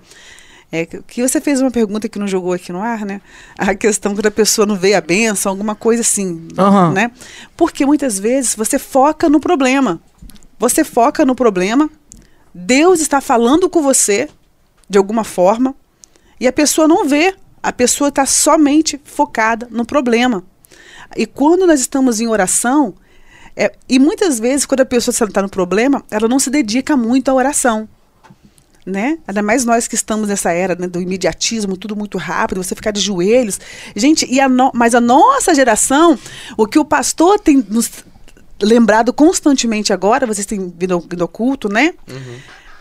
É, 0.71 0.85
que- 0.85 1.01
que 1.03 1.21
você 1.27 1.41
fez 1.41 1.59
uma 1.61 1.69
pergunta 1.69 2.07
que 2.07 2.17
não 2.17 2.27
jogou 2.27 2.53
aqui 2.53 2.71
no 2.71 2.79
ar, 2.81 3.05
né? 3.05 3.19
A 3.57 3.75
questão 3.75 4.13
quando 4.15 4.27
a 4.27 4.31
pessoa 4.31 4.65
não 4.65 4.75
vê 4.75 4.93
a 4.93 5.01
benção, 5.01 5.51
alguma 5.51 5.75
coisa 5.75 6.01
assim, 6.01 6.47
Aham. 6.57 6.93
né? 6.93 7.11
Porque 7.57 7.85
muitas 7.85 8.17
vezes 8.17 8.55
você 8.55 8.79
foca 8.79 9.27
no 9.29 9.39
problema. 9.39 9.99
Você 10.57 10.83
foca 10.83 11.25
no 11.25 11.35
problema, 11.35 11.89
Deus 12.53 13.01
está 13.01 13.19
falando 13.19 13.69
com 13.69 13.81
você 13.81 14.29
de 14.89 14.97
alguma 14.97 15.23
forma 15.23 15.75
e 16.39 16.47
a 16.47 16.53
pessoa 16.53 16.87
não 16.87 17.05
vê. 17.07 17.35
A 17.63 17.71
pessoa 17.73 18.07
está 18.07 18.25
somente 18.25 18.99
focada 19.03 19.67
no 19.69 19.85
problema. 19.85 20.43
E 21.15 21.25
quando 21.27 21.67
nós 21.67 21.79
estamos 21.81 22.19
em 22.21 22.27
oração, 22.27 22.93
é, 23.55 23.71
e 23.89 23.99
muitas 23.99 24.39
vezes, 24.39 24.65
quando 24.65 24.81
a 24.81 24.85
pessoa 24.85 25.13
está 25.13 25.41
no 25.41 25.49
problema, 25.49 26.03
ela 26.09 26.27
não 26.27 26.39
se 26.39 26.49
dedica 26.49 26.95
muito 26.97 27.29
à 27.29 27.33
oração. 27.33 27.87
Né? 28.85 29.19
Ainda 29.27 29.43
mais 29.43 29.63
nós 29.63 29.87
que 29.87 29.93
estamos 29.93 30.27
nessa 30.27 30.51
era 30.51 30.73
né, 30.75 30.87
do 30.87 30.99
imediatismo, 30.99 31.77
tudo 31.77 31.95
muito 31.95 32.17
rápido, 32.17 32.63
você 32.63 32.73
ficar 32.73 32.89
de 32.89 32.99
joelhos. 32.99 33.59
Gente, 33.95 34.25
e 34.27 34.39
a 34.39 34.49
no- 34.49 34.71
mas 34.73 34.95
a 34.95 34.99
nossa 35.01 35.53
geração, 35.53 36.17
o 36.57 36.65
que 36.65 36.79
o 36.79 36.83
pastor 36.85 37.39
tem 37.39 37.63
nos 37.69 37.91
lembrado 38.59 39.13
constantemente 39.13 39.93
agora, 39.93 40.25
vocês 40.25 40.47
têm 40.47 40.73
vindo 40.75 40.93
ao, 40.95 40.99
vindo 40.99 41.21
ao 41.21 41.27
culto, 41.27 41.69
né? 41.69 41.93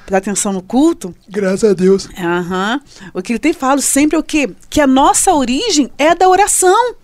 Dar 0.08 0.18
atenção 0.18 0.52
no 0.54 0.62
culto. 0.62 1.14
Graças 1.28 1.70
a 1.70 1.74
Deus. 1.74 2.08
Aham. 2.18 2.80
O 3.14 3.20
que 3.22 3.32
ele 3.32 3.38
tem 3.38 3.52
falado 3.52 3.80
sempre 3.82 4.16
é 4.16 4.18
o 4.18 4.22
quê? 4.22 4.50
Que 4.70 4.80
a 4.80 4.86
nossa 4.86 5.32
origem 5.34 5.90
é 5.98 6.14
da 6.14 6.28
oração. 6.28 6.94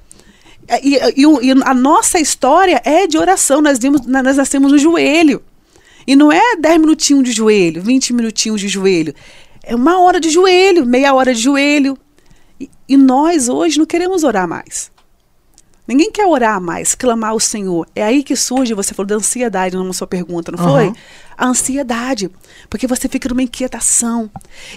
E, 0.83 0.97
e 1.17 1.23
e 1.47 1.51
a 1.65 1.75
nossa 1.75 2.19
história 2.19 2.81
é 2.85 3.07
de 3.07 3.17
oração. 3.17 3.61
Nós, 3.61 3.79
vimos, 3.79 4.05
nós 4.07 4.37
nascemos 4.37 4.73
no 4.73 4.79
joelho. 4.79 5.43
E 6.07 6.15
não 6.15 6.31
é 6.31 6.57
10 6.57 6.81
minutinhos 6.81 7.25
de 7.25 7.33
joelho, 7.33 7.83
20 7.83 8.13
minutinhos 8.13 8.61
de 8.61 8.69
joelho. 8.69 9.15
É 9.63 9.75
uma 9.75 10.01
hora 10.01 10.21
de 10.21 10.31
joelho, 10.31 10.87
meia 10.87 11.13
hora 11.13 11.35
de 11.35 11.41
joelho. 11.41 11.99
E, 12.61 12.71
e 12.89 12.97
nós 12.97 13.49
hoje 13.49 13.79
não 13.79 13.87
queremos 13.87 14.23
orar 14.23 14.47
mais. 14.47 14.91
Ninguém 15.87 16.11
quer 16.11 16.27
orar 16.27 16.61
mais, 16.61 16.95
clamar 16.95 17.31
ao 17.31 17.39
Senhor. 17.39 17.87
É 17.95 18.03
aí 18.03 18.23
que 18.23 18.35
surge, 18.35 18.75
você 18.75 18.93
falou 18.93 19.07
da 19.07 19.15
ansiedade 19.15 19.77
na 19.77 19.93
sua 19.93 20.07
pergunta, 20.07 20.51
não 20.51 20.59
foi? 20.59 20.87
Aham. 20.87 20.97
A 21.37 21.47
ansiedade. 21.47 22.29
Porque 22.69 22.87
você 22.89 23.09
fica 23.09 23.29
numa 23.29 23.43
inquietação. 23.43 24.29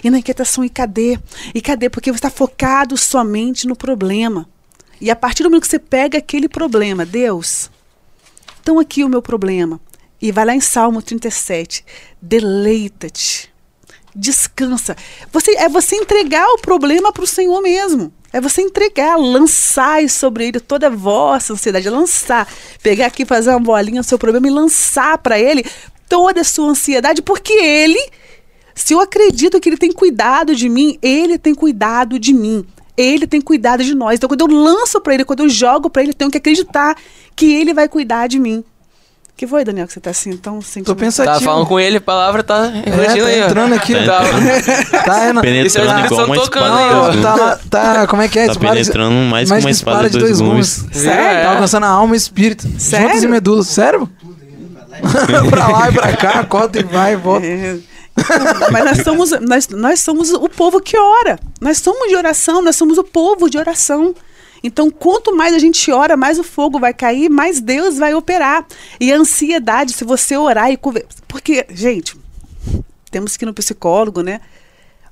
E 0.04 0.10
na 0.10 0.18
inquietação, 0.18 0.64
e 0.64 0.68
cadê? 0.68 1.18
E 1.52 1.60
cadê? 1.60 1.90
Porque 1.90 2.12
você 2.12 2.18
está 2.18 2.30
focado 2.30 2.96
somente 2.96 3.66
no 3.66 3.74
problema. 3.74 4.48
E 5.00 5.10
a 5.10 5.16
partir 5.16 5.42
do 5.42 5.50
momento 5.50 5.62
que 5.62 5.68
você 5.68 5.78
pega 5.78 6.18
aquele 6.18 6.48
problema, 6.48 7.04
Deus, 7.04 7.70
então 8.60 8.78
aqui 8.78 9.02
o 9.02 9.08
meu 9.08 9.22
problema. 9.22 9.80
E 10.20 10.30
vai 10.30 10.44
lá 10.44 10.54
em 10.54 10.60
Salmo 10.60 11.00
37. 11.00 11.84
Deleita-te. 12.20 13.50
Descansa. 14.14 14.96
Você, 15.32 15.52
é 15.52 15.68
você 15.68 15.96
entregar 15.96 16.46
o 16.48 16.58
problema 16.58 17.12
para 17.12 17.24
o 17.24 17.26
Senhor 17.26 17.60
mesmo. 17.62 18.12
É 18.32 18.40
você 18.40 18.62
entregar, 18.62 19.16
lançar 19.16 20.08
sobre 20.08 20.46
ele 20.46 20.60
toda 20.60 20.86
a 20.86 20.90
vossa 20.90 21.52
ansiedade, 21.52 21.88
lançar, 21.90 22.46
pegar 22.82 23.06
aqui, 23.06 23.24
fazer 23.24 23.50
uma 23.50 23.58
bolinha 23.58 24.00
o 24.00 24.04
seu 24.04 24.18
problema 24.18 24.46
e 24.46 24.50
lançar 24.50 25.18
para 25.18 25.38
ele 25.38 25.64
toda 26.08 26.40
a 26.40 26.44
sua 26.44 26.68
ansiedade, 26.68 27.22
porque 27.22 27.52
ele, 27.52 27.98
se 28.74 28.92
eu 28.92 29.00
acredito 29.00 29.60
que 29.60 29.68
ele 29.68 29.76
tem 29.76 29.92
cuidado 29.92 30.54
de 30.54 30.68
mim, 30.68 30.96
ele 31.02 31.38
tem 31.38 31.54
cuidado 31.54 32.18
de 32.18 32.32
mim. 32.32 32.64
Ele 32.96 33.26
tem 33.26 33.40
cuidado 33.40 33.82
de 33.82 33.94
nós. 33.94 34.16
Então, 34.16 34.28
quando 34.28 34.42
eu 34.42 34.46
lanço 34.48 35.00
para 35.00 35.14
ele, 35.14 35.24
quando 35.24 35.40
eu 35.40 35.48
jogo 35.48 35.88
para 35.88 36.02
ele, 36.02 36.10
eu 36.10 36.14
tenho 36.14 36.30
que 36.30 36.38
acreditar 36.38 36.96
que 37.34 37.52
ele 37.52 37.72
vai 37.72 37.88
cuidar 37.88 38.26
de 38.26 38.38
mim. 38.38 38.62
Que 39.40 39.46
foi, 39.46 39.64
Daniel, 39.64 39.86
que 39.86 39.94
você 39.94 40.00
tá 40.00 40.10
assim 40.10 40.36
tão 40.36 40.60
sentindo? 40.60 40.84
Tô 40.84 40.94
pensativo. 40.94 41.38
Tá 41.38 41.40
falando 41.42 41.64
com 41.66 41.80
ele, 41.80 41.96
a 41.96 42.00
palavra 42.02 42.42
tá 42.42 42.70
É, 42.84 42.90
tá 42.90 43.32
entrando 43.38 43.74
aqui. 43.74 43.94
Tá 43.94 44.20
Tá. 44.20 45.02
Tá, 45.02 45.24
é, 45.24 45.30
é 45.30 45.40
Penetrando 45.40 45.66
Espírito 45.66 46.12
igual 46.12 46.26
uma 46.26 46.34
tocando 46.34 46.66
espada 46.66 47.12
dois 47.12 47.22
Tá, 47.22 47.60
tá, 47.70 48.06
como 48.06 48.20
é 48.20 48.28
que 48.28 48.38
é? 48.38 48.44
Tá 48.44 48.52
Espada 48.52 48.74
de- 48.74 48.80
penetrando 48.82 49.14
mais 49.30 49.50
que 49.50 49.58
uma 49.58 49.70
espada 49.70 50.10
de 50.10 50.18
dois 50.18 50.42
gumes. 50.42 50.84
Sério? 50.92 51.42
Tá 51.42 51.52
alcançando 51.52 51.86
a 51.86 51.88
alma 51.88 52.14
e 52.14 52.18
espírito. 52.18 52.68
Sério? 52.78 53.06
Juntos 53.08 53.22
e 53.22 53.28
medula. 53.28 53.62
Sério? 53.62 54.10
pra 55.48 55.68
lá 55.68 55.88
e 55.88 55.92
pra 55.94 56.16
cá, 56.18 56.44
corta 56.44 56.80
e 56.80 56.82
vai 56.82 57.14
e 57.14 57.16
volta. 57.16 57.46
É. 57.46 57.78
Mas 58.70 58.84
nós 58.84 59.02
somos, 59.02 59.30
nós, 59.40 59.68
nós 59.68 60.00
somos 60.00 60.34
o 60.34 60.50
povo 60.50 60.82
que 60.82 60.98
ora. 60.98 61.38
Nós 61.62 61.78
somos 61.78 62.10
de 62.10 62.16
oração, 62.16 62.60
nós 62.60 62.76
somos 62.76 62.98
o 62.98 63.04
povo 63.04 63.48
de 63.48 63.56
oração. 63.56 64.14
Então, 64.62 64.90
quanto 64.90 65.34
mais 65.34 65.54
a 65.54 65.58
gente 65.58 65.90
ora, 65.90 66.16
mais 66.16 66.38
o 66.38 66.44
fogo 66.44 66.78
vai 66.78 66.92
cair, 66.92 67.28
mais 67.28 67.60
Deus 67.60 67.98
vai 67.98 68.14
operar. 68.14 68.66
E 69.00 69.12
a 69.12 69.16
ansiedade, 69.16 69.92
se 69.92 70.04
você 70.04 70.36
orar 70.36 70.70
e 70.70 70.76
conversar. 70.76 71.08
Porque, 71.26 71.66
gente, 71.70 72.16
temos 73.10 73.36
que 73.36 73.44
ir 73.44 73.46
no 73.46 73.54
psicólogo, 73.54 74.22
né? 74.22 74.40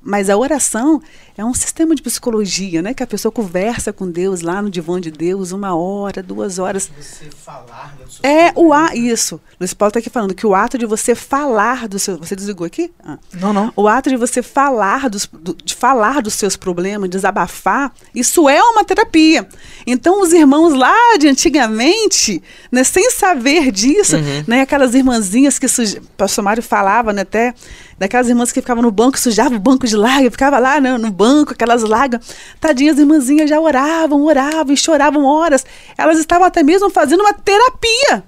Mas 0.03 0.31
a 0.31 0.37
oração 0.37 1.03
é 1.37 1.45
um 1.45 1.53
sistema 1.53 1.95
de 1.95 2.03
psicologia, 2.03 2.81
né? 2.81 2.95
Que 2.95 3.03
a 3.03 3.07
pessoa 3.07 3.31
conversa 3.33 3.93
com 3.93 4.11
Deus 4.11 4.41
lá 4.41 4.63
no 4.63 4.71
divã 4.71 5.01
de 5.01 5.11
Deus, 5.11 5.51
uma 5.53 5.75
hora, 5.75 6.23
duas 6.23 6.59
horas. 6.59 6.89
Você 7.01 7.27
falar, 7.31 7.97
do 7.97 8.11
seu 8.11 8.21
É 8.29 8.53
o 8.55 8.73
a 8.73 8.95
isso. 8.95 9.41
Luiz 9.61 9.75
Paulo 9.75 9.91
está 9.91 9.99
aqui 9.99 10.09
falando 10.09 10.35
que 10.35 10.47
o 10.47 10.55
ato 10.55 10.79
de 10.79 10.87
você 10.87 11.15
falar 11.15 11.89
do 11.89 11.99
seu. 11.99 12.17
Você 12.19 12.35
desligou 12.37 12.67
aqui? 12.67 12.93
Ah. 13.05 13.19
Não, 13.35 13.53
não. 13.53 13.73
O 13.77 13.87
ato 13.89 14.09
de 14.09 14.17
você 14.17 14.43
falar 14.43 15.11
dos, 15.11 15.27
do- 15.27 15.57
de 15.65 15.75
falar 15.75 16.23
dos 16.23 16.35
seus 16.35 16.57
problemas, 16.57 17.11
desabafar, 17.11 17.93
isso 18.15 18.49
é 18.49 18.63
uma 18.63 18.85
terapia. 18.85 19.49
Então, 19.87 20.23
os 20.23 20.33
irmãos 20.33 20.73
lá 20.75 20.95
de 21.19 21.29
antigamente, 21.29 22.43
né, 22.71 22.85
sem 22.85 23.11
saber 23.11 23.71
disso, 23.71 24.17
né, 24.47 24.63
aquelas 24.63 24.95
irmãzinhas 24.95 25.59
que 25.59 25.67
o 25.67 26.03
pastor 26.17 26.43
Mário 26.45 26.63
falava, 26.63 27.13
né, 27.13 27.23
até, 27.23 27.55
daquelas 27.99 28.29
irmãs 28.29 28.53
que 28.53 28.61
ficavam 28.61 28.83
no 28.83 28.91
banco, 28.91 29.19
sujavam 29.19 29.57
o 29.59 29.61
banco 29.61 29.87
de 29.87 29.97
lágrimas, 29.97 30.33
ficava 30.33 30.59
lá 30.59 30.81
né, 30.81 30.97
no 30.97 31.11
banco, 31.11 31.53
aquelas 31.53 31.83
lágrimas. 31.83 32.27
Tadinhas, 32.61 32.95
as 32.95 33.01
irmãzinhas 33.01 33.51
já 33.51 33.61
oravam, 33.61 34.23
oravam 34.23 34.73
e 34.73 34.77
choravam 34.77 35.25
horas. 35.25 35.67
Elas 35.97 36.19
estavam 36.19 36.47
até 36.47 36.63
mesmo 36.63 36.89
fazendo 36.91 37.21
uma 37.21 37.33
terapia 37.33 38.25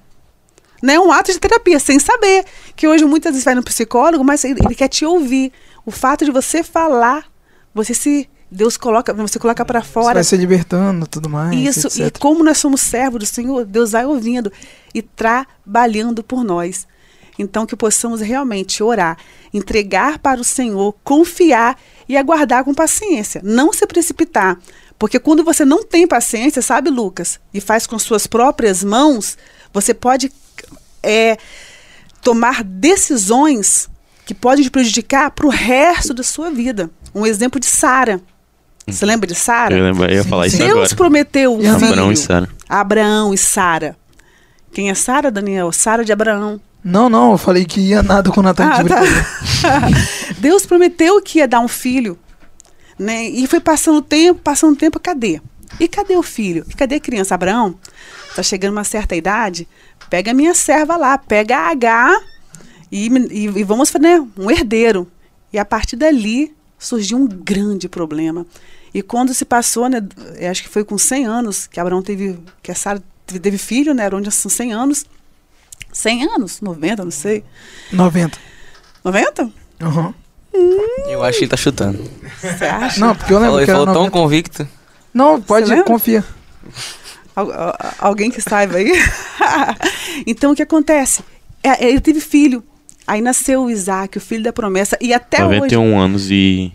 né, 0.82 0.98
um 0.98 1.12
ato 1.12 1.32
de 1.32 1.38
terapia, 1.38 1.78
sem 1.78 1.98
saber. 1.98 2.44
Que 2.74 2.88
hoje 2.88 3.04
muitas 3.04 3.32
vezes 3.32 3.44
vai 3.44 3.54
no 3.54 3.62
psicólogo, 3.62 4.24
mas 4.24 4.44
ele, 4.44 4.60
ele 4.64 4.74
quer 4.74 4.88
te 4.88 5.04
ouvir. 5.04 5.52
O 5.84 5.90
fato 5.90 6.24
de 6.24 6.30
você 6.30 6.62
falar, 6.62 7.24
você 7.74 7.94
se. 7.94 8.28
Deus 8.52 8.76
coloca, 8.76 9.14
você 9.14 9.38
coloca 9.38 9.64
para 9.64 9.80
Você 9.80 9.92
fora. 9.92 10.14
vai 10.14 10.24
se 10.24 10.36
libertando 10.36 11.04
e 11.04 11.08
tudo 11.08 11.28
mais. 11.28 11.56
Isso, 11.56 11.86
e 12.00 12.02
etc. 12.02 12.18
como 12.18 12.42
nós 12.42 12.58
somos 12.58 12.80
servos 12.80 13.20
do 13.20 13.26
Senhor, 13.26 13.64
Deus 13.64 13.92
vai 13.92 14.04
ouvindo 14.04 14.50
e 14.92 15.00
trabalhando 15.00 16.24
por 16.24 16.42
nós. 16.42 16.84
Então, 17.38 17.64
que 17.64 17.76
possamos 17.76 18.20
realmente 18.20 18.82
orar, 18.82 19.16
entregar 19.52 20.18
para 20.18 20.40
o 20.40 20.44
Senhor, 20.44 20.94
confiar 21.02 21.78
e 22.08 22.16
aguardar 22.16 22.64
com 22.64 22.74
paciência. 22.74 23.40
Não 23.44 23.72
se 23.72 23.86
precipitar. 23.86 24.58
Porque 24.98 25.18
quando 25.18 25.42
você 25.42 25.64
não 25.64 25.82
tem 25.82 26.06
paciência, 26.06 26.60
sabe, 26.60 26.90
Lucas, 26.90 27.40
e 27.54 27.60
faz 27.60 27.86
com 27.86 27.98
suas 27.98 28.26
próprias 28.26 28.84
mãos, 28.84 29.38
você 29.72 29.94
pode 29.94 30.30
é, 31.02 31.38
tomar 32.22 32.62
decisões 32.62 33.88
que 34.26 34.34
podem 34.34 34.62
te 34.62 34.70
prejudicar 34.70 35.30
para 35.30 35.46
o 35.46 35.50
resto 35.50 36.12
da 36.12 36.22
sua 36.22 36.50
vida. 36.50 36.90
Um 37.14 37.26
exemplo 37.26 37.58
de 37.58 37.66
Sara. 37.66 38.20
Você 38.86 39.06
lembra 39.06 39.26
de 39.26 39.34
Sara? 39.34 39.74
Eu, 39.76 39.84
lembro, 39.84 40.04
eu 40.04 40.16
ia 40.16 40.24
falar 40.24 40.46
isso 40.46 40.58
Deus 40.58 40.70
agora. 40.70 40.96
prometeu 40.96 41.54
um 41.56 41.60
E 41.60 41.62
filho. 41.62 41.86
Abraão 41.88 42.12
e 42.12 42.16
Sara. 42.16 42.48
Abraão 42.68 43.34
e 43.34 43.38
Sara. 43.38 43.96
Quem 44.72 44.90
é 44.90 44.94
Sara, 44.94 45.30
Daniel? 45.30 45.72
Sara 45.72 46.04
de 46.04 46.12
Abraão. 46.12 46.60
Não, 46.82 47.08
não, 47.08 47.32
eu 47.32 47.38
falei 47.38 47.64
que 47.64 47.80
ia 47.80 48.02
nada 48.02 48.30
com 48.30 48.40
o 48.40 48.42
Natan 48.42 48.66
Ah, 48.66 48.82
de 48.82 48.88
tá. 48.88 49.00
Deus 50.38 50.64
prometeu 50.64 51.20
que 51.20 51.38
ia 51.38 51.48
dar 51.48 51.60
um 51.60 51.68
filho. 51.68 52.18
Né? 52.98 53.28
E 53.28 53.46
foi 53.46 53.60
passando 53.60 53.98
o 53.98 54.02
tempo, 54.02 54.40
passando 54.40 54.72
o 54.72 54.76
tempo, 54.76 54.98
cadê? 54.98 55.40
E 55.78 55.86
cadê 55.86 56.16
o 56.16 56.22
filho? 56.22 56.64
E 56.68 56.74
cadê 56.74 56.96
a 56.96 57.00
criança? 57.00 57.34
Abraão, 57.34 57.74
tá 58.34 58.42
chegando 58.42 58.72
uma 58.72 58.84
certa 58.84 59.14
idade, 59.14 59.68
pega 60.08 60.30
a 60.30 60.34
minha 60.34 60.54
serva 60.54 60.96
lá, 60.96 61.16
pega 61.16 61.56
a 61.56 61.70
H 61.70 62.20
e, 62.90 63.08
e, 63.30 63.44
e 63.44 63.62
vamos 63.64 63.90
fazer 63.90 64.18
né, 64.18 64.26
um 64.36 64.50
herdeiro. 64.50 65.06
E 65.52 65.58
a 65.58 65.64
partir 65.64 65.96
dali 65.96 66.54
surgiu 66.78 67.18
um 67.18 67.26
grande 67.26 67.88
problema. 67.88 68.46
E 68.92 69.02
quando 69.02 69.32
se 69.32 69.44
passou, 69.44 69.88
né, 69.88 70.02
acho 70.50 70.62
que 70.62 70.68
foi 70.68 70.84
com 70.84 70.98
100 70.98 71.26
anos 71.26 71.66
que 71.66 71.78
Abraão 71.78 72.02
teve, 72.02 72.38
que 72.62 72.72
a 72.72 72.74
Sara 72.74 73.02
teve, 73.26 73.38
teve 73.38 73.58
filho, 73.58 73.94
né, 73.94 74.04
era 74.04 74.16
onde 74.16 74.30
são 74.30 74.50
100 74.50 74.72
anos. 74.72 75.06
100 75.92 76.24
anos, 76.24 76.60
90, 76.60 77.04
não 77.04 77.10
sei. 77.10 77.44
90. 77.92 78.38
90? 79.04 79.50
Uhum. 79.82 80.14
Eu 81.08 81.22
acho 81.24 81.38
que 81.38 81.44
ele 81.44 81.50
tá 81.50 81.56
chutando. 81.56 82.02
Você 82.40 82.64
acha? 82.64 83.00
Não, 83.00 83.14
porque 83.14 83.32
eu 83.32 83.38
lembro 83.38 83.50
Falou, 83.52 83.58
ele 83.60 83.64
que 83.66 83.70
era 83.70 83.78
falou 83.78 83.94
tão 83.94 84.02
90. 84.04 84.10
convicto. 84.12 84.68
Não, 85.14 85.40
pode, 85.40 85.68
lembra? 85.68 85.84
confia. 85.84 86.24
Al- 87.34 87.50
al- 87.52 87.76
alguém 87.98 88.30
que 88.30 88.40
saiba 88.40 88.76
aí? 88.76 88.92
então, 90.26 90.52
o 90.52 90.54
que 90.56 90.62
acontece? 90.62 91.22
É, 91.62 91.86
ele 91.88 92.00
teve 92.00 92.20
filho. 92.20 92.62
Aí 93.06 93.20
nasceu 93.20 93.64
o 93.64 93.70
Isaac, 93.70 94.18
o 94.18 94.20
filho 94.20 94.42
da 94.44 94.52
promessa. 94.52 94.96
E 95.00 95.12
até 95.12 95.44
hoje, 95.44 95.56
91 95.56 95.98
anos 95.98 96.30
e. 96.30 96.72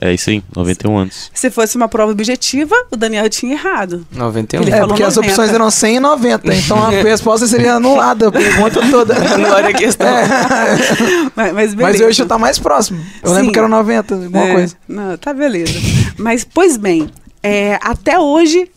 É 0.00 0.12
isso 0.12 0.28
aí, 0.30 0.42
91 0.54 0.96
anos. 0.98 1.30
se 1.32 1.50
fosse 1.50 1.76
uma 1.76 1.88
prova 1.88 2.12
objetiva, 2.12 2.74
o 2.90 2.96
Daniel 2.96 3.28
tinha 3.30 3.52
errado. 3.52 4.06
91. 4.12 4.62
Ele 4.62 4.70
É, 4.70 4.86
porque 4.86 5.02
as 5.02 5.16
90. 5.16 5.32
opções 5.32 5.54
eram 5.54 5.70
100 5.70 5.96
e 5.96 6.00
90. 6.00 6.54
Então 6.54 6.84
a 6.84 6.90
resposta 7.02 7.46
seria 7.46 7.74
anulada, 7.74 8.28
a 8.28 8.32
pergunta 8.32 8.80
toda. 8.90 9.14
Não 9.38 9.56
era 9.56 9.72
questão. 9.72 10.06
Mas, 11.34 11.52
mas 11.52 11.74
beleza. 11.74 11.76
Mas 11.92 12.00
eu 12.00 12.08
ia 12.08 12.14
chutar 12.14 12.38
mais 12.38 12.58
próximo. 12.58 13.00
Eu 13.22 13.30
Sim. 13.30 13.36
lembro 13.36 13.52
que 13.52 13.58
era 13.58 13.68
90, 13.68 14.14
alguma 14.14 14.44
É, 14.44 14.52
coisa. 14.52 14.76
Não, 14.88 15.16
tá 15.16 15.32
beleza. 15.32 15.72
Mas, 16.18 16.44
pois 16.44 16.76
bem, 16.76 17.10
é, 17.42 17.78
até 17.82 18.18
hoje, 18.18 18.70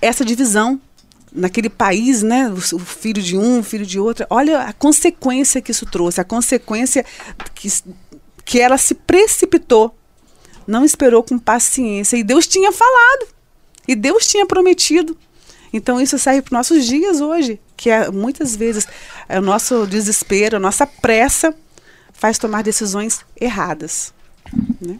essa 0.00 0.24
divisão 0.24 0.80
naquele 1.32 1.68
país, 1.68 2.22
né? 2.22 2.48
O, 2.48 2.78
filho 2.78 3.22
de 3.22 3.36
um, 3.36 3.60
o 3.60 3.62
filho 3.62 3.86
de 3.86 3.98
outro. 4.00 4.26
Olha 4.30 4.62
a 4.62 4.72
consequência 4.72 5.60
que 5.60 5.70
isso 5.70 5.86
trouxe, 5.86 6.20
a 6.20 6.24
consequência 6.24 7.04
que, 7.54 7.68
que 8.44 8.60
ela 8.60 8.76
se 8.78 8.94
precipitou, 8.94 9.94
não 10.70 10.84
esperou 10.84 11.22
com 11.22 11.38
paciência. 11.38 12.16
E 12.16 12.22
Deus 12.22 12.46
tinha 12.46 12.72
falado. 12.72 13.26
E 13.86 13.94
Deus 13.94 14.26
tinha 14.26 14.46
prometido. 14.46 15.16
Então 15.72 16.00
isso 16.00 16.18
serve 16.18 16.42
para 16.42 16.48
os 16.48 16.58
nossos 16.58 16.86
dias 16.86 17.20
hoje, 17.20 17.60
que 17.76 17.90
é, 17.90 18.10
muitas 18.10 18.56
vezes 18.56 18.86
é, 19.28 19.38
o 19.38 19.42
nosso 19.42 19.86
desespero, 19.86 20.56
a 20.56 20.60
nossa 20.60 20.86
pressa 20.86 21.54
faz 22.12 22.38
tomar 22.38 22.62
decisões 22.62 23.20
erradas. 23.40 24.12
Né? 24.80 24.98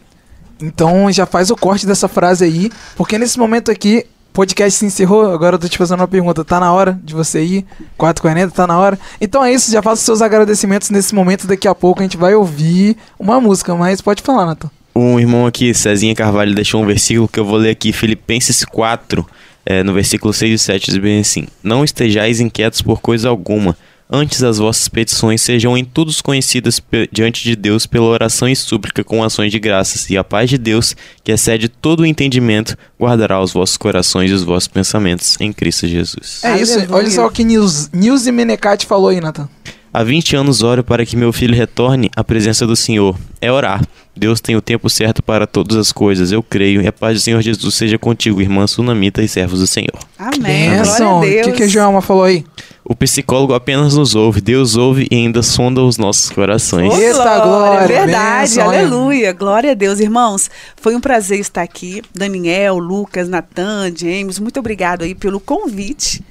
Então 0.61 1.11
já 1.11 1.27
faz 1.27 1.51
o 1.51 1.57
corte 1.57 1.87
dessa 1.87 2.07
frase 2.07 2.45
aí, 2.45 2.71
porque 2.97 3.19
nesse 3.19 3.39
momento 3.39 3.71
aqui, 3.71 4.07
podcast 4.33 4.79
se 4.79 4.87
encerrou, 4.87 5.31
agora 5.33 5.57
eu 5.57 5.59
tô 5.59 5.69
te 5.69 5.77
fazendo 5.77 6.01
uma 6.01 6.09
pergunta, 6.09 6.45
tá 6.45 6.61
na 6.61 6.73
hora 6.73 7.01
de 7.03 7.15
você 7.15 7.43
ir? 7.43 7.67
4h40, 7.99 8.53
tá 8.53 8.67
na 8.67 8.79
hora? 8.79 8.99
Então 9.21 9.45
é 9.45 9.53
isso, 9.53 9.73
já 9.73 9.83
faço 9.83 10.05
seus 10.05 10.23
agradecimentos 10.23 10.91
nesse 10.91 11.15
momento, 11.15 11.49
daqui 11.49 11.67
a 11.67 11.75
pouco 11.75 12.01
a 12.01 12.05
gente 12.05 12.17
vai 12.17 12.35
ouvir 12.35 12.97
uma 13.19 13.41
música, 13.41 13.75
mas 13.75 14.01
pode 14.01 14.23
falar, 14.23 14.47
Nathan. 14.47 14.71
Um 14.95 15.19
irmão 15.19 15.47
aqui, 15.47 15.73
Cezinha 15.73 16.15
Carvalho, 16.15 16.55
deixou 16.55 16.83
um 16.83 16.87
versículo 16.87 17.29
que 17.29 17.39
eu 17.39 17.45
vou 17.45 17.57
ler 17.59 17.71
aqui, 17.71 17.93
Filipenses 17.93 18.65
4, 18.65 19.27
É, 19.67 19.83
no 19.83 19.93
versículo 19.93 20.33
6 20.33 20.55
e 20.61 20.65
7 20.65 20.87
diz 20.87 20.97
bem 20.99 21.21
assim: 21.21 21.47
Não 21.63 21.85
estejais 21.85 22.41
inquietos 22.41 22.81
por 22.81 23.01
coisa 23.01 23.29
alguma, 23.29 23.77
antes 24.11 24.43
as 24.43 24.59
vossas 24.59 24.89
petições 24.89 25.43
sejam 25.43 25.77
em 25.77 25.85
todos 25.85 26.21
conhecidas 26.23 26.83
diante 27.13 27.45
de 27.45 27.55
Deus 27.55 27.87
pela 27.87 28.07
oração 28.07 28.49
e 28.49 28.57
súplica 28.57 29.05
com 29.05 29.23
ações 29.23 29.53
de 29.53 29.59
graças, 29.61 30.09
e 30.11 30.17
a 30.17 30.25
paz 30.25 30.49
de 30.51 30.59
Deus, 30.59 30.97
que 31.23 31.31
excede 31.31 31.69
todo 31.69 32.01
o 32.01 32.07
entendimento, 32.07 32.77
guardará 32.99 33.41
os 33.41 33.53
vossos 33.53 33.77
corações 33.77 34.31
e 34.31 34.35
os 34.35 34.43
vossos 34.43 34.67
pensamentos 34.67 35.37
em 35.39 35.53
Cristo 35.53 35.87
Jesus. 35.87 36.41
É 36.43 36.61
isso, 36.61 36.79
olha 36.91 37.11
só 37.11 37.27
o 37.27 37.31
que 37.31 37.45
Nilce 37.45 38.33
Menecati 38.33 38.87
falou 38.87 39.11
aí, 39.11 39.21
Nathan. 39.21 39.49
Há 39.93 40.05
20 40.05 40.37
anos 40.37 40.63
oro 40.63 40.85
para 40.85 41.05
que 41.05 41.17
meu 41.17 41.33
filho 41.33 41.55
retorne 41.55 42.11
à 42.15 42.23
presença 42.23 42.65
do 42.67 42.77
Senhor. 42.77 43.17
É 43.41 43.51
orar. 43.51 43.85
Deus 44.17 44.41
tem 44.41 44.55
o 44.55 44.61
tempo 44.61 44.89
certo 44.89 45.23
para 45.23 45.47
todas 45.47 45.77
as 45.77 45.93
coisas, 45.93 46.31
eu 46.31 46.43
creio, 46.43 46.83
e 46.83 46.87
a 46.87 46.93
paz 46.93 47.15
do 47.19 47.21
Senhor 47.21 47.41
Jesus 47.41 47.75
seja 47.75 47.99
contigo, 47.99 48.41
irmã 48.41 48.67
Sunamita 48.67 49.23
e 49.23 49.29
servos 49.29 49.61
do 49.61 49.67
Senhor. 49.67 49.99
Amém. 50.19 50.67
Glória 50.67 50.83
Benção. 50.83 51.17
a 51.17 51.19
O 51.19 51.21
Deus. 51.23 51.47
que, 51.47 51.53
que 51.55 51.63
a 51.63 51.69
Joelma 51.69 52.03
falou 52.03 52.25
aí? 52.25 52.45
O 52.85 52.95
psicólogo 52.95 53.55
apenas 53.55 53.95
nos 53.95 54.15
ouve, 54.15 54.41
Deus 54.41 54.77
ouve 54.77 55.09
e 55.11 55.15
ainda 55.17 55.43
sonda 55.43 55.81
os 55.81 55.97
nossos 55.97 56.29
corações. 56.31 56.93
Eita, 56.99 57.39
glória, 57.41 57.87
Verdade, 57.87 58.41
bênção, 58.43 58.73
hein? 58.73 58.79
aleluia. 58.81 59.33
Glória 59.33 59.71
a 59.71 59.75
Deus, 59.75 60.01
irmãos. 60.01 60.51
Foi 60.77 60.95
um 60.95 61.01
prazer 61.01 61.39
estar 61.41 61.63
aqui. 61.63 62.03
Daniel, 62.15 62.79
Lucas, 62.79 63.29
Natan, 63.29 63.93
James, 63.97 64.39
muito 64.39 64.61
obrigado 64.61 65.03
aí 65.03 65.15
pelo 65.15 65.41
convite. 65.41 66.23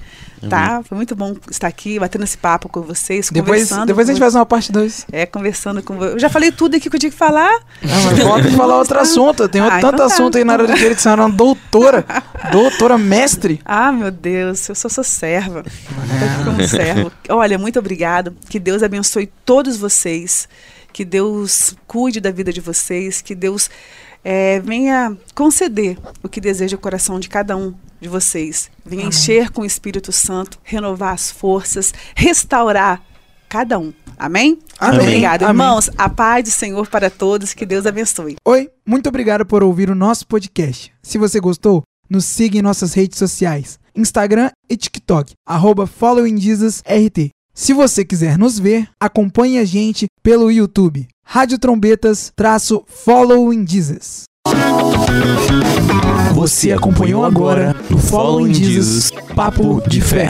Tá? 0.48 0.82
Foi 0.84 0.96
muito 0.96 1.16
bom 1.16 1.36
estar 1.52 1.68
aqui, 1.68 2.00
batendo 2.00 2.24
esse 2.24 2.38
papo 2.38 2.70
com 2.70 2.82
vocês, 2.82 3.30
Depois, 3.30 3.64
conversando. 3.64 3.88
depois 3.88 4.08
a 4.08 4.14
gente 4.14 4.20
faz 4.22 4.36
uma 4.36 4.46
parte 4.46 4.72
2. 4.72 5.08
É, 5.12 5.26
conversando 5.26 5.82
com 5.84 5.98
você. 5.98 6.14
Eu 6.14 6.20
já 6.20 6.30
falei 6.30 6.52
tudo 6.52 6.76
aqui 6.78 6.90
que 6.90 6.96
eu 6.96 7.00
tinha 7.00 7.12
que 7.12 7.18
falar. 7.18 7.52
Ah, 7.84 8.02
mas 8.06 8.20
volta 8.20 8.52
falar 8.52 8.78
outro 8.78 8.98
assunto. 9.02 9.50
Tem 9.50 9.60
Ah, 9.62 9.70
tanto 9.82 9.88
então 9.96 9.98
tá. 9.98 10.06
assunto 10.06 10.38
aí 10.38 10.44
na 10.44 10.54
área 10.54 10.68
do 10.68 10.74
direito. 10.74 11.02
Você 11.02 11.10
é 11.10 11.14
uma 11.14 11.30
doutora. 11.30 12.06
doutora 12.52 12.98
mestre. 12.98 13.60
Ah, 13.66 13.92
meu 13.92 14.12
Deus, 14.12 14.70
eu 14.70 14.76
sou 14.76 14.90
sua 14.90 15.04
serva. 15.04 15.64
É. 15.66 16.48
Eu 16.48 16.52
um 16.54 16.68
servo. 16.68 17.12
Olha, 17.30 17.58
muito 17.58 17.78
obrigado. 17.80 18.34
Que 18.50 18.60
Deus 18.60 18.82
abençoe 18.84 19.30
todos 19.46 19.76
vocês. 19.78 20.48
Que 20.94 21.04
Deus 21.06 21.76
cuide 21.86 22.20
da 22.22 22.32
vida 22.32 22.52
de 22.54 22.62
vocês. 22.62 23.22
Que 23.22 23.36
Deus 23.36 23.70
eh, 24.24 24.60
venha 24.60 25.18
conceder 25.36 25.98
o 26.24 26.30
que 26.30 26.42
deseja 26.42 26.76
o 26.76 26.80
coração 26.80 27.20
de 27.20 27.30
cada 27.30 27.56
um 27.56 27.74
de 28.00 28.08
vocês. 28.08 28.70
Venha 28.86 29.06
encher 29.06 29.50
com 29.50 29.62
o 29.62 29.66
Espírito 29.66 30.12
Santo, 30.12 30.60
renovar 30.64 31.14
as 31.14 31.32
forças, 31.32 31.94
restaurar 32.16 33.02
cada 33.48 33.80
um. 33.80 33.94
Amém? 34.18 34.60
Amém. 34.78 34.96
Muito 34.98 35.08
obrigado. 35.08 35.44
Amém. 35.44 35.66
Irmãos, 35.66 35.90
a 35.98 36.10
paz 36.10 36.44
do 36.44 36.52
Senhor 36.52 36.88
para 36.88 37.10
todos. 37.10 37.54
Que 37.54 37.66
Deus 37.66 37.86
abençoe. 37.86 38.36
Oi, 38.46 38.70
muito 38.86 39.08
obrigado 39.08 39.46
por 39.46 39.64
ouvir 39.64 39.90
o 39.90 39.96
nosso 39.96 40.28
podcast. 40.28 40.92
Se 41.02 41.18
você 41.18 41.40
gostou, 41.40 41.84
nos 42.10 42.26
siga 42.26 42.58
em 42.58 42.62
nossas 42.62 42.94
redes 42.94 43.18
sociais, 43.18 43.80
Instagram 43.96 44.52
e 44.70 44.76
TikTok, 44.76 45.34
arroba 45.48 45.88
followingjesusrt. 45.88 47.32
Se 47.54 47.74
você 47.74 48.06
quiser 48.06 48.38
nos 48.38 48.58
ver, 48.58 48.88
acompanhe 49.00 49.58
a 49.58 49.66
gente 49.66 50.06
pelo 50.24 50.52
YouTube, 50.52 51.08
Rádio 51.32 51.60
Trombetas- 51.60 52.34
Following 52.88 53.64
Jesus. 53.64 54.24
Você 56.34 56.72
acompanhou 56.72 57.24
agora 57.24 57.76
no 57.88 58.00
Following 58.00 58.52
Jesus 58.52 59.12
Papo 59.36 59.80
de 59.88 60.02
Fé. 60.02 60.28